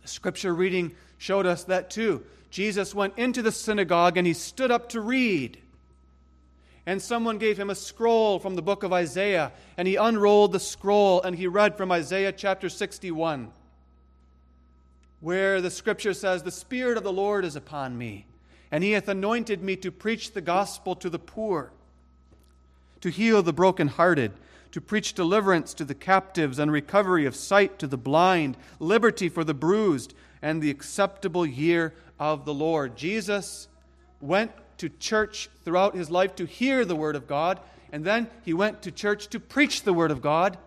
Scripture 0.04 0.54
reading 0.54 0.94
showed 1.18 1.46
us 1.46 1.64
that 1.64 1.90
too. 1.90 2.24
Jesus 2.50 2.94
went 2.94 3.18
into 3.18 3.42
the 3.42 3.52
synagogue 3.52 4.16
and 4.16 4.26
he 4.26 4.32
stood 4.32 4.70
up 4.70 4.90
to 4.90 5.00
read. 5.00 5.58
And 6.86 7.00
someone 7.00 7.38
gave 7.38 7.58
him 7.58 7.70
a 7.70 7.74
scroll 7.74 8.38
from 8.38 8.56
the 8.56 8.62
book 8.62 8.82
of 8.82 8.92
Isaiah, 8.92 9.52
and 9.76 9.88
he 9.88 9.96
unrolled 9.96 10.52
the 10.52 10.60
scroll 10.60 11.22
and 11.22 11.34
he 11.34 11.46
read 11.46 11.76
from 11.76 11.90
Isaiah 11.90 12.30
chapter 12.30 12.68
61, 12.68 13.50
where 15.20 15.62
the 15.62 15.70
scripture 15.70 16.12
says, 16.12 16.42
The 16.42 16.50
Spirit 16.50 16.98
of 16.98 17.02
the 17.02 17.12
Lord 17.12 17.46
is 17.46 17.56
upon 17.56 17.96
me, 17.96 18.26
and 18.70 18.84
he 18.84 18.92
hath 18.92 19.08
anointed 19.08 19.62
me 19.62 19.76
to 19.76 19.90
preach 19.90 20.32
the 20.32 20.42
gospel 20.42 20.94
to 20.96 21.08
the 21.08 21.18
poor, 21.18 21.72
to 23.00 23.08
heal 23.08 23.42
the 23.42 23.54
brokenhearted 23.54 24.32
to 24.74 24.80
preach 24.80 25.14
deliverance 25.14 25.72
to 25.72 25.84
the 25.84 25.94
captives 25.94 26.58
and 26.58 26.72
recovery 26.72 27.26
of 27.26 27.36
sight 27.36 27.78
to 27.78 27.86
the 27.86 27.96
blind, 27.96 28.56
liberty 28.80 29.28
for 29.28 29.44
the 29.44 29.54
bruised, 29.54 30.12
and 30.42 30.60
the 30.60 30.68
acceptable 30.68 31.46
year 31.46 31.94
of 32.18 32.44
the 32.44 32.52
Lord. 32.52 32.96
Jesus 32.96 33.68
went 34.20 34.50
to 34.78 34.88
church 34.88 35.48
throughout 35.64 35.94
his 35.94 36.10
life 36.10 36.34
to 36.34 36.44
hear 36.44 36.84
the 36.84 36.96
Word 36.96 37.14
of 37.14 37.28
God, 37.28 37.60
and 37.92 38.04
then 38.04 38.26
he 38.44 38.52
went 38.52 38.82
to 38.82 38.90
church 38.90 39.28
to 39.28 39.38
preach 39.38 39.84
the 39.84 39.92
Word 39.92 40.10
of 40.10 40.20
God, 40.20 40.58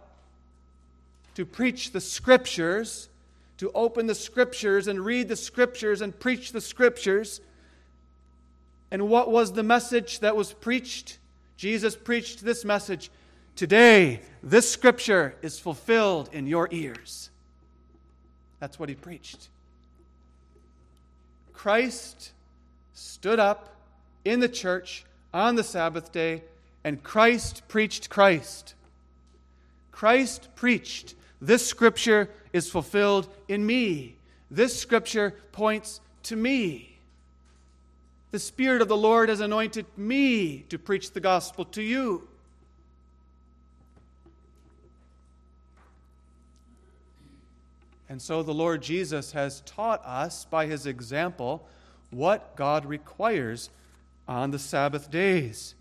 to 1.36 1.46
preach 1.46 1.92
the 1.92 2.00
Scriptures, 2.00 3.10
to 3.58 3.70
open 3.74 4.08
the 4.08 4.16
Scriptures 4.16 4.88
and 4.88 5.04
read 5.04 5.28
the 5.28 5.36
Scriptures 5.36 6.00
and 6.00 6.18
preach 6.18 6.54
the 6.54 6.62
Scriptures. 6.62 7.42
And 8.90 9.10
what 9.10 9.30
was 9.30 9.52
the 9.52 9.64
message 9.64 10.22
that 10.22 10.38
was 10.38 10.54
preached? 10.54 11.18
Jesus 11.58 11.98
preached 11.98 12.46
this 12.46 12.64
message 12.64 13.12
Today, 13.58 14.22
this 14.44 14.70
scripture 14.70 15.36
is 15.42 15.58
fulfilled 15.58 16.30
in 16.32 16.46
your 16.46 16.70
ears. 16.72 17.32
That's 18.60 18.78
what 18.78 18.88
he 18.88 18.94
preached. 18.94 19.50
Christ 21.54 22.34
stood 22.94 23.40
up 23.40 23.76
in 24.24 24.42
the 24.42 24.48
church 24.48 25.06
on 25.34 25.56
the 25.56 25.64
Sabbath 25.64 26.12
day, 26.12 26.44
and 26.84 27.02
Christ 27.02 27.64
preached 27.68 28.12
Christ. 28.12 28.76
Christ 29.92 30.50
preached, 30.54 31.16
This 31.42 31.66
scripture 31.66 32.30
is 32.54 32.70
fulfilled 32.70 33.28
in 33.48 33.66
me. 33.66 34.18
This 34.52 34.80
scripture 34.80 35.34
points 35.52 36.00
to 36.24 36.36
me. 36.36 37.00
The 38.30 38.38
Spirit 38.38 38.84
of 38.84 38.88
the 38.88 38.96
Lord 38.96 39.30
has 39.30 39.40
anointed 39.40 39.88
me 39.98 40.60
to 40.70 40.78
preach 40.78 41.14
the 41.14 41.20
gospel 41.20 41.66
to 41.66 41.82
you. 41.82 42.28
And 48.10 48.22
so 48.22 48.42
the 48.42 48.54
Lord 48.54 48.82
Jesus 48.82 49.34
has 49.34 49.62
taught 49.62 50.06
us 50.06 50.46
by 50.46 50.66
his 50.66 50.86
example 50.86 51.68
what 52.10 52.56
God 52.56 52.86
requires 52.86 53.70
on 54.28 54.52
the 54.52 54.60
Sabbath 54.60 55.12
days 55.12 55.76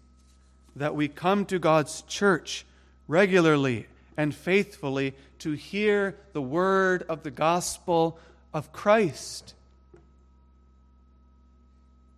that 0.75 0.95
we 0.95 1.09
come 1.09 1.45
to 1.47 1.59
God's 1.59 2.03
church 2.03 2.67
regularly 3.09 3.87
and 4.17 4.35
faithfully 4.35 5.15
to 5.39 5.53
hear 5.53 6.17
the 6.33 6.43
word 6.43 7.05
of 7.09 7.23
the 7.23 7.31
gospel 7.31 8.19
of 8.53 8.73
Christ. 8.73 9.55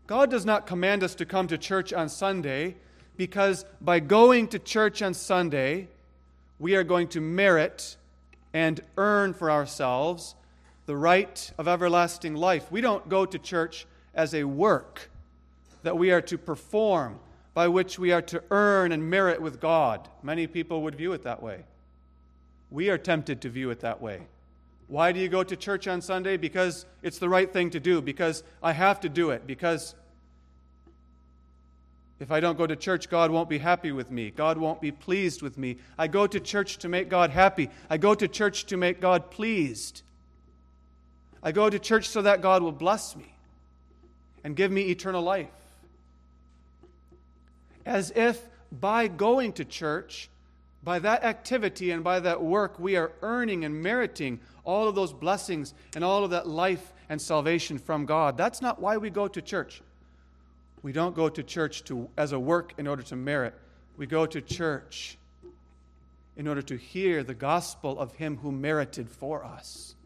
God 0.07 0.31
does 0.31 0.47
not 0.47 0.67
command 0.67 1.03
us 1.03 1.15
to 1.17 1.27
come 1.27 1.49
to 1.49 1.59
church 1.59 1.93
on 1.93 2.09
Sunday 2.09 2.77
because 3.17 3.65
by 3.81 4.01
going 4.01 4.49
to 4.49 4.59
church 4.59 5.03
on 5.03 5.13
Sunday, 5.13 5.89
we 6.59 6.75
are 6.75 6.85
going 6.85 7.09
to 7.09 7.21
merit 7.21 7.98
and 8.59 8.81
earn 8.97 9.33
for 9.33 9.53
ourselves 9.53 10.35
the 10.87 10.97
right 10.97 11.53
of 11.59 11.69
everlasting 11.69 12.35
life. 12.35 12.73
We 12.73 12.81
don't 12.81 13.09
go 13.09 13.25
to 13.25 13.39
church 13.39 13.87
as 14.17 14.35
a 14.35 14.43
work 14.43 15.11
that 15.85 15.97
we 15.97 16.11
are 16.11 16.21
to 16.23 16.37
perform, 16.37 17.21
by 17.55 17.69
which 17.69 18.01
we 18.01 18.11
are 18.11 18.23
to 18.23 18.43
earn 18.51 18.91
and 18.91 19.09
merit 19.09 19.41
with 19.41 19.61
God. 19.61 20.09
Many 20.25 20.49
people 20.49 20.83
would 20.83 20.97
view 20.97 21.13
it 21.13 21.23
that 21.23 21.41
way. 21.41 21.67
We 22.69 22.91
are 22.91 22.99
tempted 22.99 23.41
to 23.43 23.49
view 23.49 23.71
it 23.71 23.79
that 23.79 24.03
way. 24.03 24.27
Why 24.89 25.13
do 25.13 25.21
you 25.21 25.29
go 25.29 25.45
to 25.45 25.55
church 25.55 25.87
on 25.87 26.01
Sunday? 26.01 26.37
Because 26.37 26.85
it's 27.01 27.21
the 27.21 27.29
right 27.29 27.53
thing 27.53 27.71
to 27.71 27.79
do, 27.79 28.03
because 28.03 28.43
I 28.61 28.73
have 28.73 28.99
to 29.03 29.09
do 29.09 29.31
it, 29.31 29.47
because 29.47 29.95
if 32.21 32.33
I 32.33 32.41
don't 32.41 32.59
go 32.59 32.67
to 32.67 32.75
church, 32.75 33.09
God 33.09 33.31
won't 33.31 33.49
be 33.49 33.59
happy 33.59 33.93
with 33.93 34.11
me. 34.11 34.31
God 34.31 34.59
won't 34.59 34.81
be 34.81 34.91
pleased 34.91 35.41
with 35.41 35.57
me. 35.57 35.79
I 35.97 36.09
go 36.09 36.27
to 36.27 36.41
church 36.41 36.79
to 36.79 36.89
make 36.89 37.09
God 37.09 37.31
happy. 37.31 37.71
I 37.89 37.97
go 37.97 38.15
to 38.15 38.27
church 38.27 38.67
to 38.67 38.77
make 38.77 39.01
God 39.01 39.31
pleased. 39.31 40.03
I 41.43 41.53
go 41.53 41.71
to 41.71 41.79
church 41.79 42.09
so 42.09 42.23
that 42.23 42.43
God 42.43 42.63
will 42.63 42.73
bless 42.73 43.15
me 43.15 43.33
and 44.43 44.57
give 44.57 44.73
me 44.73 44.91
eternal 44.91 45.23
life. 45.23 45.49
As 47.87 48.11
if 48.17 48.43
by 48.73 49.07
going 49.07 49.53
to 49.55 49.65
church, 49.65 50.29
by 50.83 50.99
that 50.99 51.23
activity 51.23 51.93
and 51.93 52.03
by 52.03 52.19
that 52.21 52.43
work, 52.43 52.81
we 52.81 52.97
are 52.97 53.13
earning 53.23 53.65
and 53.65 53.81
meriting 53.81 54.41
all 54.65 54.89
of 54.89 54.97
those 54.97 55.13
blessings 55.13 55.73
and 55.95 56.03
all 56.03 56.25
of 56.25 56.31
that 56.31 56.49
life 56.49 56.93
and 57.09 57.23
salvation 57.23 57.79
from 57.79 58.07
God. 58.07 58.37
That's 58.37 58.61
not 58.61 58.81
why 58.81 58.97
we 58.97 59.09
go 59.09 59.29
to 59.29 59.41
church. 59.41 59.83
We 60.83 60.93
don't 60.93 61.15
go 61.15 61.29
to 61.29 61.43
church 61.43 61.85
to, 61.85 62.09
as 62.17 62.33
a 62.33 62.39
work 62.39 62.75
in 62.79 62.87
order 62.87 63.03
to 63.05 63.17
merit. 63.17 63.55
We 63.97 64.07
go 64.07 64.27
to 64.27 64.41
church 64.41 65.19
in 66.37 66.47
order 66.47 66.63
to 66.63 66.77
hear 66.77 67.25
the 67.25 67.35
gospel 67.35 67.99
of 67.99 68.15
Him 68.15 68.37
who 68.37 68.53
merited 68.53 69.11
for 69.11 69.45
us. 69.45 69.97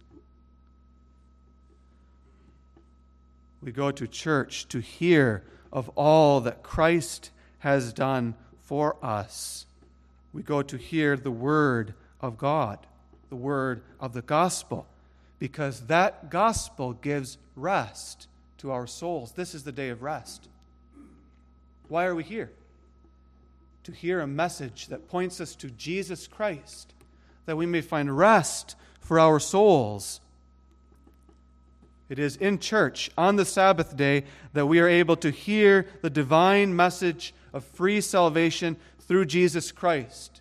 We 3.62 3.70
go 3.70 3.90
to 3.90 4.08
church 4.08 4.66
to 4.68 4.80
hear 4.80 5.44
of 5.72 5.88
all 5.90 6.40
that 6.40 6.62
Christ 6.62 7.30
has 7.60 7.92
done 7.92 8.34
for 8.64 8.96
us. 9.02 9.66
We 10.32 10.42
go 10.42 10.62
to 10.62 10.76
hear 10.76 11.16
the 11.16 11.30
word 11.30 11.94
of 12.20 12.38
God, 12.38 12.78
the 13.28 13.36
word 13.36 13.82
of 14.00 14.14
the 14.14 14.22
gospel, 14.22 14.86
because 15.38 15.82
that 15.82 16.30
gospel 16.30 16.94
gives 16.94 17.36
rest 17.54 18.26
to 18.58 18.70
our 18.70 18.86
souls. 18.86 19.32
This 19.32 19.54
is 19.54 19.64
the 19.64 19.72
day 19.72 19.90
of 19.90 20.02
rest. 20.02 20.48
Why 21.92 22.06
are 22.06 22.14
we 22.14 22.24
here? 22.24 22.50
To 23.84 23.92
hear 23.92 24.20
a 24.20 24.26
message 24.26 24.86
that 24.86 25.10
points 25.10 25.42
us 25.42 25.54
to 25.56 25.68
Jesus 25.68 26.26
Christ, 26.26 26.94
that 27.44 27.58
we 27.58 27.66
may 27.66 27.82
find 27.82 28.16
rest 28.16 28.76
for 28.98 29.20
our 29.20 29.38
souls. 29.38 30.22
It 32.08 32.18
is 32.18 32.36
in 32.38 32.60
church 32.60 33.10
on 33.18 33.36
the 33.36 33.44
Sabbath 33.44 33.94
day 33.94 34.24
that 34.54 34.64
we 34.64 34.80
are 34.80 34.88
able 34.88 35.16
to 35.16 35.30
hear 35.30 35.86
the 36.00 36.08
divine 36.08 36.74
message 36.74 37.34
of 37.52 37.62
free 37.62 38.00
salvation 38.00 38.78
through 39.00 39.26
Jesus 39.26 39.70
Christ. 39.70 40.40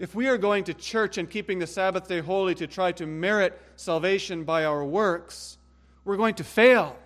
If 0.00 0.12
we 0.12 0.26
are 0.26 0.38
going 0.38 0.64
to 0.64 0.74
church 0.74 1.18
and 1.18 1.30
keeping 1.30 1.60
the 1.60 1.68
Sabbath 1.68 2.08
day 2.08 2.18
holy 2.18 2.56
to 2.56 2.66
try 2.66 2.90
to 2.90 3.06
merit 3.06 3.56
salvation 3.76 4.42
by 4.42 4.64
our 4.64 4.84
works, 4.84 5.56
we're 6.04 6.16
going 6.16 6.34
to 6.34 6.42
fail 6.44 6.96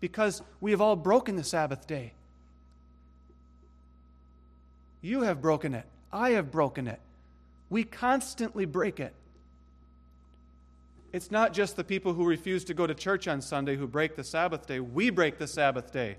because 0.00 0.42
we 0.60 0.70
have 0.70 0.80
all 0.80 0.96
broken 0.96 1.36
the 1.36 1.44
Sabbath 1.44 1.86
day. 1.86 2.12
You 5.02 5.22
have 5.22 5.40
broken 5.40 5.74
it. 5.74 5.86
I 6.12 6.30
have 6.30 6.50
broken 6.50 6.86
it. 6.86 7.00
We 7.68 7.84
constantly 7.84 8.64
break 8.64 8.98
it. 8.98 9.14
It's 11.12 11.30
not 11.30 11.52
just 11.52 11.76
the 11.76 11.84
people 11.84 12.14
who 12.14 12.24
refuse 12.24 12.64
to 12.64 12.74
go 12.74 12.86
to 12.86 12.94
church 12.94 13.26
on 13.28 13.40
Sunday 13.40 13.76
who 13.76 13.86
break 13.86 14.16
the 14.16 14.24
Sabbath 14.24 14.66
day. 14.66 14.80
We 14.80 15.10
break 15.10 15.38
the 15.38 15.46
Sabbath 15.46 15.92
day. 15.92 16.16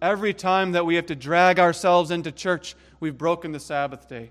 Every 0.00 0.34
time 0.34 0.72
that 0.72 0.84
we 0.84 0.96
have 0.96 1.06
to 1.06 1.14
drag 1.14 1.58
ourselves 1.58 2.10
into 2.10 2.32
church, 2.32 2.74
we've 2.98 3.16
broken 3.16 3.52
the 3.52 3.60
Sabbath 3.60 4.08
day. 4.08 4.30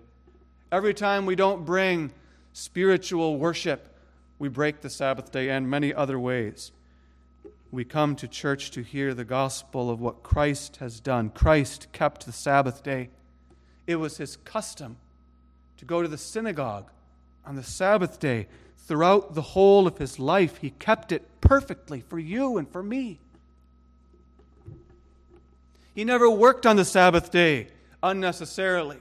Every 0.72 0.94
time 0.94 1.26
we 1.26 1.36
don't 1.36 1.66
bring 1.66 2.12
spiritual 2.54 3.38
worship, 3.38 3.96
we 4.40 4.50
break 4.50 4.82
the 4.82 4.90
Sabbath 4.90 5.32
day 5.32 5.50
and 5.50 5.70
many 5.70 5.94
other 5.94 6.20
ways 6.20 6.72
we 7.72 7.86
come 7.86 8.16
to 8.18 8.28
church 8.28 8.72
to 8.72 8.82
hear 8.82 9.14
the 9.14 9.24
gospel 9.24 9.90
of 9.90 10.02
what 10.02 10.24
Christ 10.24 10.78
has 10.78 11.00
done. 11.00 11.30
Christ 11.30 11.88
kept 11.94 12.26
the 12.26 12.34
Sabbath 12.34 12.84
day. 12.84 13.10
It 13.88 13.96
was 13.96 14.18
his 14.18 14.36
custom 14.38 14.98
to 15.78 15.86
go 15.86 16.02
to 16.02 16.08
the 16.08 16.18
synagogue 16.18 16.90
on 17.46 17.56
the 17.56 17.64
Sabbath 17.64 18.20
day. 18.20 18.48
Throughout 18.78 19.36
the 19.36 19.42
whole 19.42 19.88
of 19.88 19.98
his 20.00 20.20
life, 20.20 20.58
he 20.58 20.72
kept 20.72 21.14
it 21.14 21.26
perfectly 21.40 22.02
for 22.02 22.20
you 22.20 22.58
and 22.58 22.70
for 22.70 22.84
me. 22.84 23.20
He 25.96 26.04
never 26.04 26.30
worked 26.30 26.66
on 26.66 26.76
the 26.76 26.86
Sabbath 26.86 27.32
day 27.32 27.68
unnecessarily. 28.04 28.98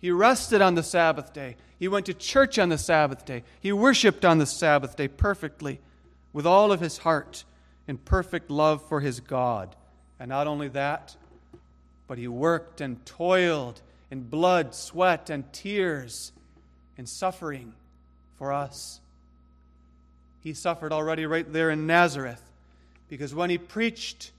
He 0.00 0.10
rested 0.10 0.60
on 0.60 0.74
the 0.74 0.82
Sabbath 0.82 1.32
day. 1.32 1.56
He 1.78 1.88
went 1.88 2.06
to 2.06 2.14
church 2.14 2.58
on 2.58 2.68
the 2.68 2.78
Sabbath 2.78 3.24
day. 3.24 3.44
He 3.60 3.72
worshiped 3.72 4.24
on 4.26 4.38
the 4.38 4.46
Sabbath 4.46 4.96
day 4.96 5.08
perfectly 5.08 5.80
with 6.34 6.46
all 6.46 6.70
of 6.70 6.80
his 6.80 6.98
heart 6.98 7.44
in 7.88 7.96
perfect 7.96 8.50
love 8.50 8.86
for 8.86 9.00
his 9.00 9.20
God. 9.20 9.74
And 10.20 10.28
not 10.28 10.46
only 10.46 10.68
that, 10.68 11.16
but 12.06 12.18
he 12.18 12.28
worked 12.28 12.82
and 12.82 13.04
toiled 13.06 13.80
in 14.10 14.24
blood, 14.24 14.74
sweat, 14.74 15.30
and 15.30 15.50
tears 15.52 16.32
in 16.98 17.06
suffering 17.06 17.72
for 18.36 18.52
us. 18.52 19.00
He 20.40 20.52
suffered 20.52 20.92
already 20.92 21.24
right 21.24 21.50
there 21.50 21.70
in 21.70 21.86
Nazareth 21.86 22.42
because 23.08 23.34
when 23.34 23.48
he 23.48 23.56
preached 23.56 24.32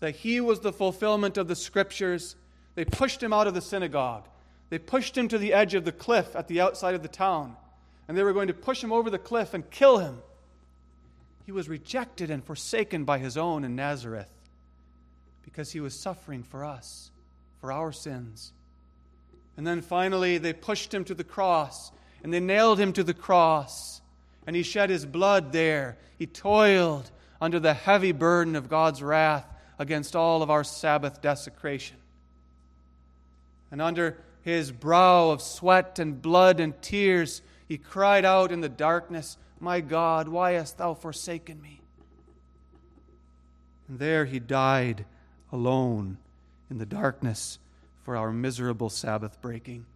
that 0.00 0.16
he 0.16 0.40
was 0.40 0.60
the 0.60 0.72
fulfillment 0.72 1.36
of 1.36 1.46
the 1.46 1.54
scriptures, 1.54 2.34
they 2.74 2.84
pushed 2.84 3.22
him 3.22 3.32
out 3.32 3.46
of 3.46 3.54
the 3.54 3.60
synagogue. 3.60 4.24
They 4.70 4.78
pushed 4.78 5.16
him 5.16 5.28
to 5.28 5.38
the 5.38 5.52
edge 5.52 5.74
of 5.74 5.84
the 5.84 5.92
cliff 5.92 6.34
at 6.34 6.48
the 6.48 6.60
outside 6.60 6.94
of 6.94 7.02
the 7.02 7.08
town. 7.08 7.56
And 8.08 8.16
they 8.16 8.22
were 8.22 8.32
going 8.32 8.48
to 8.48 8.54
push 8.54 8.82
him 8.82 8.92
over 8.92 9.10
the 9.10 9.18
cliff 9.18 9.54
and 9.54 9.70
kill 9.70 9.98
him. 9.98 10.18
He 11.44 11.52
was 11.52 11.68
rejected 11.68 12.30
and 12.30 12.44
forsaken 12.44 13.04
by 13.04 13.18
his 13.18 13.36
own 13.36 13.64
in 13.64 13.74
Nazareth 13.74 14.32
because 15.42 15.72
he 15.72 15.80
was 15.80 15.98
suffering 15.98 16.42
for 16.42 16.64
us, 16.64 17.10
for 17.60 17.72
our 17.72 17.92
sins. 17.92 18.52
And 19.56 19.66
then 19.66 19.80
finally, 19.80 20.38
they 20.38 20.52
pushed 20.52 20.94
him 20.94 21.04
to 21.04 21.14
the 21.14 21.24
cross 21.24 21.92
and 22.22 22.32
they 22.32 22.40
nailed 22.40 22.78
him 22.78 22.92
to 22.94 23.04
the 23.04 23.14
cross. 23.14 24.00
And 24.46 24.56
he 24.56 24.62
shed 24.62 24.90
his 24.90 25.04
blood 25.04 25.52
there. 25.52 25.98
He 26.18 26.26
toiled 26.26 27.10
under 27.40 27.58
the 27.58 27.74
heavy 27.74 28.12
burden 28.12 28.56
of 28.56 28.68
God's 28.68 29.02
wrath 29.02 29.46
against 29.78 30.14
all 30.14 30.42
of 30.42 30.50
our 30.50 30.64
Sabbath 30.64 31.20
desecration. 31.20 31.96
And 33.70 33.82
under 33.82 34.18
his 34.42 34.70
brow 34.70 35.30
of 35.30 35.42
sweat 35.42 35.98
and 35.98 36.20
blood 36.20 36.60
and 36.60 36.80
tears, 36.82 37.42
he 37.66 37.78
cried 37.78 38.24
out 38.24 38.52
in 38.52 38.60
the 38.60 38.68
darkness, 38.68 39.38
my 39.62 39.80
God, 39.80 40.26
why 40.26 40.52
hast 40.52 40.78
thou 40.78 40.92
forsaken 40.92 41.62
me? 41.62 41.80
And 43.88 43.98
there 43.98 44.24
he 44.24 44.40
died 44.40 45.04
alone 45.52 46.18
in 46.68 46.78
the 46.78 46.86
darkness 46.86 47.60
for 48.02 48.16
our 48.16 48.32
miserable 48.32 48.90
Sabbath 48.90 49.40
breaking. 49.40 49.86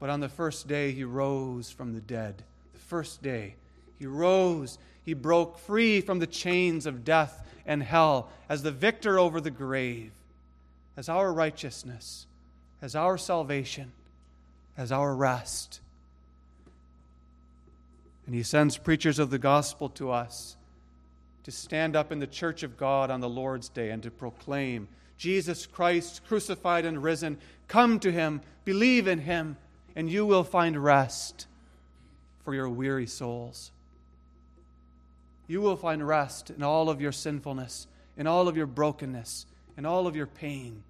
But 0.00 0.08
on 0.08 0.20
the 0.20 0.28
first 0.28 0.66
day 0.66 0.92
he 0.92 1.04
rose 1.04 1.70
from 1.70 1.92
the 1.92 2.00
dead. 2.00 2.42
The 2.72 2.80
first 2.80 3.22
day 3.22 3.56
He 3.98 4.06
rose. 4.06 4.78
He 5.04 5.14
broke 5.14 5.58
free 5.58 6.00
from 6.00 6.18
the 6.18 6.26
chains 6.26 6.86
of 6.86 7.04
death 7.04 7.46
and 7.66 7.82
hell 7.82 8.30
as 8.48 8.62
the 8.62 8.72
victor 8.72 9.18
over 9.18 9.40
the 9.40 9.50
grave, 9.50 10.12
as 10.96 11.08
our 11.08 11.32
righteousness, 11.32 12.26
as 12.80 12.94
our 12.96 13.18
salvation, 13.18 13.92
as 14.76 14.90
our 14.90 15.14
rest. 15.14 15.80
And 18.26 18.34
He 18.34 18.42
sends 18.42 18.78
preachers 18.78 19.18
of 19.18 19.30
the 19.30 19.38
gospel 19.38 19.88
to 19.90 20.10
us 20.10 20.56
to 21.44 21.50
stand 21.50 21.94
up 21.94 22.10
in 22.10 22.18
the 22.18 22.26
church 22.26 22.62
of 22.62 22.76
God 22.76 23.10
on 23.10 23.20
the 23.20 23.28
Lord's 23.28 23.68
day 23.68 23.90
and 23.90 24.02
to 24.02 24.10
proclaim 24.10 24.88
Jesus 25.16 25.66
Christ, 25.66 26.22
crucified 26.26 26.84
and 26.84 27.02
risen. 27.02 27.38
Come 27.68 28.00
to 28.00 28.10
Him, 28.10 28.40
believe 28.64 29.06
in 29.06 29.20
Him, 29.20 29.56
and 29.94 30.10
you 30.10 30.26
will 30.26 30.44
find 30.44 30.82
rest 30.82 31.46
for 32.44 32.54
your 32.54 32.68
weary 32.68 33.06
souls. 33.06 33.70
You 35.46 35.60
will 35.60 35.76
find 35.76 36.06
rest 36.06 36.50
in 36.50 36.62
all 36.62 36.88
of 36.88 37.00
your 37.00 37.12
sinfulness, 37.12 37.86
in 38.16 38.26
all 38.26 38.48
of 38.48 38.56
your 38.56 38.66
brokenness, 38.66 39.46
in 39.76 39.84
all 39.84 40.06
of 40.06 40.16
your 40.16 40.26
pain. 40.26 40.82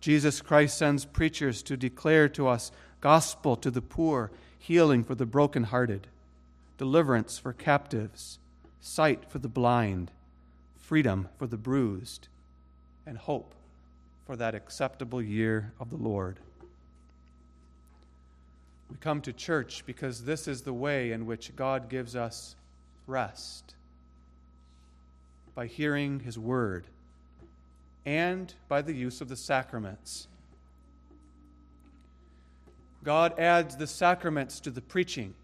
Jesus 0.00 0.40
Christ 0.40 0.78
sends 0.78 1.04
preachers 1.04 1.62
to 1.64 1.76
declare 1.76 2.28
to 2.30 2.48
us 2.48 2.72
gospel 3.00 3.56
to 3.56 3.70
the 3.70 3.82
poor, 3.82 4.30
healing 4.58 5.04
for 5.04 5.14
the 5.14 5.26
brokenhearted, 5.26 6.06
deliverance 6.78 7.38
for 7.38 7.52
captives, 7.52 8.38
sight 8.80 9.30
for 9.30 9.38
the 9.38 9.48
blind, 9.48 10.10
freedom 10.78 11.28
for 11.38 11.46
the 11.46 11.58
bruised, 11.58 12.28
and 13.06 13.18
hope 13.18 13.54
for 14.26 14.36
that 14.36 14.54
acceptable 14.54 15.20
year 15.20 15.72
of 15.78 15.90
the 15.90 15.96
Lord. 15.96 16.38
We 18.90 18.96
come 18.96 19.20
to 19.22 19.32
church 19.32 19.84
because 19.86 20.24
this 20.24 20.48
is 20.48 20.62
the 20.62 20.72
way 20.72 21.12
in 21.12 21.26
which 21.26 21.54
God 21.54 21.88
gives 21.88 22.16
us 22.16 22.56
rest 23.06 23.74
by 25.54 25.66
hearing 25.66 26.20
His 26.20 26.38
word 26.38 26.86
and 28.04 28.54
by 28.68 28.82
the 28.82 28.94
use 28.94 29.20
of 29.20 29.28
the 29.28 29.36
sacraments. 29.36 30.26
God 33.02 33.38
adds 33.38 33.76
the 33.76 33.86
sacraments 33.86 34.60
to 34.60 34.70
the 34.70 34.80
preaching. 34.80 35.34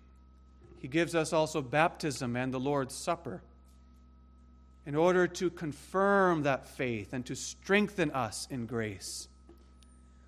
He 0.81 0.89
gives 0.89 1.15
us 1.15 1.33
also 1.33 1.63
baptism 1.63 2.37
and 2.37 2.53
the 2.53 2.61
Lord's 2.61 2.95
Supper 2.95 3.43
in 4.85 4.95
order 4.95 5.27
to 5.27 5.51
confirm 5.51 6.43
that 6.43 6.69
faith 6.69 7.13
and 7.13 7.27
to 7.27 7.35
strengthen 7.35 8.11
us 8.13 8.47
in 8.51 8.67
grace 8.67 9.29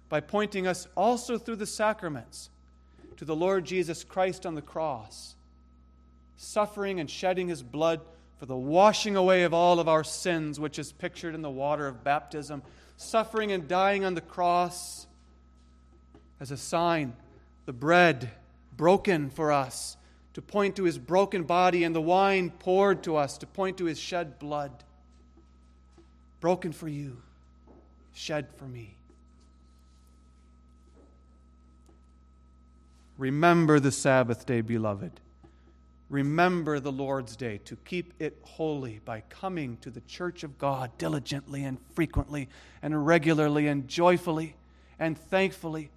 by 0.08 0.20
pointing 0.20 0.66
us 0.66 0.88
also 0.96 1.38
through 1.38 1.56
the 1.56 1.66
sacraments 1.66 2.50
to 3.18 3.24
the 3.24 3.36
Lord 3.36 3.64
Jesus 3.64 4.04
Christ 4.04 4.46
on 4.46 4.54
the 4.54 4.62
cross, 4.62 5.34
suffering 6.36 6.98
and 6.98 7.10
shedding 7.10 7.48
his 7.48 7.62
blood 7.62 8.00
for 8.38 8.46
the 8.46 8.56
washing 8.56 9.16
away 9.16 9.42
of 9.42 9.52
all 9.52 9.80
of 9.80 9.88
our 9.88 10.04
sins, 10.04 10.60
which 10.60 10.78
is 10.78 10.92
pictured 10.92 11.34
in 11.34 11.42
the 11.42 11.50
water 11.50 11.86
of 11.86 12.04
baptism, 12.04 12.62
suffering 12.96 13.52
and 13.52 13.66
dying 13.66 14.04
on 14.04 14.14
the 14.14 14.20
cross 14.20 15.06
as 16.40 16.50
a 16.50 16.56
sign, 16.56 17.14
the 17.66 17.72
bread 17.72 18.30
broken 18.76 19.28
for 19.28 19.50
us 19.50 19.96
to 20.34 20.42
point 20.42 20.76
to 20.76 20.84
his 20.84 20.98
broken 20.98 21.42
body, 21.42 21.82
and 21.82 21.96
the 21.96 22.00
wine 22.00 22.50
poured 22.50 23.02
to 23.02 23.16
us 23.16 23.38
to 23.38 23.46
point 23.46 23.76
to 23.78 23.86
his 23.86 23.98
shed 23.98 24.38
blood. 24.38 24.70
Broken 26.40 26.70
for 26.70 26.86
you, 26.86 27.16
shed 28.14 28.46
for 28.56 28.66
me. 28.66 28.94
Remember 33.16 33.80
the 33.80 33.90
Sabbath 33.90 34.46
day, 34.46 34.60
beloved. 34.60 35.18
Remember 36.10 36.80
the 36.80 36.92
Lord's 36.92 37.36
day 37.36 37.58
to 37.66 37.76
keep 37.84 38.14
it 38.18 38.38
holy 38.42 39.00
by 39.04 39.22
coming 39.28 39.76
to 39.82 39.90
the 39.90 40.00
church 40.02 40.42
of 40.42 40.58
God 40.58 40.90
diligently 40.96 41.64
and 41.64 41.78
frequently 41.94 42.48
and 42.80 43.06
regularly 43.06 43.66
and 43.66 43.86
joyfully 43.86 44.56
and 44.98 45.18
thankfully 45.18 45.90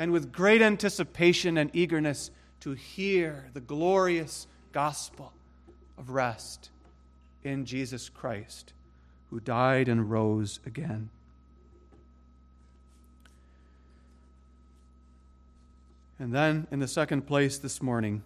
and 0.00 0.12
with 0.12 0.32
great 0.32 0.62
anticipation 0.62 1.58
and 1.58 1.70
eagerness 1.74 2.30
to 2.60 2.72
hear 2.72 3.50
the 3.52 3.60
glorious 3.60 4.46
gospel 4.72 5.32
of 5.98 6.08
rest 6.08 6.70
in 7.44 7.66
Jesus 7.66 8.08
Christ, 8.08 8.72
who 9.28 9.40
died 9.40 9.88
and 9.88 10.10
rose 10.10 10.58
again. 10.64 11.10
And 16.18 16.34
then, 16.34 16.66
in 16.70 16.80
the 16.80 16.88
second 16.88 17.26
place 17.26 17.58
this 17.58 17.82
morning, 17.82 18.22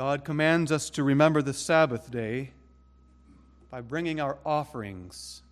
God 0.00 0.24
commands 0.24 0.72
us 0.72 0.88
to 0.88 1.04
remember 1.04 1.42
the 1.42 1.52
Sabbath 1.52 2.10
day 2.10 2.52
by 3.70 3.82
bringing 3.82 4.18
our 4.18 4.38
offerings. 4.46 5.42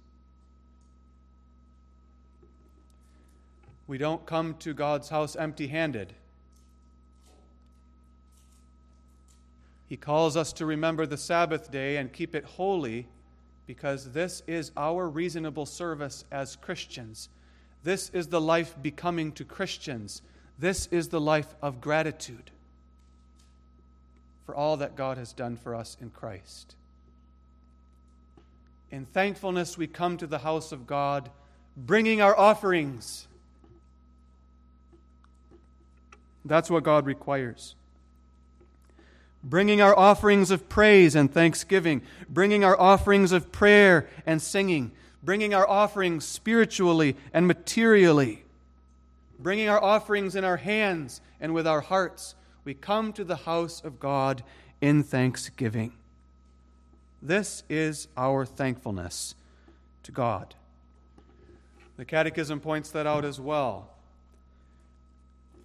We 3.87 3.99
don't 3.99 4.25
come 4.25 4.55
to 4.61 4.73
God's 4.73 5.11
house 5.11 5.37
empty 5.37 5.67
handed. 5.67 6.15
He 9.87 9.99
calls 9.99 10.35
us 10.35 10.55
to 10.55 10.65
remember 10.65 11.05
the 11.05 11.19
Sabbath 11.19 11.71
day 11.71 11.99
and 11.99 12.11
keep 12.11 12.35
it 12.35 12.47
holy 12.47 13.07
because 13.67 14.13
this 14.13 14.43
is 14.47 14.73
our 14.79 15.11
reasonable 15.11 15.67
service 15.67 16.25
as 16.33 16.57
Christians. 16.57 17.29
This 17.85 18.09
is 18.15 18.29
the 18.29 18.41
life 18.41 18.75
becoming 18.81 19.33
to 19.33 19.45
Christians. 19.45 20.23
This 20.59 20.87
is 20.87 21.09
the 21.09 21.21
life 21.21 21.55
of 21.61 21.83
gratitude 21.83 22.51
for 24.49 24.57
all 24.57 24.79
that 24.79 24.97
God 24.97 25.19
has 25.19 25.35
done 25.35 25.59
for 25.59 25.75
us 25.75 25.95
in 26.01 26.09
Christ. 26.09 26.75
In 28.91 29.05
thankfulness, 29.05 29.77
we 29.77 29.87
come 29.87 30.17
to 30.17 30.27
the 30.27 30.39
house 30.39 30.73
of 30.73 30.87
God, 30.87 31.29
bringing 31.77 32.23
our 32.23 32.35
offerings. 32.35 33.29
That's 36.47 36.71
what 36.71 36.83
God 36.83 37.05
requires. 37.05 37.75
Bringing 39.45 39.83
our 39.83 39.95
offerings 39.95 40.51
of 40.51 40.71
praise 40.71 41.15
and 41.15 41.31
thanksgiving, 41.31 42.01
bringing 42.27 42.65
our 42.65 42.81
offerings 42.81 43.33
of 43.33 43.53
prayer 43.53 44.09
and 44.25 44.41
singing, 44.41 44.93
bringing 45.23 45.53
our 45.53 45.69
offerings 45.69 46.25
spiritually 46.25 47.19
and 47.35 47.47
materially, 47.47 48.45
bringing 49.39 49.69
our 49.69 49.85
offerings 49.85 50.35
in 50.35 50.43
our 50.43 50.57
hands 50.57 51.21
and 51.39 51.53
with 51.53 51.67
our 51.67 51.83
hearts. 51.83 52.35
We 52.69 52.75
come 52.75 53.15
to 53.15 53.25
the 53.25 53.35
house 53.35 53.81
of 53.83 53.99
God 53.99 54.43
in 54.83 55.03
thanksgiving. 55.03 55.95
This 57.23 57.63
is 57.71 58.09
our 58.15 58.45
thankfulness 58.45 59.35
to 60.03 60.13
God. 60.13 60.55
The 61.97 62.05
Catechism 62.05 62.61
points 62.61 62.91
that 62.91 63.07
out 63.07 63.25
as 63.25 63.41
well. 63.41 63.89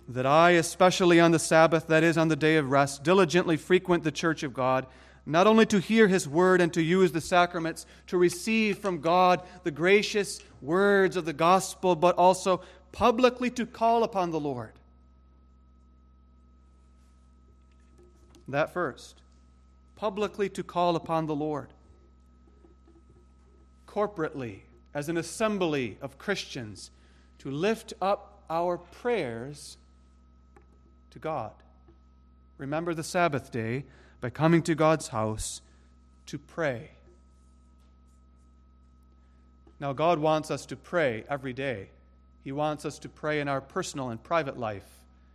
That 0.08 0.26
I, 0.26 0.52
especially 0.52 1.20
on 1.20 1.32
the 1.32 1.40
Sabbath, 1.40 1.88
that 1.88 2.04
is, 2.06 2.18
on 2.18 2.30
the 2.30 2.38
day 2.38 2.56
of 2.56 2.72
rest, 2.72 3.04
diligently 3.04 3.58
frequent 3.58 4.06
the 4.06 4.10
church 4.10 4.42
of 4.42 4.54
God 4.54 4.86
not 5.26 5.46
only 5.46 5.66
to 5.66 5.82
hear 5.82 6.08
his 6.08 6.26
word 6.26 6.62
and 6.62 6.74
to 6.74 6.82
use 6.82 7.12
the 7.12 7.20
sacraments, 7.20 7.86
to 8.08 8.18
receive 8.18 8.78
from 8.78 9.02
God 9.02 9.42
the 9.64 9.72
gracious 9.72 10.40
words 10.62 11.18
of 11.18 11.26
the 11.26 11.34
gospel, 11.34 11.98
but 11.98 12.16
also 12.16 12.62
publicly 12.94 13.50
to 13.50 13.66
call 13.66 14.06
upon 14.06 14.32
the 14.32 14.40
Lord. 14.40 14.72
That 18.48 18.74
first. 18.74 19.22
Publicly 19.96 20.50
to 20.50 20.64
call 20.64 20.96
upon 20.96 21.28
the 21.28 21.36
Lord. 21.36 21.70
Corporately, 23.88 24.62
as 24.94 25.10
an 25.10 25.18
assembly 25.18 25.98
of 26.02 26.18
Christians, 26.18 26.92
to 27.40 27.52
lift 27.52 27.94
up 28.02 28.44
our 28.50 28.78
prayers 28.78 29.78
to 31.12 31.20
God. 31.20 31.52
Remember 32.58 32.94
the 32.94 33.04
Sabbath 33.04 33.52
day 33.52 33.86
by 34.22 34.30
coming 34.30 34.62
to 34.64 34.76
God's 34.76 35.10
house 35.10 35.62
to 36.28 36.38
pray. 36.38 36.92
Now, 39.80 39.92
God 39.94 40.20
wants 40.20 40.50
us 40.50 40.66
to 40.68 40.76
pray 40.76 41.26
every 41.30 41.54
day. 41.54 41.90
He 42.44 42.52
wants 42.52 42.86
us 42.86 43.00
to 43.00 43.10
pray 43.10 43.42
in 43.42 43.48
our 43.48 43.62
personal 43.62 44.10
and 44.10 44.24
private 44.24 44.58
life, 44.58 44.88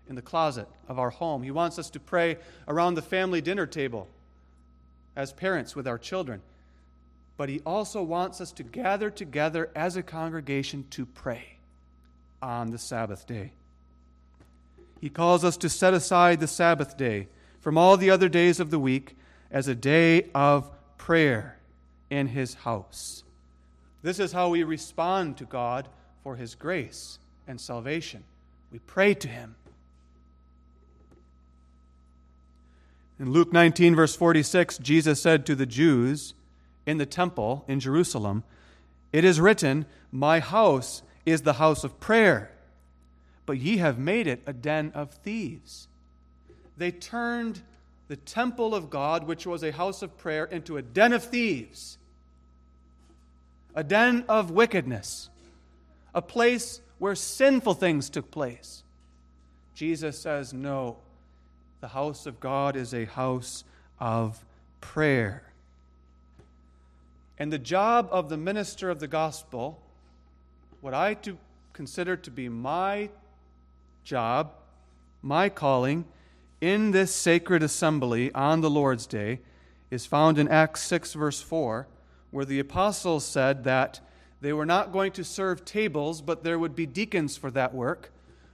in 0.08 0.14
the 0.14 0.22
closet 0.22 0.68
of 0.88 0.98
our 0.98 1.10
home. 1.10 1.42
He 1.42 1.50
wants 1.50 1.78
us 1.78 1.90
to 1.90 2.00
pray 2.00 2.38
around 2.66 2.94
the 2.94 3.02
family 3.02 3.40
dinner 3.40 3.66
table 3.66 4.08
as 5.16 5.32
parents 5.32 5.76
with 5.76 5.86
our 5.86 5.98
children. 5.98 6.40
But 7.36 7.48
He 7.48 7.60
also 7.60 8.02
wants 8.02 8.40
us 8.40 8.52
to 8.52 8.62
gather 8.62 9.10
together 9.10 9.70
as 9.74 9.96
a 9.96 10.02
congregation 10.02 10.86
to 10.90 11.06
pray 11.06 11.58
on 12.42 12.70
the 12.70 12.78
Sabbath 12.78 13.26
day. 13.26 13.52
He 15.00 15.08
calls 15.08 15.44
us 15.44 15.56
to 15.58 15.68
set 15.68 15.94
aside 15.94 16.40
the 16.40 16.48
Sabbath 16.48 16.96
day 16.96 17.28
from 17.60 17.78
all 17.78 17.96
the 17.96 18.10
other 18.10 18.28
days 18.28 18.60
of 18.60 18.70
the 18.70 18.78
week 18.78 19.16
as 19.50 19.68
a 19.68 19.74
day 19.74 20.30
of 20.34 20.70
prayer 20.96 21.58
in 22.10 22.28
His 22.28 22.54
house. 22.54 23.22
This 24.02 24.18
is 24.18 24.32
how 24.32 24.48
we 24.48 24.62
respond 24.62 25.36
to 25.38 25.44
God 25.44 25.88
for 26.22 26.36
His 26.36 26.54
grace 26.54 27.18
and 27.46 27.60
salvation. 27.60 28.24
We 28.70 28.78
pray 28.80 29.14
to 29.14 29.28
him. 29.28 29.56
In 33.20 33.32
Luke 33.32 33.52
19, 33.52 33.96
verse 33.96 34.14
46, 34.14 34.78
Jesus 34.78 35.20
said 35.20 35.44
to 35.46 35.56
the 35.56 35.66
Jews 35.66 36.34
in 36.86 36.98
the 36.98 37.06
temple 37.06 37.64
in 37.66 37.80
Jerusalem, 37.80 38.44
It 39.12 39.24
is 39.24 39.40
written, 39.40 39.86
My 40.12 40.38
house 40.38 41.02
is 41.26 41.42
the 41.42 41.54
house 41.54 41.82
of 41.82 41.98
prayer, 41.98 42.52
but 43.44 43.58
ye 43.58 43.78
have 43.78 43.98
made 43.98 44.28
it 44.28 44.42
a 44.46 44.52
den 44.52 44.92
of 44.94 45.12
thieves. 45.12 45.88
They 46.76 46.92
turned 46.92 47.60
the 48.06 48.16
temple 48.16 48.74
of 48.74 48.88
God, 48.88 49.26
which 49.26 49.46
was 49.46 49.64
a 49.64 49.72
house 49.72 50.00
of 50.02 50.16
prayer, 50.16 50.44
into 50.44 50.76
a 50.76 50.82
den 50.82 51.12
of 51.12 51.24
thieves, 51.24 51.98
a 53.74 53.82
den 53.82 54.24
of 54.28 54.52
wickedness, 54.52 55.28
a 56.14 56.22
place 56.22 56.80
where 56.98 57.16
sinful 57.16 57.74
things 57.74 58.08
took 58.08 58.30
place. 58.30 58.84
Jesus 59.74 60.18
says, 60.18 60.52
No, 60.52 60.98
the 61.80 61.88
house 61.88 62.26
of 62.26 62.40
God 62.40 62.76
is 62.76 62.92
a 62.92 63.04
house 63.04 63.64
of 64.00 64.44
prayer. 64.80 65.44
And 67.38 67.52
the 67.52 67.58
job 67.58 68.08
of 68.10 68.28
the 68.28 68.36
minister 68.36 68.90
of 68.90 68.98
the 68.98 69.06
gospel, 69.06 69.80
what 70.80 70.94
I 70.94 71.14
to 71.14 71.38
consider 71.72 72.16
to 72.16 72.30
be 72.30 72.48
my 72.48 73.10
job, 74.02 74.52
my 75.22 75.48
calling 75.48 76.04
in 76.60 76.90
this 76.90 77.14
sacred 77.14 77.62
assembly 77.62 78.32
on 78.34 78.60
the 78.60 78.70
Lord's 78.70 79.06
Day, 79.06 79.40
is 79.90 80.04
found 80.04 80.38
in 80.38 80.48
Acts 80.48 80.82
6, 80.82 81.14
verse 81.14 81.40
4, 81.40 81.86
where 82.32 82.44
the 82.44 82.58
apostles 82.58 83.24
said 83.24 83.62
that 83.64 84.00
they 84.40 84.52
were 84.52 84.66
not 84.66 84.92
going 84.92 85.12
to 85.12 85.24
serve 85.24 85.64
tables, 85.64 86.20
but 86.20 86.42
there 86.42 86.58
would 86.58 86.74
be 86.74 86.86
deacons 86.86 87.36
for 87.36 87.50
that 87.52 87.72
work. 87.72 88.12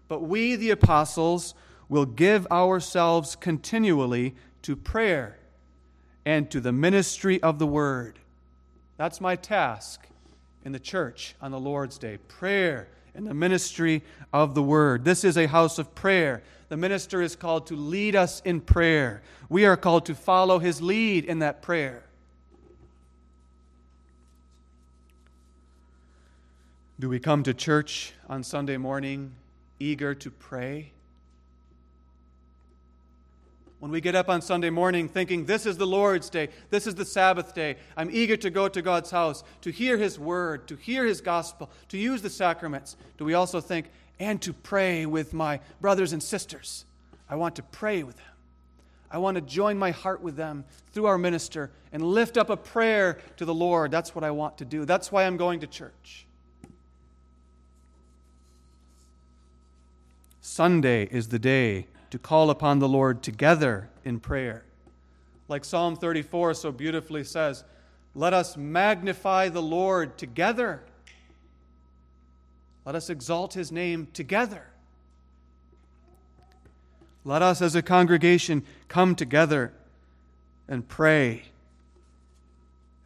But 0.08 0.20
we, 0.20 0.56
the 0.56 0.70
apostles, 0.70 1.54
will 1.88 2.06
give 2.06 2.46
ourselves 2.48 3.36
continually 3.36 4.34
to 4.62 4.76
prayer 4.76 5.38
and 6.24 6.50
to 6.50 6.60
the 6.60 6.72
ministry 6.72 7.42
of 7.42 7.58
the 7.58 7.66
word. 7.66 8.18
That's 8.96 9.20
my 9.20 9.36
task 9.36 10.06
in 10.64 10.72
the 10.72 10.78
church 10.78 11.34
on 11.40 11.50
the 11.50 11.60
Lord's 11.60 11.98
Day 11.98 12.18
prayer 12.28 12.88
and 13.14 13.26
the 13.26 13.34
ministry 13.34 14.02
of 14.32 14.54
the 14.54 14.62
word. 14.62 15.04
This 15.04 15.24
is 15.24 15.36
a 15.36 15.46
house 15.46 15.78
of 15.78 15.94
prayer. 15.94 16.42
The 16.68 16.76
minister 16.76 17.22
is 17.22 17.36
called 17.36 17.66
to 17.68 17.76
lead 17.76 18.16
us 18.16 18.40
in 18.44 18.60
prayer. 18.60 19.22
We 19.48 19.66
are 19.66 19.76
called 19.76 20.06
to 20.06 20.14
follow 20.14 20.58
his 20.58 20.80
lead 20.80 21.24
in 21.24 21.40
that 21.40 21.62
prayer. 21.62 22.04
Do 26.98 27.08
we 27.08 27.18
come 27.18 27.42
to 27.42 27.52
church 27.52 28.14
on 28.28 28.42
Sunday 28.42 28.76
morning 28.76 29.32
eager 29.78 30.14
to 30.14 30.30
pray? 30.30 30.92
When 33.84 33.90
we 33.90 34.00
get 34.00 34.14
up 34.14 34.30
on 34.30 34.40
Sunday 34.40 34.70
morning 34.70 35.10
thinking, 35.10 35.44
this 35.44 35.66
is 35.66 35.76
the 35.76 35.86
Lord's 35.86 36.30
day, 36.30 36.48
this 36.70 36.86
is 36.86 36.94
the 36.94 37.04
Sabbath 37.04 37.54
day, 37.54 37.76
I'm 37.98 38.08
eager 38.10 38.34
to 38.34 38.48
go 38.48 38.66
to 38.66 38.80
God's 38.80 39.10
house, 39.10 39.44
to 39.60 39.70
hear 39.70 39.98
His 39.98 40.18
word, 40.18 40.66
to 40.68 40.76
hear 40.76 41.04
His 41.04 41.20
gospel, 41.20 41.70
to 41.90 41.98
use 41.98 42.22
the 42.22 42.30
sacraments, 42.30 42.96
do 43.18 43.26
we 43.26 43.34
also 43.34 43.60
think, 43.60 43.90
and 44.18 44.40
to 44.40 44.54
pray 44.54 45.04
with 45.04 45.34
my 45.34 45.60
brothers 45.82 46.14
and 46.14 46.22
sisters? 46.22 46.86
I 47.28 47.36
want 47.36 47.56
to 47.56 47.62
pray 47.62 48.02
with 48.04 48.16
them. 48.16 48.24
I 49.10 49.18
want 49.18 49.34
to 49.34 49.42
join 49.42 49.78
my 49.78 49.90
heart 49.90 50.22
with 50.22 50.36
them 50.36 50.64
through 50.92 51.04
our 51.04 51.18
minister 51.18 51.70
and 51.92 52.02
lift 52.02 52.38
up 52.38 52.48
a 52.48 52.56
prayer 52.56 53.18
to 53.36 53.44
the 53.44 53.52
Lord. 53.52 53.90
That's 53.90 54.14
what 54.14 54.24
I 54.24 54.30
want 54.30 54.56
to 54.56 54.64
do. 54.64 54.86
That's 54.86 55.12
why 55.12 55.26
I'm 55.26 55.36
going 55.36 55.60
to 55.60 55.66
church. 55.66 56.26
Sunday 60.40 61.06
is 61.10 61.28
the 61.28 61.38
day 61.38 61.88
to 62.14 62.18
call 62.20 62.48
upon 62.48 62.78
the 62.78 62.88
Lord 62.88 63.24
together 63.24 63.88
in 64.04 64.20
prayer. 64.20 64.62
Like 65.48 65.64
Psalm 65.64 65.96
34 65.96 66.54
so 66.54 66.70
beautifully 66.70 67.24
says, 67.24 67.64
let 68.14 68.32
us 68.32 68.56
magnify 68.56 69.48
the 69.48 69.60
Lord 69.60 70.16
together. 70.16 70.84
Let 72.84 72.94
us 72.94 73.10
exalt 73.10 73.54
his 73.54 73.72
name 73.72 74.06
together. 74.12 74.64
Let 77.24 77.42
us 77.42 77.60
as 77.60 77.74
a 77.74 77.82
congregation 77.82 78.62
come 78.86 79.16
together 79.16 79.72
and 80.68 80.86
pray. 80.86 81.42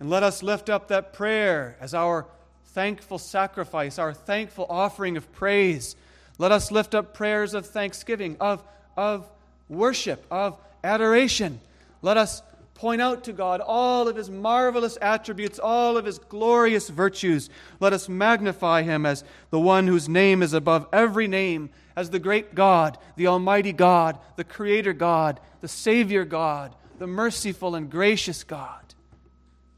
And 0.00 0.10
let 0.10 0.22
us 0.22 0.42
lift 0.42 0.68
up 0.68 0.88
that 0.88 1.14
prayer 1.14 1.78
as 1.80 1.94
our 1.94 2.26
thankful 2.66 3.16
sacrifice, 3.16 3.98
our 3.98 4.12
thankful 4.12 4.66
offering 4.68 5.16
of 5.16 5.32
praise 5.32 5.96
let 6.38 6.52
us 6.52 6.70
lift 6.70 6.94
up 6.94 7.14
prayers 7.14 7.52
of 7.52 7.66
thanksgiving, 7.66 8.36
of, 8.38 8.62
of 8.98 9.30
worship, 9.68 10.26
of 10.28 10.58
adoration. 10.82 11.60
Let 12.02 12.16
us 12.16 12.42
point 12.74 13.00
out 13.00 13.24
to 13.24 13.32
God 13.32 13.60
all 13.60 14.08
of 14.08 14.16
his 14.16 14.28
marvelous 14.28 14.98
attributes, 15.00 15.60
all 15.60 15.96
of 15.96 16.04
his 16.04 16.18
glorious 16.18 16.88
virtues. 16.88 17.48
Let 17.78 17.92
us 17.92 18.08
magnify 18.08 18.82
him 18.82 19.06
as 19.06 19.22
the 19.50 19.60
one 19.60 19.86
whose 19.86 20.08
name 20.08 20.42
is 20.42 20.52
above 20.52 20.88
every 20.92 21.28
name, 21.28 21.70
as 21.94 22.10
the 22.10 22.18
great 22.18 22.56
God, 22.56 22.98
the 23.16 23.28
Almighty 23.28 23.72
God, 23.72 24.18
the 24.34 24.44
Creator 24.44 24.94
God, 24.94 25.38
the 25.60 25.68
Savior 25.68 26.24
God, 26.24 26.74
the 26.98 27.06
merciful 27.06 27.76
and 27.76 27.88
gracious 27.88 28.42
God. 28.42 28.82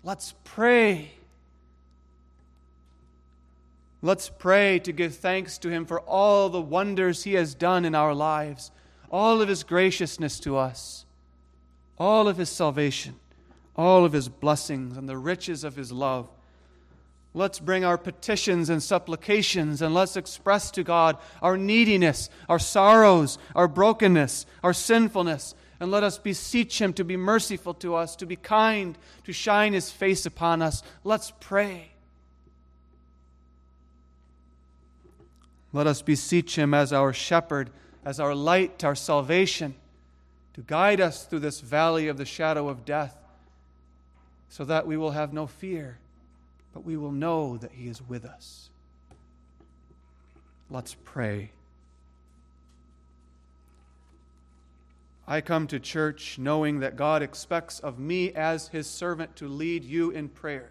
Let's 0.02 0.34
pray. 0.44 1.12
Let's 4.00 4.30
pray 4.30 4.78
to 4.80 4.92
give 4.92 5.16
thanks 5.16 5.58
to 5.58 5.68
Him 5.68 5.84
for 5.84 6.00
all 6.00 6.48
the 6.48 6.60
wonders 6.60 7.24
He 7.24 7.34
has 7.34 7.54
done 7.54 7.84
in 7.84 7.94
our 7.94 8.14
lives, 8.14 8.70
all 9.10 9.42
of 9.42 9.48
His 9.48 9.64
graciousness 9.64 10.40
to 10.40 10.56
us, 10.56 11.04
all 11.98 12.28
of 12.28 12.36
His 12.36 12.48
salvation, 12.48 13.16
all 13.76 14.04
of 14.04 14.12
His 14.12 14.28
blessings, 14.28 14.96
and 14.96 15.08
the 15.08 15.18
riches 15.18 15.64
of 15.64 15.76
His 15.76 15.92
love. 15.92 16.28
Let's 17.32 17.60
bring 17.60 17.84
our 17.84 17.98
petitions 17.98 18.70
and 18.70 18.82
supplications 18.82 19.82
and 19.82 19.94
let's 19.94 20.16
express 20.16 20.70
to 20.72 20.82
God 20.82 21.16
our 21.40 21.56
neediness, 21.56 22.28
our 22.48 22.58
sorrows, 22.58 23.38
our 23.54 23.68
brokenness, 23.68 24.46
our 24.64 24.72
sinfulness, 24.72 25.54
and 25.78 25.90
let 25.90 26.02
us 26.02 26.18
beseech 26.18 26.80
Him 26.80 26.92
to 26.94 27.04
be 27.04 27.16
merciful 27.16 27.74
to 27.74 27.94
us, 27.94 28.16
to 28.16 28.26
be 28.26 28.36
kind, 28.36 28.98
to 29.24 29.32
shine 29.32 29.72
His 29.72 29.90
face 29.90 30.26
upon 30.26 30.60
us. 30.60 30.82
Let's 31.04 31.32
pray. 31.40 31.90
Let 35.72 35.86
us 35.86 36.02
beseech 36.02 36.56
him 36.56 36.74
as 36.74 36.92
our 36.92 37.12
shepherd, 37.12 37.70
as 38.04 38.18
our 38.18 38.34
light, 38.34 38.82
our 38.84 38.94
salvation, 38.94 39.74
to 40.54 40.62
guide 40.62 41.00
us 41.00 41.24
through 41.24 41.40
this 41.40 41.60
valley 41.60 42.08
of 42.08 42.16
the 42.16 42.24
shadow 42.24 42.68
of 42.68 42.84
death, 42.84 43.16
so 44.48 44.64
that 44.64 44.86
we 44.86 44.96
will 44.96 45.12
have 45.12 45.32
no 45.32 45.46
fear, 45.46 45.98
but 46.72 46.84
we 46.84 46.96
will 46.96 47.12
know 47.12 47.56
that 47.56 47.72
he 47.72 47.88
is 47.88 48.02
with 48.08 48.24
us. 48.24 48.70
Let's 50.70 50.96
pray. 51.04 51.50
I 55.26 55.40
come 55.40 55.68
to 55.68 55.78
church 55.78 56.38
knowing 56.38 56.80
that 56.80 56.96
God 56.96 57.22
expects 57.22 57.78
of 57.78 57.98
me 58.00 58.32
as 58.32 58.68
his 58.68 58.88
servant 58.88 59.36
to 59.36 59.46
lead 59.46 59.84
you 59.84 60.10
in 60.10 60.28
prayer. 60.28 60.70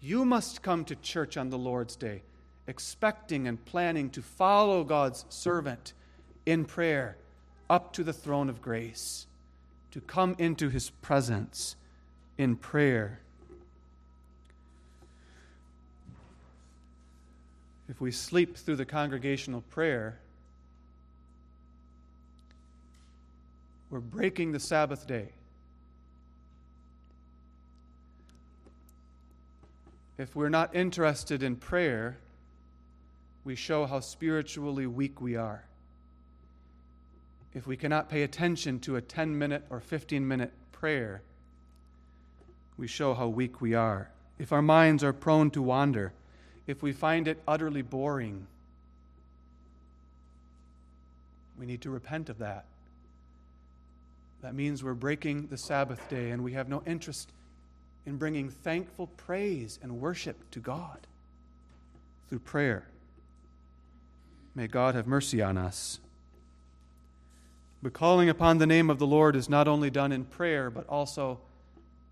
You 0.00 0.24
must 0.24 0.62
come 0.62 0.84
to 0.86 0.96
church 0.96 1.36
on 1.36 1.50
the 1.50 1.58
Lord's 1.58 1.94
day 1.94 2.22
expecting 2.70 3.48
and 3.48 3.62
planning 3.64 4.08
to 4.08 4.22
follow 4.22 4.84
God's 4.84 5.26
servant 5.28 5.92
in 6.46 6.64
prayer 6.64 7.16
up 7.68 7.92
to 7.94 8.04
the 8.04 8.12
throne 8.12 8.48
of 8.48 8.62
grace, 8.62 9.26
to 9.90 10.00
come 10.00 10.36
into 10.38 10.68
his 10.70 10.88
presence 10.88 11.74
in 12.38 12.56
prayer. 12.56 13.18
If 17.88 18.00
we 18.00 18.12
sleep 18.12 18.56
through 18.56 18.76
the 18.76 18.84
congregational 18.84 19.62
prayer, 19.62 20.20
we're 23.90 23.98
breaking 23.98 24.52
the 24.52 24.60
Sabbath 24.60 25.08
day. 25.08 25.30
If 30.18 30.36
we're 30.36 30.50
not 30.50 30.76
interested 30.76 31.42
in 31.42 31.56
prayer, 31.56 32.16
we 33.50 33.56
show 33.56 33.84
how 33.84 33.98
spiritually 33.98 34.86
weak 34.86 35.20
we 35.20 35.34
are. 35.34 35.64
If 37.52 37.66
we 37.66 37.76
cannot 37.76 38.08
pay 38.08 38.22
attention 38.22 38.78
to 38.82 38.94
a 38.94 39.00
10 39.00 39.36
minute 39.36 39.64
or 39.70 39.80
15 39.80 40.28
minute 40.28 40.52
prayer, 40.70 41.22
we 42.76 42.86
show 42.86 43.12
how 43.12 43.26
weak 43.26 43.60
we 43.60 43.74
are. 43.74 44.08
If 44.38 44.52
our 44.52 44.62
minds 44.62 45.02
are 45.02 45.12
prone 45.12 45.50
to 45.50 45.62
wander, 45.62 46.12
if 46.68 46.80
we 46.80 46.92
find 46.92 47.26
it 47.26 47.42
utterly 47.48 47.82
boring, 47.82 48.46
we 51.58 51.66
need 51.66 51.80
to 51.80 51.90
repent 51.90 52.28
of 52.28 52.38
that. 52.38 52.66
That 54.42 54.54
means 54.54 54.84
we're 54.84 54.94
breaking 54.94 55.48
the 55.48 55.58
Sabbath 55.58 56.08
day 56.08 56.30
and 56.30 56.44
we 56.44 56.52
have 56.52 56.68
no 56.68 56.84
interest 56.86 57.32
in 58.06 58.16
bringing 58.16 58.48
thankful 58.48 59.08
praise 59.08 59.80
and 59.82 60.00
worship 60.00 60.48
to 60.52 60.60
God 60.60 61.00
through 62.28 62.38
prayer. 62.38 62.86
May 64.54 64.66
God 64.66 64.94
have 64.94 65.06
mercy 65.06 65.40
on 65.40 65.56
us. 65.56 66.00
But 67.82 67.92
calling 67.92 68.28
upon 68.28 68.58
the 68.58 68.66
name 68.66 68.90
of 68.90 68.98
the 68.98 69.06
Lord 69.06 69.36
is 69.36 69.48
not 69.48 69.68
only 69.68 69.90
done 69.90 70.12
in 70.12 70.24
prayer, 70.24 70.70
but 70.70 70.86
also 70.88 71.38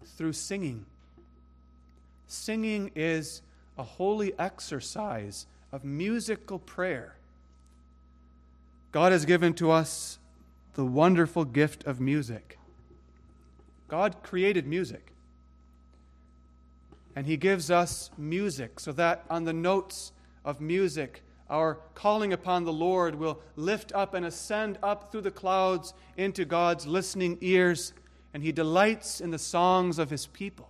through 0.05 0.33
singing. 0.33 0.87
Singing 2.27 2.91
is 2.95 3.43
a 3.77 3.83
holy 3.83 4.33
exercise 4.39 5.47
of 5.73 5.85
musical 5.85 6.59
prayer. 6.59 7.15
God 8.93 9.13
has 9.13 9.25
given 9.25 9.53
to 9.55 9.71
us 9.71 10.19
the 10.75 10.85
wonderful 10.85 11.45
gift 11.45 11.85
of 11.85 12.01
music. 12.01 12.59
God 13.89 14.23
created 14.23 14.67
music. 14.67 15.13
And 17.15 17.27
He 17.27 17.37
gives 17.37 17.71
us 17.71 18.11
music 18.17 18.81
so 18.81 18.93
that 18.93 19.25
on 19.29 19.45
the 19.45 19.53
notes 19.53 20.13
of 20.45 20.61
music, 20.61 21.23
our 21.51 21.79
calling 21.95 22.33
upon 22.33 22.65
the 22.65 22.73
Lord 22.73 23.15
will 23.15 23.41
lift 23.57 23.93
up 23.93 24.15
and 24.15 24.25
ascend 24.27 24.79
up 24.83 25.11
through 25.11 25.23
the 25.23 25.31
clouds 25.31 25.95
into 26.17 26.45
God's 26.45 26.87
listening 26.87 27.39
ears, 27.41 27.93
and 28.35 28.43
He 28.43 28.53
delights 28.53 29.21
in 29.21 29.31
the 29.31 29.39
songs 29.39 29.99
of 29.99 30.11
His 30.11 30.27
people. 30.27 30.69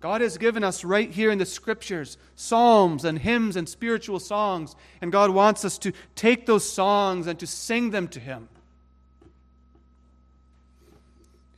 God 0.00 0.20
has 0.20 0.38
given 0.38 0.62
us 0.62 0.84
right 0.84 1.10
here 1.10 1.30
in 1.30 1.38
the 1.38 1.46
scriptures 1.46 2.18
psalms 2.36 3.04
and 3.04 3.18
hymns 3.18 3.56
and 3.56 3.68
spiritual 3.68 4.20
songs, 4.20 4.76
and 5.00 5.10
God 5.10 5.30
wants 5.30 5.64
us 5.64 5.76
to 5.78 5.92
take 6.14 6.46
those 6.46 6.70
songs 6.70 7.26
and 7.26 7.38
to 7.40 7.46
sing 7.46 7.90
them 7.90 8.08
to 8.08 8.20
Him. 8.20 8.48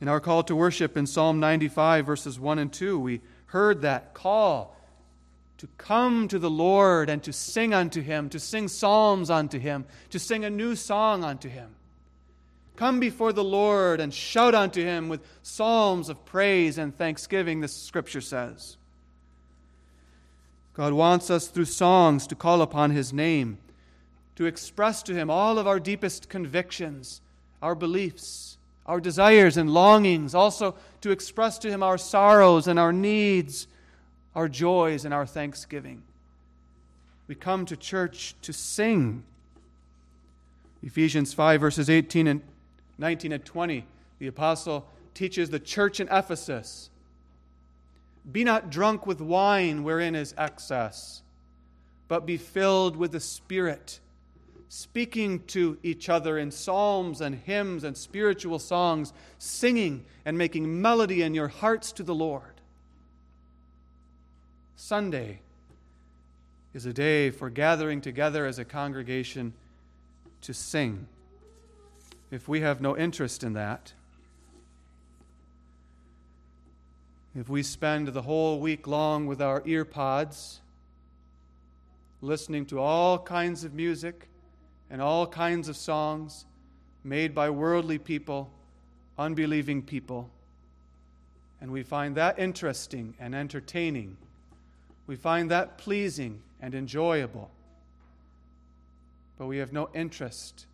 In 0.01 0.07
our 0.07 0.19
call 0.19 0.41
to 0.43 0.55
worship 0.55 0.97
in 0.97 1.05
Psalm 1.05 1.39
95, 1.39 2.07
verses 2.07 2.39
1 2.39 2.57
and 2.57 2.73
2, 2.73 2.99
we 2.99 3.21
heard 3.45 3.83
that 3.83 4.15
call 4.15 4.75
to 5.61 5.67
come 5.77 6.27
to 6.27 6.39
the 6.39 6.49
Lord 6.49 7.07
and 7.07 7.21
to 7.21 7.31
sing 7.31 7.71
unto 7.71 8.01
Him, 8.01 8.29
to 8.29 8.39
sing 8.39 8.67
psalms 8.67 9.29
unto 9.29 9.59
Him, 9.59 9.85
to 10.09 10.17
sing 10.17 10.43
a 10.43 10.49
new 10.49 10.75
song 10.75 11.23
unto 11.23 11.47
Him. 11.47 11.75
Come 12.77 12.99
before 12.99 13.31
the 13.31 13.43
Lord 13.43 13.99
and 13.99 14.11
shout 14.11 14.55
unto 14.55 14.81
Him 14.83 15.07
with 15.07 15.21
psalms 15.43 16.09
of 16.09 16.25
praise 16.25 16.79
and 16.79 16.97
thanksgiving, 16.97 17.61
the 17.61 17.67
scripture 17.67 18.21
says. 18.21 18.77
God 20.73 20.93
wants 20.93 21.29
us 21.29 21.45
through 21.45 21.65
songs 21.65 22.25
to 22.25 22.35
call 22.35 22.63
upon 22.63 22.89
His 22.89 23.13
name, 23.13 23.59
to 24.37 24.47
express 24.47 25.03
to 25.03 25.13
Him 25.13 25.29
all 25.29 25.59
of 25.59 25.67
our 25.67 25.79
deepest 25.79 26.27
convictions, 26.27 27.21
our 27.61 27.75
beliefs, 27.75 28.57
our 28.87 28.99
desires 28.99 29.57
and 29.57 29.71
longings, 29.71 30.33
also 30.33 30.73
to 31.01 31.11
express 31.11 31.59
to 31.59 31.69
Him 31.69 31.83
our 31.83 31.99
sorrows 31.99 32.67
and 32.67 32.79
our 32.79 32.91
needs 32.91 33.67
our 34.35 34.47
joys 34.47 35.05
and 35.05 35.13
our 35.13 35.25
thanksgiving. 35.25 36.03
We 37.27 37.35
come 37.35 37.65
to 37.67 37.77
church 37.77 38.35
to 38.41 38.53
sing. 38.53 39.23
Ephesians 40.83 41.33
5, 41.33 41.61
verses 41.61 41.89
18 41.89 42.27
and 42.27 42.41
19 42.97 43.31
and 43.31 43.45
20, 43.45 43.85
the 44.19 44.27
apostle 44.27 44.87
teaches 45.13 45.49
the 45.49 45.59
church 45.59 45.99
in 45.99 46.07
Ephesus 46.09 46.89
Be 48.31 48.43
not 48.43 48.69
drunk 48.69 49.05
with 49.05 49.21
wine 49.21 49.83
wherein 49.83 50.15
is 50.15 50.33
excess, 50.37 51.21
but 52.07 52.25
be 52.25 52.37
filled 52.37 52.95
with 52.95 53.11
the 53.11 53.19
Spirit, 53.19 53.99
speaking 54.69 55.43
to 55.47 55.77
each 55.83 56.09
other 56.09 56.37
in 56.37 56.51
psalms 56.51 57.21
and 57.21 57.35
hymns 57.35 57.83
and 57.83 57.97
spiritual 57.97 58.59
songs, 58.59 59.13
singing 59.37 60.05
and 60.25 60.37
making 60.37 60.81
melody 60.81 61.21
in 61.21 61.33
your 61.33 61.47
hearts 61.47 61.91
to 61.93 62.03
the 62.03 62.15
Lord 62.15 62.50
Sunday 64.81 65.41
is 66.73 66.87
a 66.87 66.91
day 66.91 67.29
for 67.29 67.51
gathering 67.51 68.01
together 68.01 68.47
as 68.47 68.57
a 68.57 68.65
congregation 68.65 69.53
to 70.41 70.55
sing. 70.55 71.07
If 72.31 72.47
we 72.47 72.61
have 72.61 72.81
no 72.81 72.97
interest 72.97 73.43
in 73.43 73.53
that, 73.53 73.93
if 77.35 77.47
we 77.47 77.61
spend 77.61 78.07
the 78.07 78.23
whole 78.23 78.59
week 78.59 78.87
long 78.87 79.27
with 79.27 79.39
our 79.39 79.61
ear 79.67 79.85
pods, 79.85 80.61
listening 82.19 82.65
to 82.65 82.79
all 82.79 83.19
kinds 83.19 83.63
of 83.63 83.75
music 83.75 84.29
and 84.89 84.99
all 84.99 85.27
kinds 85.27 85.69
of 85.69 85.77
songs 85.77 86.45
made 87.03 87.35
by 87.35 87.51
worldly 87.51 87.99
people, 87.99 88.51
unbelieving 89.15 89.83
people, 89.83 90.31
and 91.61 91.71
we 91.71 91.83
find 91.83 92.15
that 92.15 92.39
interesting 92.39 93.13
and 93.19 93.35
entertaining 93.35 94.17
we 95.11 95.17
find 95.17 95.51
that 95.51 95.77
pleasing 95.77 96.41
and 96.61 96.73
enjoyable. 96.73 97.51
But 99.37 99.47
we 99.47 99.57
have 99.57 99.73
no 99.73 99.89
interest 99.93 100.67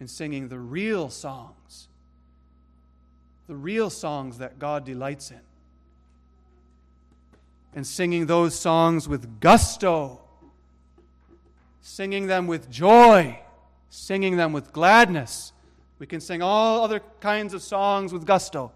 in 0.00 0.08
singing 0.08 0.48
the 0.48 0.58
real 0.58 1.10
songs, 1.10 1.88
the 3.46 3.54
real 3.54 3.90
songs 3.90 4.38
that 4.38 4.58
God 4.58 4.86
delights 4.86 5.30
in. 5.30 5.42
And 7.74 7.86
singing 7.86 8.24
those 8.24 8.58
songs 8.58 9.06
with 9.06 9.38
gusto, 9.38 10.22
singing 11.82 12.26
them 12.26 12.46
with 12.46 12.70
joy, 12.70 13.38
singing 13.90 14.38
them 14.38 14.54
with 14.54 14.72
gladness. 14.72 15.52
We 15.98 16.06
can 16.06 16.22
sing 16.22 16.40
all 16.40 16.84
other 16.84 17.02
kinds 17.20 17.52
of 17.52 17.60
songs 17.60 18.14
with 18.14 18.24
gusto, 18.24 18.72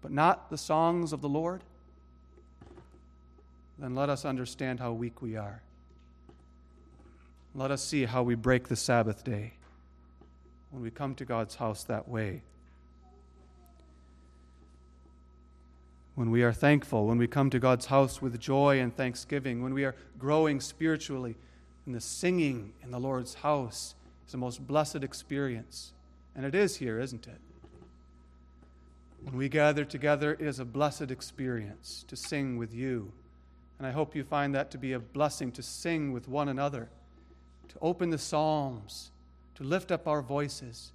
but 0.00 0.10
not 0.10 0.50
the 0.50 0.58
songs 0.58 1.12
of 1.12 1.20
the 1.20 1.28
Lord 1.28 1.62
then 3.82 3.96
let 3.96 4.08
us 4.08 4.24
understand 4.24 4.78
how 4.78 4.92
weak 4.92 5.20
we 5.20 5.36
are. 5.36 5.60
Let 7.52 7.72
us 7.72 7.82
see 7.82 8.04
how 8.04 8.22
we 8.22 8.36
break 8.36 8.68
the 8.68 8.76
Sabbath 8.76 9.24
day 9.24 9.54
when 10.70 10.82
we 10.82 10.90
come 10.90 11.16
to 11.16 11.24
God's 11.24 11.56
house 11.56 11.82
that 11.84 12.08
way. 12.08 12.42
When 16.14 16.30
we 16.30 16.44
are 16.44 16.52
thankful, 16.52 17.06
when 17.06 17.18
we 17.18 17.26
come 17.26 17.50
to 17.50 17.58
God's 17.58 17.86
house 17.86 18.22
with 18.22 18.38
joy 18.38 18.78
and 18.78 18.96
thanksgiving, 18.96 19.64
when 19.64 19.74
we 19.74 19.84
are 19.84 19.96
growing 20.16 20.60
spiritually, 20.60 21.34
and 21.84 21.94
the 21.94 22.00
singing 22.00 22.74
in 22.84 22.92
the 22.92 23.00
Lord's 23.00 23.34
house 23.34 23.96
is 24.24 24.32
the 24.32 24.38
most 24.38 24.64
blessed 24.64 25.02
experience. 25.02 25.92
And 26.36 26.46
it 26.46 26.54
is 26.54 26.76
here, 26.76 27.00
isn't 27.00 27.26
it? 27.26 27.40
When 29.24 29.36
we 29.36 29.48
gather 29.48 29.84
together, 29.84 30.34
it 30.34 30.42
is 30.42 30.60
a 30.60 30.64
blessed 30.64 31.10
experience 31.10 32.04
to 32.06 32.14
sing 32.14 32.56
with 32.56 32.72
you 32.72 33.10
and 33.78 33.86
I 33.86 33.90
hope 33.90 34.14
you 34.14 34.24
find 34.24 34.54
that 34.54 34.70
to 34.72 34.78
be 34.78 34.92
a 34.92 34.98
blessing 34.98 35.52
to 35.52 35.62
sing 35.62 36.12
with 36.12 36.28
one 36.28 36.48
another, 36.48 36.88
to 37.68 37.74
open 37.80 38.10
the 38.10 38.18
Psalms, 38.18 39.10
to 39.56 39.64
lift 39.64 39.90
up 39.90 40.06
our 40.06 40.22
voices. 40.22 40.92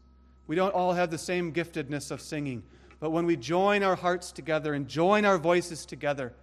We 0.47 0.55
don't 0.55 0.73
all 0.73 0.93
have 0.93 1.11
the 1.11 1.17
same 1.17 1.51
giftedness 1.51 2.11
of 2.11 2.21
singing, 2.21 2.63
but 2.99 3.11
when 3.11 3.25
we 3.25 3.35
join 3.35 3.83
our 3.83 3.95
hearts 3.95 4.31
together 4.31 4.73
and 4.73 4.87
join 4.87 5.25
our 5.25 5.37
voices 5.37 5.85
together, 5.85 6.33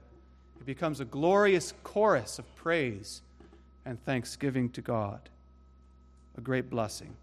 it 0.61 0.67
becomes 0.67 1.01
a 1.01 1.05
glorious 1.05 1.73
chorus 1.83 2.39
of 2.39 2.57
praise 2.57 3.23
and 3.85 4.03
thanksgiving 4.05 4.71
to 4.71 4.81
God. 4.81 5.29
A 6.37 6.41
great 6.41 6.69
blessing. 6.69 7.17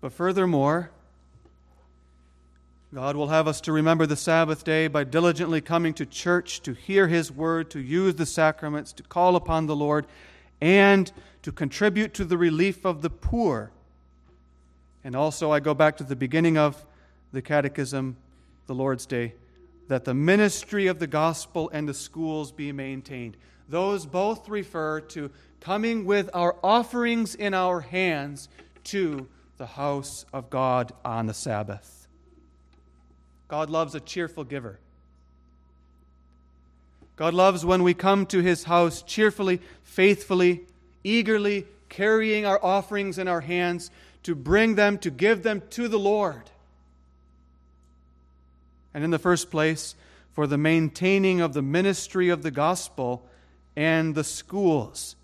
But 0.00 0.12
furthermore, 0.12 0.90
God 2.94 3.16
will 3.16 3.28
have 3.28 3.48
us 3.48 3.62
to 3.62 3.72
remember 3.72 4.04
the 4.04 4.16
Sabbath 4.16 4.64
day 4.64 4.86
by 4.86 5.04
diligently 5.04 5.62
coming 5.62 5.94
to 5.94 6.04
church 6.04 6.60
to 6.60 6.74
hear 6.74 7.08
His 7.08 7.32
word, 7.32 7.70
to 7.70 7.80
use 7.80 8.16
the 8.16 8.26
sacraments, 8.26 8.92
to 8.92 9.02
call 9.02 9.34
upon 9.34 9.66
the 9.66 9.74
Lord, 9.74 10.06
and 10.60 11.10
to 11.40 11.52
contribute 11.52 12.12
to 12.12 12.26
the 12.26 12.36
relief 12.36 12.84
of 12.84 13.00
the 13.00 13.08
poor. 13.08 13.72
And 15.02 15.16
also, 15.16 15.50
I 15.50 15.60
go 15.60 15.72
back 15.72 15.96
to 15.96 16.04
the 16.04 16.14
beginning 16.14 16.58
of 16.58 16.84
the 17.32 17.40
Catechism, 17.40 18.14
the 18.66 18.74
Lord's 18.74 19.06
Day, 19.06 19.36
that 19.88 20.04
the 20.04 20.12
ministry 20.12 20.86
of 20.86 20.98
the 20.98 21.06
gospel 21.06 21.70
and 21.72 21.88
the 21.88 21.94
schools 21.94 22.52
be 22.52 22.72
maintained. 22.72 23.38
Those 23.70 24.04
both 24.04 24.50
refer 24.50 25.00
to 25.00 25.30
coming 25.60 26.04
with 26.04 26.28
our 26.34 26.56
offerings 26.62 27.34
in 27.36 27.54
our 27.54 27.80
hands 27.80 28.50
to 28.84 29.28
the 29.56 29.64
house 29.66 30.26
of 30.30 30.50
God 30.50 30.92
on 31.06 31.24
the 31.24 31.34
Sabbath. 31.34 32.01
God 33.52 33.68
loves 33.68 33.94
a 33.94 34.00
cheerful 34.00 34.44
giver. 34.44 34.78
God 37.16 37.34
loves 37.34 37.66
when 37.66 37.82
we 37.82 37.92
come 37.92 38.24
to 38.28 38.38
his 38.38 38.64
house 38.64 39.02
cheerfully, 39.02 39.60
faithfully, 39.82 40.62
eagerly, 41.04 41.66
carrying 41.90 42.46
our 42.46 42.58
offerings 42.64 43.18
in 43.18 43.28
our 43.28 43.42
hands 43.42 43.90
to 44.22 44.34
bring 44.34 44.76
them, 44.76 44.96
to 45.00 45.10
give 45.10 45.42
them 45.42 45.60
to 45.68 45.86
the 45.86 45.98
Lord. 45.98 46.44
And 48.94 49.04
in 49.04 49.10
the 49.10 49.18
first 49.18 49.50
place, 49.50 49.96
for 50.32 50.46
the 50.46 50.56
maintaining 50.56 51.42
of 51.42 51.52
the 51.52 51.60
ministry 51.60 52.30
of 52.30 52.42
the 52.42 52.50
gospel 52.50 53.22
and 53.76 54.14
the 54.14 54.24
schools. 54.24 55.14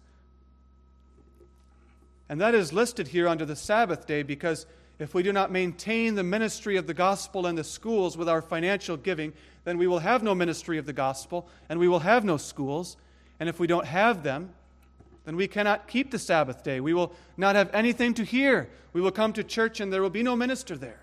And 2.29 2.43
that 2.43 2.55
is 2.55 2.75
listed 2.75 3.09
here 3.09 3.27
under 3.27 3.47
the 3.47 3.57
Sabbath 3.57 4.07
day 4.07 4.23
because 4.23 4.67
if 4.99 5.15
we 5.15 5.23
do 5.23 5.33
not 5.33 5.53
maintain 5.53 6.15
the 6.15 6.25
ministry 6.25 6.77
of 6.77 6.87
the 6.87 6.95
gospel 6.95 7.47
and 7.47 7.57
the 7.57 7.65
schools 7.65 8.17
with 8.17 8.29
our 8.29 8.43
financial 8.43 8.97
giving, 8.97 9.33
then 9.65 9.79
we 9.79 9.87
will 9.87 10.01
have 10.01 10.23
no 10.23 10.35
ministry 10.35 10.79
of 10.79 10.87
the 10.87 10.93
gospel 10.93 11.49
and 11.69 11.79
we 11.79 11.89
will 11.89 12.01
have 12.01 12.25
no 12.25 12.37
schools. 12.37 12.97
And 13.39 13.49
if 13.49 13.61
we 13.61 13.69
don't 13.69 13.87
have 13.87 14.25
them, 14.25 14.53
then 15.25 15.37
we 15.37 15.47
cannot 15.47 15.87
keep 15.87 16.11
the 16.11 16.19
Sabbath 16.19 16.65
day. 16.65 16.81
We 16.81 16.95
will 16.95 17.13
not 17.37 17.55
have 17.55 17.73
anything 17.73 18.15
to 18.15 18.25
hear. 18.25 18.71
We 18.93 19.01
will 19.01 19.13
come 19.13 19.33
to 19.35 19.45
church 19.45 19.79
and 19.79 19.93
there 19.93 20.03
will 20.03 20.11
be 20.11 20.23
no 20.23 20.35
minister 20.35 20.77
there. 20.77 21.03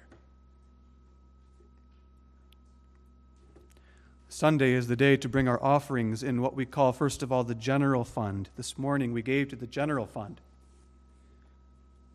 Sunday 4.28 4.74
is 4.74 4.88
the 4.88 4.98
day 4.98 5.16
to 5.16 5.30
bring 5.30 5.48
our 5.48 5.64
offerings 5.64 6.22
in 6.22 6.42
what 6.42 6.56
we 6.56 6.66
call, 6.66 6.92
first 6.92 7.24
of 7.24 7.32
all, 7.32 7.46
the 7.46 7.56
general 7.56 8.04
fund. 8.04 8.50
This 8.58 8.78
morning 8.78 9.14
we 9.14 9.22
gave 9.22 9.48
to 9.50 9.56
the 9.56 9.68
general 9.68 10.06
fund. 10.06 10.42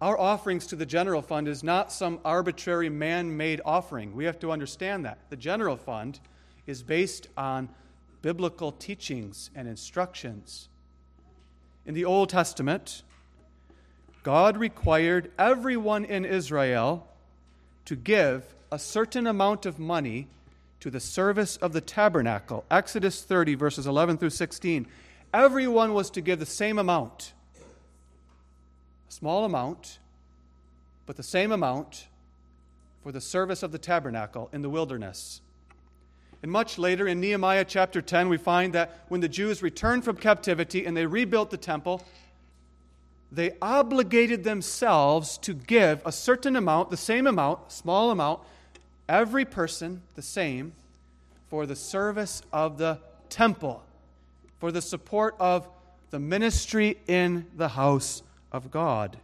Our 0.01 0.19
offerings 0.19 0.67
to 0.69 0.77
the 0.77 0.87
general 0.87 1.21
fund 1.21 1.47
is 1.47 1.63
not 1.63 1.93
some 1.93 2.21
arbitrary 2.25 2.89
man 2.89 3.37
made 3.37 3.61
offering. 3.67 4.15
We 4.15 4.25
have 4.25 4.39
to 4.39 4.51
understand 4.51 5.05
that. 5.05 5.19
The 5.29 5.37
general 5.37 5.77
fund 5.77 6.21
is 6.67 6.83
based 6.83 7.29
on 7.37 7.69
biblical 8.23 8.73
teachings 8.73 9.51
and 9.55 9.69
instructions. 9.69 10.71
In 11.85 11.93
the 11.93 12.07
Old 12.07 12.31
Testament, 12.31 13.03
God 14.23 14.57
required 14.57 15.33
everyone 15.39 16.07
in 16.07 16.25
Israel 16.25 17.07
to 17.85 17.95
give 17.95 18.55
a 18.73 18.79
certain 18.79 19.27
amount 19.27 19.67
of 19.67 19.79
money 19.79 20.29
to 20.81 20.91
the 20.91 21.01
service 21.01 21.59
of 21.59 21.75
the 21.75 21.81
tabernacle. 21.83 22.65
Exodus 22.71 23.23
30, 23.23 23.55
verses 23.55 23.87
11 23.87 24.17
through 24.17 24.31
16. 24.31 24.87
Everyone 25.35 25.93
was 25.93 26.11
to 26.11 26.23
give 26.23 26.39
the 26.39 26.47
same 26.47 26.79
amount. 26.79 27.35
A 29.11 29.13
small 29.13 29.45
amount, 29.45 29.99
but 31.05 31.17
the 31.17 31.23
same 31.25 31.51
amount 31.51 32.07
for 33.03 33.11
the 33.11 33.21
service 33.21 33.65
of 33.65 33.73
the 33.73 33.79
tabernacle 33.79 34.49
in 34.53 34.63
the 34.63 34.71
wilderness. 34.71 35.41
And 36.45 36.53
much 36.53 36.79
later 36.79 37.09
in 37.09 37.21
Nehemiah 37.21 37.65
chapter 37.65 38.01
10, 38.01 38.29
we 38.29 38.37
find 38.37 38.73
that 38.75 39.05
when 39.09 39.21
the 39.21 39.29
Jews 39.29 39.65
returned 39.65 40.05
from 40.05 40.17
captivity 40.17 40.87
and 40.87 40.97
they 40.97 41.07
rebuilt 41.07 41.51
the 41.51 41.57
temple, 41.57 42.05
they 43.33 43.57
obligated 43.61 44.45
themselves 44.45 45.39
to 45.39 45.55
give 45.55 46.01
a 46.07 46.13
certain 46.13 46.55
amount, 46.55 46.91
the 46.91 46.97
same 46.97 47.27
amount, 47.27 47.73
small 47.73 48.13
amount, 48.13 48.41
every 49.09 49.45
person 49.45 50.03
the 50.15 50.23
same 50.23 50.73
for 51.49 51.67
the 51.67 51.77
service 51.77 52.43
of 52.53 52.79
the 52.79 52.99
temple, 53.29 53.83
for 54.61 54.71
the 54.71 54.81
support 54.81 55.35
of 55.41 55.69
the 56.11 56.21
ministry 56.21 56.97
in 57.09 57.47
the 57.57 57.69
house 57.71 58.23
of 58.53 58.71
God. 58.71 59.19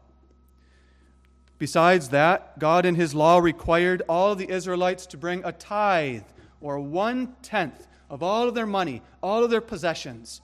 Besides 1.58 2.10
that, 2.10 2.58
God 2.58 2.84
in 2.84 2.94
His 2.94 3.14
law 3.14 3.38
required 3.38 4.02
all 4.08 4.34
the 4.34 4.50
Israelites 4.50 5.06
to 5.06 5.16
bring 5.16 5.44
a 5.44 5.52
tithe, 5.52 6.24
or 6.60 6.78
one 6.78 7.34
tenth 7.42 7.86
of 8.10 8.22
all 8.22 8.48
of 8.48 8.54
their 8.54 8.66
money, 8.66 9.02
all 9.22 9.42
of 9.42 9.50
their 9.50 9.60
possessions, 9.60 10.40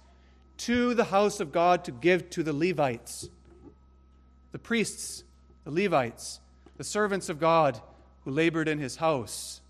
to 0.59 0.95
the 0.95 1.05
house 1.05 1.41
of 1.41 1.53
God 1.53 1.85
to 1.85 1.93
give 1.93 2.31
to 2.31 2.43
the 2.43 2.53
Levites, 2.53 3.29
the 4.53 4.59
priests, 4.59 5.25
the 5.65 5.71
Levites, 5.71 6.41
the 6.77 6.85
servants 6.85 7.29
of 7.29 7.41
God 7.41 7.81
who 8.25 8.31
labored 8.31 8.69
in 8.69 8.79
his 8.79 8.97
house. 8.97 9.61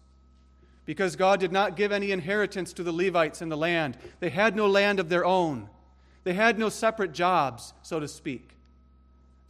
Because 0.85 1.17
God 1.17 1.41
did 1.41 1.53
not 1.53 1.77
give 1.77 1.93
any 1.93 2.11
inheritance 2.11 2.73
to 2.75 2.83
the 2.83 2.93
Levites 2.93 3.41
in 3.41 3.49
the 3.49 3.57
land, 3.57 3.97
they 4.21 4.31
had 4.31 4.57
no 4.57 4.67
land 4.67 4.99
of 5.01 5.09
their 5.09 5.25
own. 5.25 5.69
They 6.25 6.35
had 6.35 6.59
no 6.59 6.69
separate 6.69 7.13
jobs, 7.13 7.73
so 7.83 8.01
to 8.01 8.09
speak. 8.09 8.51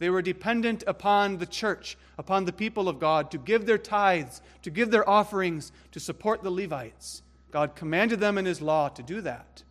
They 0.03 0.09
were 0.09 0.21
dependent 0.21 0.83
upon 0.85 1.37
the 1.37 1.45
church, 1.45 1.97
upon 2.17 2.43
the 2.43 2.51
people 2.51 2.89
of 2.89 2.99
God, 2.99 3.31
to 3.31 3.37
give 3.37 3.65
their 3.65 3.77
tithes, 3.77 4.41
to 4.63 4.69
give 4.69 4.91
their 4.91 5.09
offerings, 5.09 5.71
to 5.93 5.99
support 6.01 6.43
the 6.43 6.49
Levites. 6.49 7.21
God 7.51 7.73
commanded 7.73 8.19
them 8.19 8.37
in 8.37 8.43
His 8.43 8.61
law 8.61 8.89
to 8.89 9.01
do 9.01 9.21
that. 9.21 9.63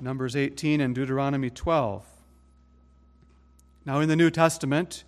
Numbers 0.00 0.36
18 0.36 0.80
and 0.80 0.94
Deuteronomy 0.94 1.50
12. 1.50 2.06
Now, 3.84 3.98
in 3.98 4.08
the 4.08 4.14
New 4.14 4.30
Testament, 4.30 5.02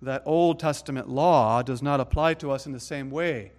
that 0.00 0.22
Old 0.24 0.58
Testament 0.58 1.10
law 1.10 1.60
does 1.60 1.82
not 1.82 2.00
apply 2.00 2.32
to 2.32 2.50
us 2.50 2.64
in 2.64 2.72
the 2.72 2.80
same 2.80 3.10
way. 3.10 3.52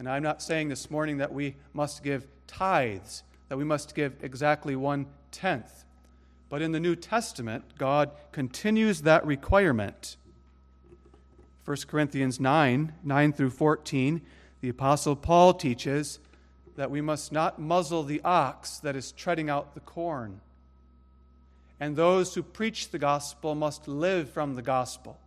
And 0.00 0.08
I'm 0.08 0.22
not 0.22 0.40
saying 0.40 0.70
this 0.70 0.90
morning 0.90 1.18
that 1.18 1.30
we 1.30 1.56
must 1.74 2.02
give 2.02 2.26
tithes, 2.46 3.22
that 3.50 3.58
we 3.58 3.64
must 3.64 3.94
give 3.94 4.14
exactly 4.22 4.74
one 4.74 5.04
tenth. 5.30 5.84
But 6.48 6.62
in 6.62 6.72
the 6.72 6.80
New 6.80 6.96
Testament, 6.96 7.64
God 7.76 8.10
continues 8.32 9.02
that 9.02 9.26
requirement. 9.26 10.16
1 11.66 11.76
Corinthians 11.86 12.40
9 12.40 12.94
9 13.04 13.32
through 13.34 13.50
14, 13.50 14.22
the 14.62 14.70
Apostle 14.70 15.16
Paul 15.16 15.52
teaches 15.52 16.18
that 16.76 16.90
we 16.90 17.02
must 17.02 17.30
not 17.30 17.60
muzzle 17.60 18.02
the 18.02 18.22
ox 18.24 18.78
that 18.78 18.96
is 18.96 19.12
treading 19.12 19.50
out 19.50 19.74
the 19.74 19.80
corn. 19.80 20.40
And 21.78 21.94
those 21.94 22.34
who 22.34 22.42
preach 22.42 22.88
the 22.88 22.98
gospel 22.98 23.54
must 23.54 23.86
live 23.86 24.30
from 24.30 24.54
the 24.54 24.62
gospel. 24.62 25.20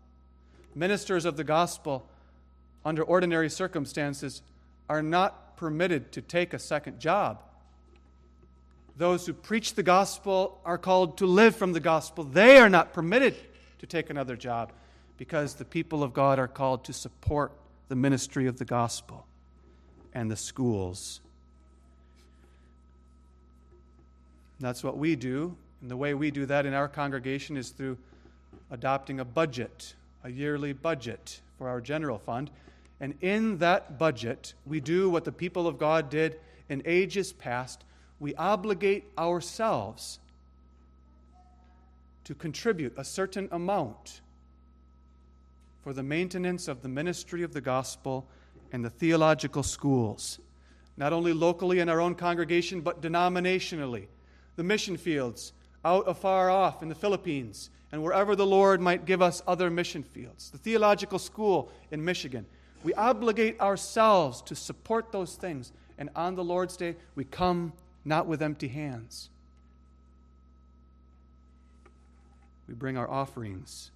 Ministers 0.74 1.26
of 1.26 1.38
the 1.38 1.44
gospel, 1.44 2.10
under 2.84 3.04
ordinary 3.04 3.52
circumstances, 3.52 4.42
are 4.90 5.02
not 5.02 5.58
permitted 5.58 6.12
to 6.14 6.22
take 6.22 6.54
a 6.54 6.60
second 6.60 7.00
job. 7.00 7.44
Those 8.98 9.26
who 9.26 9.34
preach 9.34 9.74
the 9.74 9.84
gospel 9.84 10.62
are 10.66 10.78
called 10.78 11.18
to 11.18 11.26
live 11.26 11.56
from 11.56 11.74
the 11.74 11.80
gospel. 11.80 12.24
They 12.24 12.58
are 12.58 12.70
not 12.70 12.94
permitted 12.94 13.36
to 13.80 13.88
take 13.88 14.10
another 14.10 14.36
job 14.36 14.72
because 15.18 15.56
the 15.56 15.66
people 15.66 16.04
of 16.04 16.14
God 16.14 16.38
are 16.38 16.48
called 16.48 16.84
to 16.86 16.94
support 16.94 17.52
the 17.88 17.96
ministry 17.96 18.46
of 18.46 18.58
the 18.58 18.66
gospel 18.66 19.26
and 20.14 20.30
the 20.30 20.36
schools 20.36 21.22
That's 24.64 24.82
what 24.82 24.98
we 24.98 25.18
do. 25.18 25.58
And 25.82 25.92
the 25.92 25.98
way 25.98 26.14
we 26.14 26.32
do 26.32 26.46
that 26.46 26.66
in 26.66 26.74
our 26.74 26.88
congregation 26.88 27.58
is 27.58 27.70
through 27.72 27.98
adopting 28.72 29.20
a 29.20 29.26
budget, 29.26 29.94
a 30.24 30.30
yearly 30.30 30.72
budget 30.72 31.42
for 31.58 31.68
our 31.68 31.82
general 31.82 32.18
fund. 32.18 32.50
And 33.04 33.16
in 33.20 33.58
that 33.58 34.00
budget, 34.00 34.54
we 34.66 34.80
do 34.80 35.10
what 35.10 35.26
the 35.26 35.32
people 35.34 35.68
of 35.68 35.78
God 35.78 36.10
did 36.10 36.40
in 36.70 36.82
ages 36.86 37.34
past. 37.34 37.84
We 38.18 38.34
obligate 38.36 39.12
ourselves 39.18 40.20
to 42.24 42.34
contribute 42.34 42.94
a 42.96 43.04
certain 43.04 43.50
amount 43.52 44.22
for 45.82 45.92
the 45.92 46.02
maintenance 46.02 46.70
of 46.70 46.82
the 46.82 46.88
ministry 46.88 47.44
of 47.44 47.52
the 47.52 47.60
gospel 47.60 48.26
and 48.72 48.86
the 48.86 48.90
theological 48.90 49.64
schools, 49.64 50.40
not 50.96 51.12
only 51.12 51.34
locally 51.34 51.80
in 51.80 51.90
our 51.90 52.00
own 52.00 52.16
congregation, 52.16 52.80
but 52.80 53.02
denominationally 53.02 54.08
the 54.56 54.64
mission 54.64 54.96
fields 54.96 55.52
out 55.84 56.08
afar 56.08 56.50
off 56.50 56.82
in 56.82 56.88
the 56.88 56.96
Philippines 56.96 57.70
and 57.92 58.02
wherever 58.02 58.34
the 58.34 58.46
Lord 58.46 58.80
might 58.80 59.04
give 59.04 59.22
us 59.22 59.42
other 59.46 59.70
mission 59.70 60.04
fields, 60.04 60.52
the 60.52 60.58
theological 60.58 61.20
school 61.20 61.70
in 61.92 62.06
Michigan. 62.06 62.46
We 62.84 62.94
obligate 62.94 63.60
ourselves 63.60 64.42
to 64.44 64.56
support 64.56 65.12
those 65.12 65.36
things. 65.36 65.72
And 65.98 66.10
on 66.16 66.36
the 66.36 66.44
Lord's 66.44 66.76
Day, 66.76 66.96
we 67.16 67.24
come 67.24 67.74
not 68.04 68.28
with 68.28 68.42
empty 68.42 68.68
hands. 68.68 69.30
We 72.68 72.74
bring 72.74 72.98
our 72.98 73.10
offerings. 73.10 73.92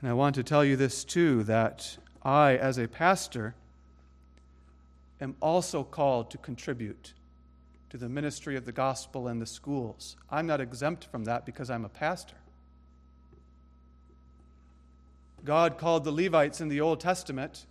And 0.00 0.10
I 0.10 0.14
want 0.14 0.34
to 0.36 0.42
tell 0.42 0.64
you 0.64 0.76
this 0.76 1.04
too 1.04 1.42
that 1.44 1.96
I, 2.22 2.56
as 2.56 2.78
a 2.78 2.86
pastor, 2.86 3.54
am 5.20 5.36
also 5.40 5.82
called 5.82 6.30
to 6.30 6.38
contribute 6.38 7.12
to 7.90 7.96
the 7.96 8.08
ministry 8.08 8.56
of 8.56 8.64
the 8.64 8.72
gospel 8.72 9.28
and 9.28 9.40
the 9.40 9.46
schools. 9.46 10.16
I'm 10.30 10.46
not 10.46 10.60
exempt 10.60 11.04
from 11.04 11.24
that 11.24 11.46
because 11.46 11.70
I'm 11.70 11.84
a 11.84 11.88
pastor. 11.88 12.36
God 15.46 15.78
called 15.78 16.04
the 16.04 16.12
Levites 16.12 16.60
in 16.60 16.68
the 16.68 16.82
Old 16.82 17.00
Testament 17.00 17.64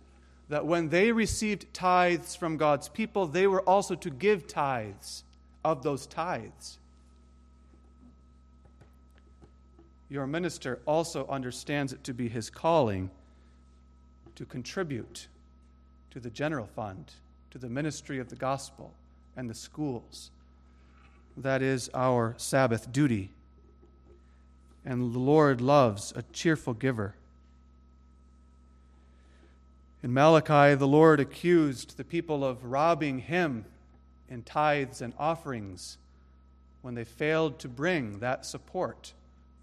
that 0.48 0.66
when 0.66 0.88
they 0.88 1.12
received 1.12 1.72
tithes 1.72 2.34
from 2.34 2.56
God's 2.56 2.88
people, 2.88 3.26
they 3.26 3.46
were 3.46 3.62
also 3.62 3.94
to 3.94 4.10
give 4.10 4.48
tithes 4.48 5.22
of 5.64 5.82
those 5.82 6.06
tithes. 6.06 6.78
Your 10.08 10.26
minister 10.26 10.80
also 10.86 11.26
understands 11.28 11.92
it 11.92 12.02
to 12.04 12.14
be 12.14 12.28
his 12.28 12.48
calling 12.48 13.10
to 14.36 14.44
contribute 14.44 15.26
to 16.12 16.20
the 16.20 16.30
general 16.30 16.66
fund, 16.66 17.12
to 17.50 17.58
the 17.58 17.68
ministry 17.68 18.18
of 18.18 18.28
the 18.28 18.36
gospel 18.36 18.92
and 19.36 19.50
the 19.50 19.54
schools. 19.54 20.30
That 21.36 21.60
is 21.60 21.90
our 21.92 22.34
Sabbath 22.36 22.92
duty. 22.92 23.30
And 24.84 25.12
the 25.12 25.18
Lord 25.18 25.60
loves 25.60 26.12
a 26.14 26.22
cheerful 26.32 26.72
giver. 26.72 27.14
In 30.06 30.14
Malachi, 30.14 30.76
the 30.76 30.86
Lord 30.86 31.18
accused 31.18 31.96
the 31.96 32.04
people 32.04 32.44
of 32.44 32.64
robbing 32.64 33.18
him 33.18 33.64
in 34.28 34.44
tithes 34.44 35.02
and 35.02 35.12
offerings 35.18 35.98
when 36.80 36.94
they 36.94 37.02
failed 37.02 37.58
to 37.58 37.68
bring 37.68 38.20
that 38.20 38.46
support 38.46 39.14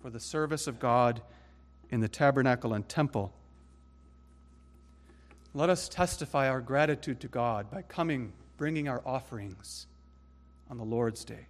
for 0.01 0.09
the 0.09 0.19
service 0.19 0.67
of 0.67 0.81
God 0.81 1.21
in 1.91 2.01
the 2.01 2.09
tabernacle 2.09 2.73
and 2.73 2.89
temple. 2.89 3.31
Let 5.53 5.69
us 5.69 5.87
testify 5.87 6.49
our 6.49 6.59
gratitude 6.59 7.21
to 7.21 7.29
God 7.29 7.71
by 7.71 7.81
coming, 7.81 8.33
bringing 8.57 8.89
our 8.89 9.01
offerings 9.05 9.87
on 10.69 10.77
the 10.77 10.83
Lord's 10.83 11.23
Day. 11.23 11.45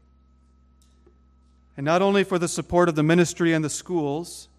And 1.76 1.84
not 1.84 2.04
only 2.04 2.24
for 2.24 2.38
the 2.38 2.48
support 2.48 2.90
of 2.90 2.94
the 2.94 3.02
ministry 3.02 3.54
and 3.54 3.66
the 3.66 3.72
schools, 3.72 4.50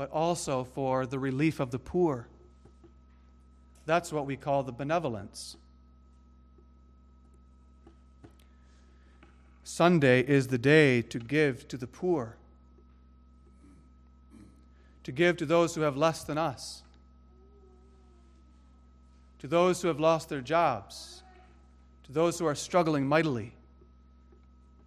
but 0.00 0.10
also 0.12 0.64
for 0.64 1.04
the 1.04 1.18
relief 1.18 1.60
of 1.60 1.70
the 1.72 1.78
poor. 1.78 2.26
That's 3.84 4.10
what 4.10 4.24
we 4.24 4.34
call 4.34 4.62
the 4.62 4.72
benevolence. 4.72 5.58
Sunday 9.62 10.20
is 10.20 10.46
the 10.46 10.56
day 10.56 11.02
to 11.02 11.18
give 11.18 11.68
to 11.68 11.76
the 11.76 11.86
poor, 11.86 12.36
to 15.04 15.12
give 15.12 15.36
to 15.36 15.44
those 15.44 15.74
who 15.74 15.82
have 15.82 15.98
less 15.98 16.24
than 16.24 16.38
us, 16.38 16.82
to 19.40 19.46
those 19.46 19.82
who 19.82 19.88
have 19.88 20.00
lost 20.00 20.30
their 20.30 20.40
jobs, 20.40 21.22
to 22.04 22.12
those 22.12 22.38
who 22.38 22.46
are 22.46 22.54
struggling 22.54 23.06
mightily, 23.06 23.52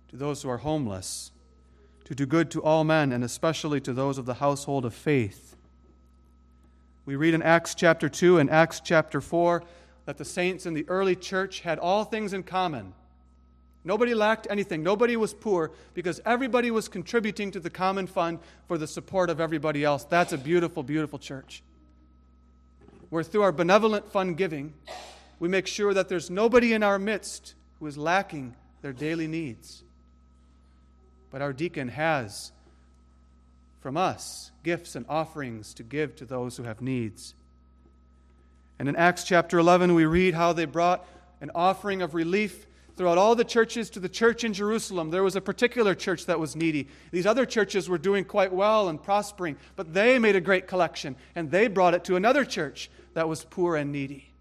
to 0.08 0.16
those 0.16 0.42
who 0.42 0.50
are 0.50 0.58
homeless, 0.58 1.33
to 2.14 2.26
do 2.26 2.26
good 2.26 2.52
to 2.52 2.62
all 2.62 2.84
men, 2.84 3.12
and 3.12 3.24
especially 3.24 3.82
to 3.82 3.94
those 3.94 4.18
of 4.18 4.26
the 4.26 4.36
household 4.36 4.86
of 4.86 4.94
faith. 4.94 5.56
We 7.06 7.16
read 7.16 7.34
in 7.34 7.42
Acts 7.42 7.74
chapter 7.74 8.08
2 8.08 8.38
and 8.38 8.50
Acts 8.50 8.80
chapter 8.80 9.20
4 9.20 9.64
that 10.06 10.18
the 10.18 10.26
saints 10.26 10.66
in 10.66 10.74
the 10.74 10.88
early 10.88 11.16
church 11.16 11.62
had 11.62 11.80
all 11.80 12.04
things 12.04 12.34
in 12.34 12.44
common 12.44 12.94
Nobody 13.84 14.14
lacked 14.14 14.48
anything. 14.50 14.82
Nobody 14.82 15.18
was 15.18 15.34
poor 15.34 15.72
because 15.94 16.22
everybody 16.26 16.72
was 16.72 16.88
contributing 16.88 17.52
to 17.52 17.60
the 17.60 17.70
common 17.70 18.08
fund 18.08 18.40
for 18.68 18.78
the 18.78 18.88
support 18.88 19.30
of 19.30 19.42
everybody 19.42 19.84
else. 19.84 20.06
That's 20.06 20.32
a 20.32 20.38
beautiful, 20.38 20.84
beautiful 20.84 21.20
church. 21.20 21.64
Where 23.10 23.24
through 23.24 23.42
our 23.42 23.52
benevolent 23.52 24.10
fund 24.10 24.38
giving, 24.38 24.74
we 25.40 25.50
make 25.50 25.68
sure 25.68 25.94
that 25.94 26.08
there's 26.08 26.30
nobody 26.30 26.74
in 26.74 26.82
our 26.82 26.98
midst 26.98 27.56
who 27.80 27.88
is 27.88 27.98
lacking 27.98 28.56
their 28.82 28.94
daily 28.94 29.28
needs. 29.28 29.84
But 31.34 31.42
our 31.42 31.52
deacon 31.52 31.90
has 31.90 32.52
from 33.82 33.98
us 33.98 34.52
gifts 34.64 34.96
and 34.96 35.04
offerings 35.10 35.74
to 35.74 35.84
give 35.84 36.16
to 36.18 36.26
those 36.26 36.56
who 36.58 36.64
have 36.64 36.80
needs. 36.80 37.34
And 38.78 38.88
in 38.88 38.96
Acts 38.96 39.24
chapter 39.24 39.58
11, 39.58 39.96
we 39.96 40.06
read 40.06 40.36
how 40.36 40.54
they 40.54 40.66
brought 40.66 41.06
an 41.42 41.50
offering 41.56 42.04
of 42.04 42.14
relief 42.14 42.68
throughout 42.96 43.18
all 43.18 43.34
the 43.34 43.44
churches 43.44 43.90
to 43.90 44.00
the 44.00 44.08
church 44.08 44.44
in 44.44 44.54
Jerusalem, 44.54 45.10
there 45.10 45.24
was 45.24 45.36
a 45.36 45.42
particular 45.42 45.96
church 45.96 46.28
that 46.28 46.40
was 46.40 46.56
needy. 46.56 46.88
These 47.10 47.26
other 47.26 47.48
churches 47.48 47.90
were 47.90 47.98
doing 47.98 48.26
quite 48.26 48.54
well 48.54 48.88
and 48.88 49.02
prospering, 49.02 49.58
but 49.76 49.92
they 49.92 50.20
made 50.20 50.36
a 50.36 50.42
great 50.42 50.68
collection 50.68 51.16
and 51.34 51.50
they 51.50 51.68
brought 51.68 51.96
it 51.96 52.04
to 52.04 52.16
another 52.16 52.46
church 52.46 52.92
that 53.16 53.28
was 53.28 53.44
poor 53.44 53.76
and 53.76 53.92
needy. 53.92 54.32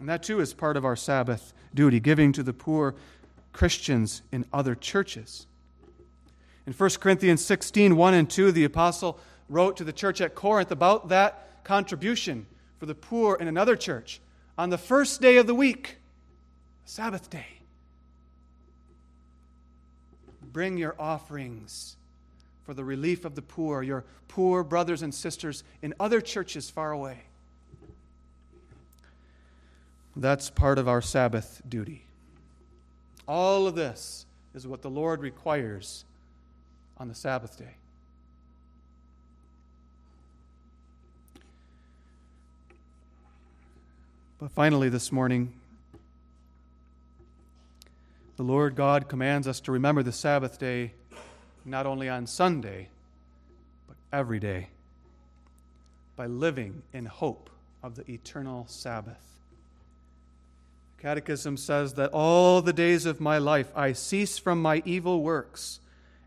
And 0.00 0.08
that 0.08 0.24
too 0.24 0.40
is 0.40 0.52
part 0.52 0.76
of 0.76 0.84
our 0.84 0.96
Sabbath 0.96 1.52
duty, 1.72 2.00
giving 2.00 2.32
to 2.32 2.42
the 2.42 2.52
poor 2.52 2.96
Christians 3.58 4.22
in 4.30 4.44
other 4.52 4.76
churches. 4.76 5.48
In 6.64 6.72
1 6.72 6.90
Corinthians 7.00 7.44
16 7.44 7.96
1 7.96 8.14
and 8.14 8.30
2, 8.30 8.52
the 8.52 8.62
apostle 8.62 9.18
wrote 9.48 9.76
to 9.78 9.82
the 9.82 9.92
church 9.92 10.20
at 10.20 10.36
Corinth 10.36 10.70
about 10.70 11.08
that 11.08 11.64
contribution 11.64 12.46
for 12.78 12.86
the 12.86 12.94
poor 12.94 13.34
in 13.34 13.48
another 13.48 13.74
church 13.74 14.20
on 14.56 14.70
the 14.70 14.78
first 14.78 15.20
day 15.20 15.38
of 15.38 15.48
the 15.48 15.56
week. 15.56 15.96
Sabbath 16.84 17.30
day. 17.30 17.48
Bring 20.40 20.76
your 20.76 20.94
offerings 20.96 21.96
for 22.62 22.74
the 22.74 22.84
relief 22.84 23.24
of 23.24 23.34
the 23.34 23.42
poor, 23.42 23.82
your 23.82 24.04
poor 24.28 24.62
brothers 24.62 25.02
and 25.02 25.12
sisters 25.12 25.64
in 25.82 25.94
other 25.98 26.20
churches 26.20 26.70
far 26.70 26.92
away. 26.92 27.22
That's 30.14 30.48
part 30.48 30.78
of 30.78 30.86
our 30.86 31.02
Sabbath 31.02 31.60
duty. 31.68 32.04
All 33.28 33.66
of 33.66 33.74
this 33.74 34.24
is 34.54 34.66
what 34.66 34.80
the 34.80 34.88
Lord 34.88 35.20
requires 35.20 36.06
on 36.96 37.08
the 37.08 37.14
Sabbath 37.14 37.58
day. 37.58 37.74
But 44.38 44.50
finally, 44.52 44.88
this 44.88 45.12
morning, 45.12 45.52
the 48.36 48.44
Lord 48.44 48.76
God 48.76 49.08
commands 49.08 49.46
us 49.46 49.60
to 49.60 49.72
remember 49.72 50.02
the 50.02 50.12
Sabbath 50.12 50.58
day 50.58 50.92
not 51.64 51.86
only 51.86 52.08
on 52.08 52.26
Sunday, 52.26 52.88
but 53.86 53.96
every 54.10 54.38
day 54.38 54.68
by 56.16 56.26
living 56.26 56.82
in 56.94 57.04
hope 57.04 57.50
of 57.82 57.96
the 57.96 58.10
eternal 58.10 58.64
Sabbath. 58.68 59.37
Catechism 61.00 61.56
says 61.56 61.94
that 61.94 62.10
all 62.12 62.60
the 62.60 62.72
days 62.72 63.06
of 63.06 63.20
my 63.20 63.38
life 63.38 63.70
I 63.74 63.92
cease 63.92 64.38
from 64.38 64.60
my 64.60 64.82
evil 64.84 65.22
works 65.22 65.80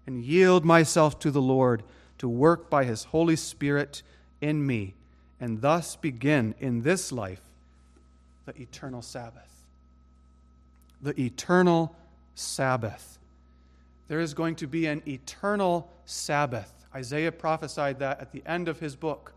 and 0.08 0.24
yield 0.24 0.64
myself 0.64 1.20
to 1.20 1.32
the 1.32 1.42
Lord 1.42 1.84
to 2.18 2.30
work 2.30 2.70
by 2.70 2.86
His 2.86 3.06
Holy 3.06 3.36
Spirit 3.36 4.02
in 4.40 4.66
me, 4.66 4.94
and 5.40 5.62
thus 5.62 5.96
begin 5.96 6.56
in 6.60 6.84
this 6.84 7.12
life 7.12 7.42
the 8.46 8.60
eternal 8.62 9.02
Sabbath. 9.02 9.66
The 11.02 11.20
eternal 11.20 11.96
Sabbath. 12.36 13.20
There 14.08 14.20
is 14.20 14.34
going 14.34 14.56
to 14.56 14.68
be 14.68 14.88
an 14.88 15.02
eternal 15.08 15.90
Sabbath. 16.06 16.72
Isaiah 16.94 17.32
prophesied 17.32 18.00
that 18.00 18.20
at 18.20 18.32
the 18.32 18.44
end 18.46 18.68
of 18.68 18.80
his 18.80 18.96
book. 18.96 19.34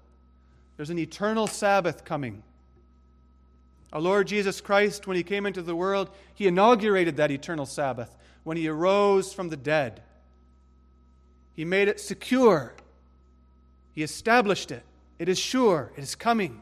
There's 0.76 0.91
an 0.91 0.99
eternal 0.99 1.47
Sabbath 1.47 2.05
coming. 2.05 2.43
Our 3.95 4.01
Lord 4.01 4.27
Jesus 4.27 4.61
Christ, 4.61 5.07
when 5.07 5.17
he 5.17 5.23
came 5.23 5.47
into 5.47 5.63
the 5.63 5.77
world, 5.77 6.11
he 6.35 6.47
inaugurated 6.47 7.17
that 7.17 7.31
eternal 7.31 7.65
Sabbath 7.65 8.15
when 8.43 8.57
he 8.57 8.69
arose 8.69 9.33
from 9.33 9.49
the 9.49 9.57
dead. 9.57 10.03
He 11.55 11.65
made 11.65 11.89
it 11.89 12.01
secure, 12.01 12.75
he 13.93 14.03
established 14.03 14.71
it. 14.71 14.83
It 15.19 15.29
is 15.29 15.39
sure, 15.39 15.93
it 15.97 16.03
is 16.03 16.17
coming. 16.17 16.61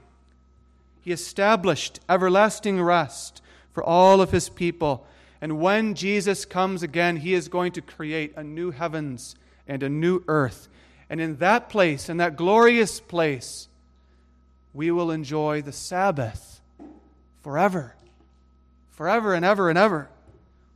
He 1.00 1.10
established 1.10 1.98
everlasting 2.08 2.80
rest 2.80 3.42
for 3.72 3.82
all 3.82 4.20
of 4.20 4.30
his 4.30 4.48
people 4.50 5.06
and 5.42 5.58
when 5.58 5.94
Jesus 5.94 6.44
comes 6.44 6.84
again, 6.84 7.16
he 7.16 7.34
is 7.34 7.48
going 7.48 7.72
to 7.72 7.82
create 7.82 8.32
a 8.36 8.44
new 8.44 8.70
heavens 8.70 9.34
and 9.66 9.82
a 9.82 9.88
new 9.88 10.22
earth. 10.28 10.68
And 11.10 11.20
in 11.20 11.38
that 11.38 11.68
place, 11.68 12.08
in 12.08 12.18
that 12.18 12.36
glorious 12.36 13.00
place, 13.00 13.66
we 14.72 14.92
will 14.92 15.10
enjoy 15.10 15.60
the 15.60 15.72
Sabbath 15.72 16.51
forever. 17.42 17.94
Forever 18.92 19.34
and 19.34 19.44
ever 19.44 19.68
and 19.68 19.78
ever. 19.78 20.08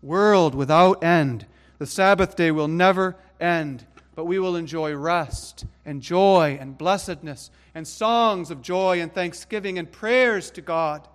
World 0.03 0.55
without 0.55 1.03
end. 1.03 1.47
The 1.79 1.87
Sabbath 1.87 2.37
day 2.37 2.51
will 2.51 2.69
never 2.69 3.17
end, 3.41 3.87
but 4.14 4.25
we 4.25 4.39
will 4.39 4.57
enjoy 4.57 4.95
rest 4.95 5.64
and 5.85 6.03
joy 6.03 6.57
and 6.61 6.77
blessedness 6.77 7.51
and 7.75 7.87
songs 7.87 8.51
of 8.51 8.62
joy 8.62 9.01
and 9.01 9.12
thanksgiving 9.12 9.79
and 9.79 9.91
prayers 9.91 10.51
to 10.53 10.62
God 10.62 11.07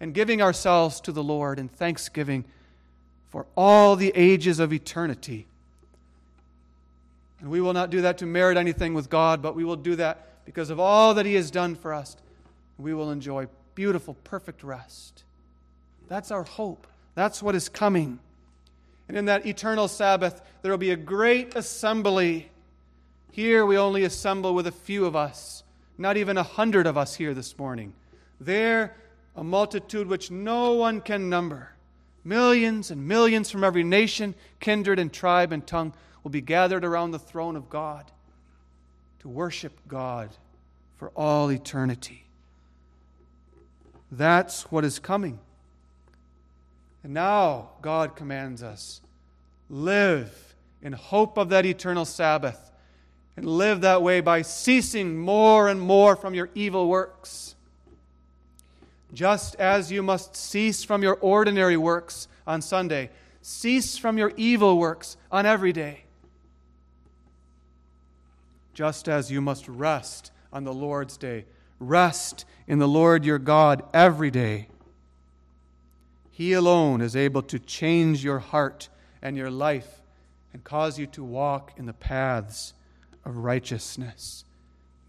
and 0.00 0.12
giving 0.12 0.42
ourselves 0.42 1.00
to 1.02 1.12
the 1.12 1.22
Lord 1.22 1.58
in 1.58 1.68
thanksgiving 1.68 2.44
for 3.30 3.46
all 3.56 3.96
the 3.96 4.12
ages 4.14 4.58
of 4.58 4.72
eternity. 4.72 5.46
And 7.40 7.50
we 7.50 7.60
will 7.60 7.72
not 7.72 7.90
do 7.90 8.02
that 8.02 8.18
to 8.18 8.26
merit 8.26 8.56
anything 8.56 8.94
with 8.94 9.08
God, 9.08 9.40
but 9.40 9.56
we 9.56 9.64
will 9.64 9.76
do 9.76 9.96
that 9.96 10.44
because 10.44 10.70
of 10.70 10.78
all 10.78 11.14
that 11.14 11.24
He 11.24 11.34
has 11.34 11.50
done 11.50 11.74
for 11.74 11.94
us. 11.94 12.16
We 12.78 12.94
will 12.94 13.10
enjoy 13.10 13.46
beautiful, 13.74 14.14
perfect 14.24 14.62
rest. 14.62 15.24
That's 16.08 16.30
our 16.30 16.44
hope. 16.44 16.86
That's 17.14 17.42
what 17.42 17.54
is 17.54 17.68
coming. 17.68 18.18
And 19.08 19.16
in 19.16 19.26
that 19.26 19.46
eternal 19.46 19.88
Sabbath, 19.88 20.40
there 20.62 20.70
will 20.70 20.78
be 20.78 20.90
a 20.90 20.96
great 20.96 21.56
assembly. 21.56 22.50
Here 23.30 23.64
we 23.66 23.76
only 23.76 24.04
assemble 24.04 24.54
with 24.54 24.66
a 24.66 24.72
few 24.72 25.04
of 25.04 25.16
us, 25.16 25.62
not 25.98 26.16
even 26.16 26.36
a 26.36 26.42
hundred 26.42 26.86
of 26.86 26.96
us 26.96 27.14
here 27.14 27.34
this 27.34 27.58
morning. 27.58 27.92
There, 28.40 28.94
a 29.36 29.44
multitude 29.44 30.06
which 30.06 30.30
no 30.30 30.72
one 30.72 31.00
can 31.00 31.28
number. 31.28 31.70
Millions 32.24 32.90
and 32.90 33.08
millions 33.08 33.50
from 33.50 33.64
every 33.64 33.82
nation, 33.82 34.34
kindred, 34.60 34.98
and 34.98 35.12
tribe 35.12 35.52
and 35.52 35.66
tongue 35.66 35.92
will 36.22 36.30
be 36.30 36.40
gathered 36.40 36.84
around 36.84 37.10
the 37.10 37.18
throne 37.18 37.56
of 37.56 37.68
God 37.68 38.10
to 39.20 39.28
worship 39.28 39.72
God 39.88 40.30
for 40.96 41.10
all 41.10 41.50
eternity. 41.50 42.24
That's 44.12 44.70
what 44.70 44.84
is 44.84 44.98
coming. 44.98 45.40
And 47.02 47.14
now 47.14 47.70
God 47.80 48.14
commands 48.14 48.62
us 48.62 49.00
live 49.68 50.54
in 50.82 50.92
hope 50.92 51.38
of 51.38 51.48
that 51.48 51.64
eternal 51.64 52.04
Sabbath 52.04 52.70
and 53.36 53.46
live 53.46 53.80
that 53.80 54.02
way 54.02 54.20
by 54.20 54.42
ceasing 54.42 55.18
more 55.18 55.68
and 55.68 55.80
more 55.80 56.14
from 56.14 56.34
your 56.34 56.50
evil 56.54 56.88
works 56.88 57.54
just 59.14 59.54
as 59.56 59.90
you 59.90 60.02
must 60.02 60.36
cease 60.36 60.84
from 60.84 61.02
your 61.02 61.16
ordinary 61.16 61.76
works 61.76 62.28
on 62.46 62.62
Sunday, 62.62 63.10
cease 63.42 63.96
from 63.98 64.16
your 64.16 64.32
evil 64.36 64.78
works 64.78 65.16
on 65.30 65.44
every 65.44 65.72
day. 65.72 66.04
just 68.74 69.08
as 69.08 69.30
you 69.30 69.40
must 69.40 69.68
rest 69.68 70.32
on 70.52 70.64
the 70.64 70.72
Lord's 70.72 71.16
day. 71.16 71.44
Rest 71.88 72.44
in 72.66 72.78
the 72.78 72.88
Lord 72.88 73.24
your 73.24 73.38
God 73.38 73.82
every 73.92 74.30
day. 74.30 74.68
He 76.30 76.52
alone 76.52 77.00
is 77.00 77.16
able 77.16 77.42
to 77.42 77.58
change 77.58 78.24
your 78.24 78.38
heart 78.38 78.88
and 79.20 79.36
your 79.36 79.50
life 79.50 80.00
and 80.52 80.64
cause 80.64 80.98
you 80.98 81.06
to 81.08 81.24
walk 81.24 81.72
in 81.76 81.86
the 81.86 81.92
paths 81.92 82.74
of 83.24 83.36
righteousness. 83.36 84.44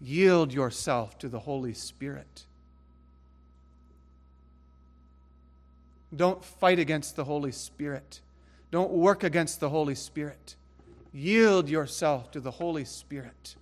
Yield 0.00 0.52
yourself 0.52 1.18
to 1.18 1.28
the 1.28 1.40
Holy 1.40 1.74
Spirit. 1.74 2.44
Don't 6.14 6.44
fight 6.44 6.78
against 6.78 7.16
the 7.16 7.24
Holy 7.24 7.52
Spirit. 7.52 8.20
Don't 8.70 8.90
work 8.90 9.24
against 9.24 9.60
the 9.60 9.70
Holy 9.70 9.94
Spirit. 9.94 10.56
Yield 11.12 11.68
yourself 11.68 12.30
to 12.32 12.40
the 12.40 12.50
Holy 12.50 12.84
Spirit 12.84 13.56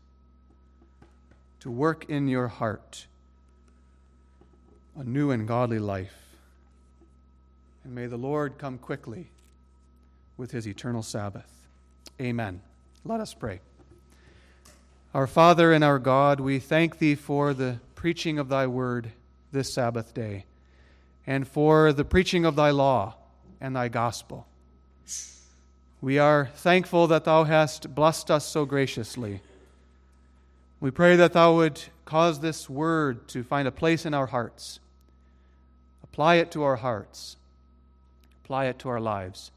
to 1.62 1.70
work 1.70 2.06
in 2.08 2.26
your 2.26 2.48
heart 2.48 3.06
a 4.98 5.04
new 5.04 5.30
and 5.30 5.46
godly 5.46 5.78
life. 5.78 6.12
And 7.84 7.94
may 7.94 8.06
the 8.06 8.16
Lord 8.16 8.58
come 8.58 8.78
quickly 8.78 9.28
with 10.36 10.50
his 10.50 10.66
eternal 10.66 11.04
Sabbath. 11.04 11.68
Amen. 12.20 12.60
Let 13.04 13.20
us 13.20 13.32
pray. 13.32 13.60
Our 15.14 15.28
Father 15.28 15.72
and 15.72 15.84
our 15.84 16.00
God, 16.00 16.40
we 16.40 16.58
thank 16.58 16.98
thee 16.98 17.14
for 17.14 17.54
the 17.54 17.78
preaching 17.94 18.40
of 18.40 18.48
thy 18.48 18.66
word 18.66 19.12
this 19.52 19.72
Sabbath 19.72 20.12
day, 20.12 20.46
and 21.28 21.46
for 21.46 21.92
the 21.92 22.04
preaching 22.04 22.44
of 22.44 22.56
thy 22.56 22.70
law 22.70 23.14
and 23.60 23.76
thy 23.76 23.86
gospel. 23.86 24.48
We 26.00 26.18
are 26.18 26.50
thankful 26.56 27.06
that 27.06 27.22
thou 27.22 27.44
hast 27.44 27.94
blessed 27.94 28.32
us 28.32 28.48
so 28.48 28.64
graciously. 28.64 29.42
We 30.82 30.90
pray 30.90 31.14
that 31.14 31.32
thou 31.32 31.54
would 31.54 31.80
cause 32.04 32.40
this 32.40 32.68
word 32.68 33.28
to 33.28 33.44
find 33.44 33.68
a 33.68 33.70
place 33.70 34.04
in 34.04 34.14
our 34.14 34.26
hearts. 34.26 34.80
Apply 36.02 36.34
it 36.34 36.50
to 36.50 36.64
our 36.64 36.74
hearts, 36.74 37.36
apply 38.42 38.64
it 38.64 38.80
to 38.80 38.88
our 38.88 38.98
lives. 38.98 39.52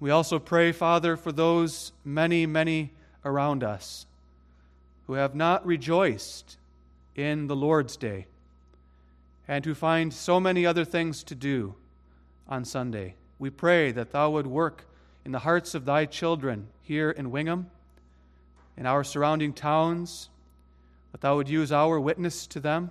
We 0.00 0.10
also 0.10 0.40
pray, 0.40 0.72
Father, 0.72 1.16
for 1.16 1.30
those 1.30 1.92
many, 2.04 2.44
many 2.44 2.90
around 3.24 3.62
us 3.62 4.06
who 5.06 5.12
have 5.12 5.36
not 5.36 5.64
rejoiced 5.64 6.56
in 7.14 7.46
the 7.46 7.54
Lord's 7.54 7.96
Day 7.96 8.26
and 9.46 9.64
who 9.64 9.76
find 9.76 10.12
so 10.12 10.40
many 10.40 10.66
other 10.66 10.84
things 10.84 11.22
to 11.22 11.36
do 11.36 11.76
on 12.48 12.64
Sunday. 12.64 13.14
We 13.38 13.48
pray 13.48 13.92
that 13.92 14.10
Thou 14.10 14.30
would 14.30 14.48
work 14.48 14.86
in 15.24 15.30
the 15.30 15.38
hearts 15.38 15.72
of 15.72 15.84
Thy 15.84 16.04
children 16.04 16.66
here 16.82 17.12
in 17.12 17.30
Wingham, 17.30 17.70
in 18.76 18.86
our 18.86 19.04
surrounding 19.04 19.52
towns, 19.52 20.28
that 21.12 21.20
Thou 21.20 21.36
would 21.36 21.48
use 21.48 21.70
our 21.70 22.00
witness 22.00 22.46
to 22.48 22.60
them, 22.60 22.90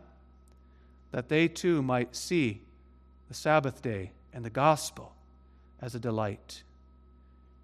that 1.11 1.29
they 1.29 1.47
too 1.47 1.81
might 1.81 2.15
see 2.15 2.61
the 3.27 3.34
Sabbath 3.34 3.81
day 3.81 4.11
and 4.34 4.43
the 4.43 4.49
gospel 4.49 5.13
as 5.81 5.93
a 5.93 5.99
delight 5.99 6.63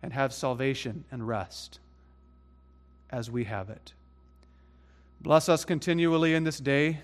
and 0.03 0.13
have 0.13 0.33
salvation 0.33 1.05
and 1.11 1.27
rest 1.27 1.79
as 3.09 3.31
we 3.31 3.45
have 3.45 3.69
it. 3.69 3.93
Bless 5.21 5.49
us 5.49 5.65
continually 5.65 6.33
in 6.33 6.43
this 6.43 6.59
day 6.59 6.99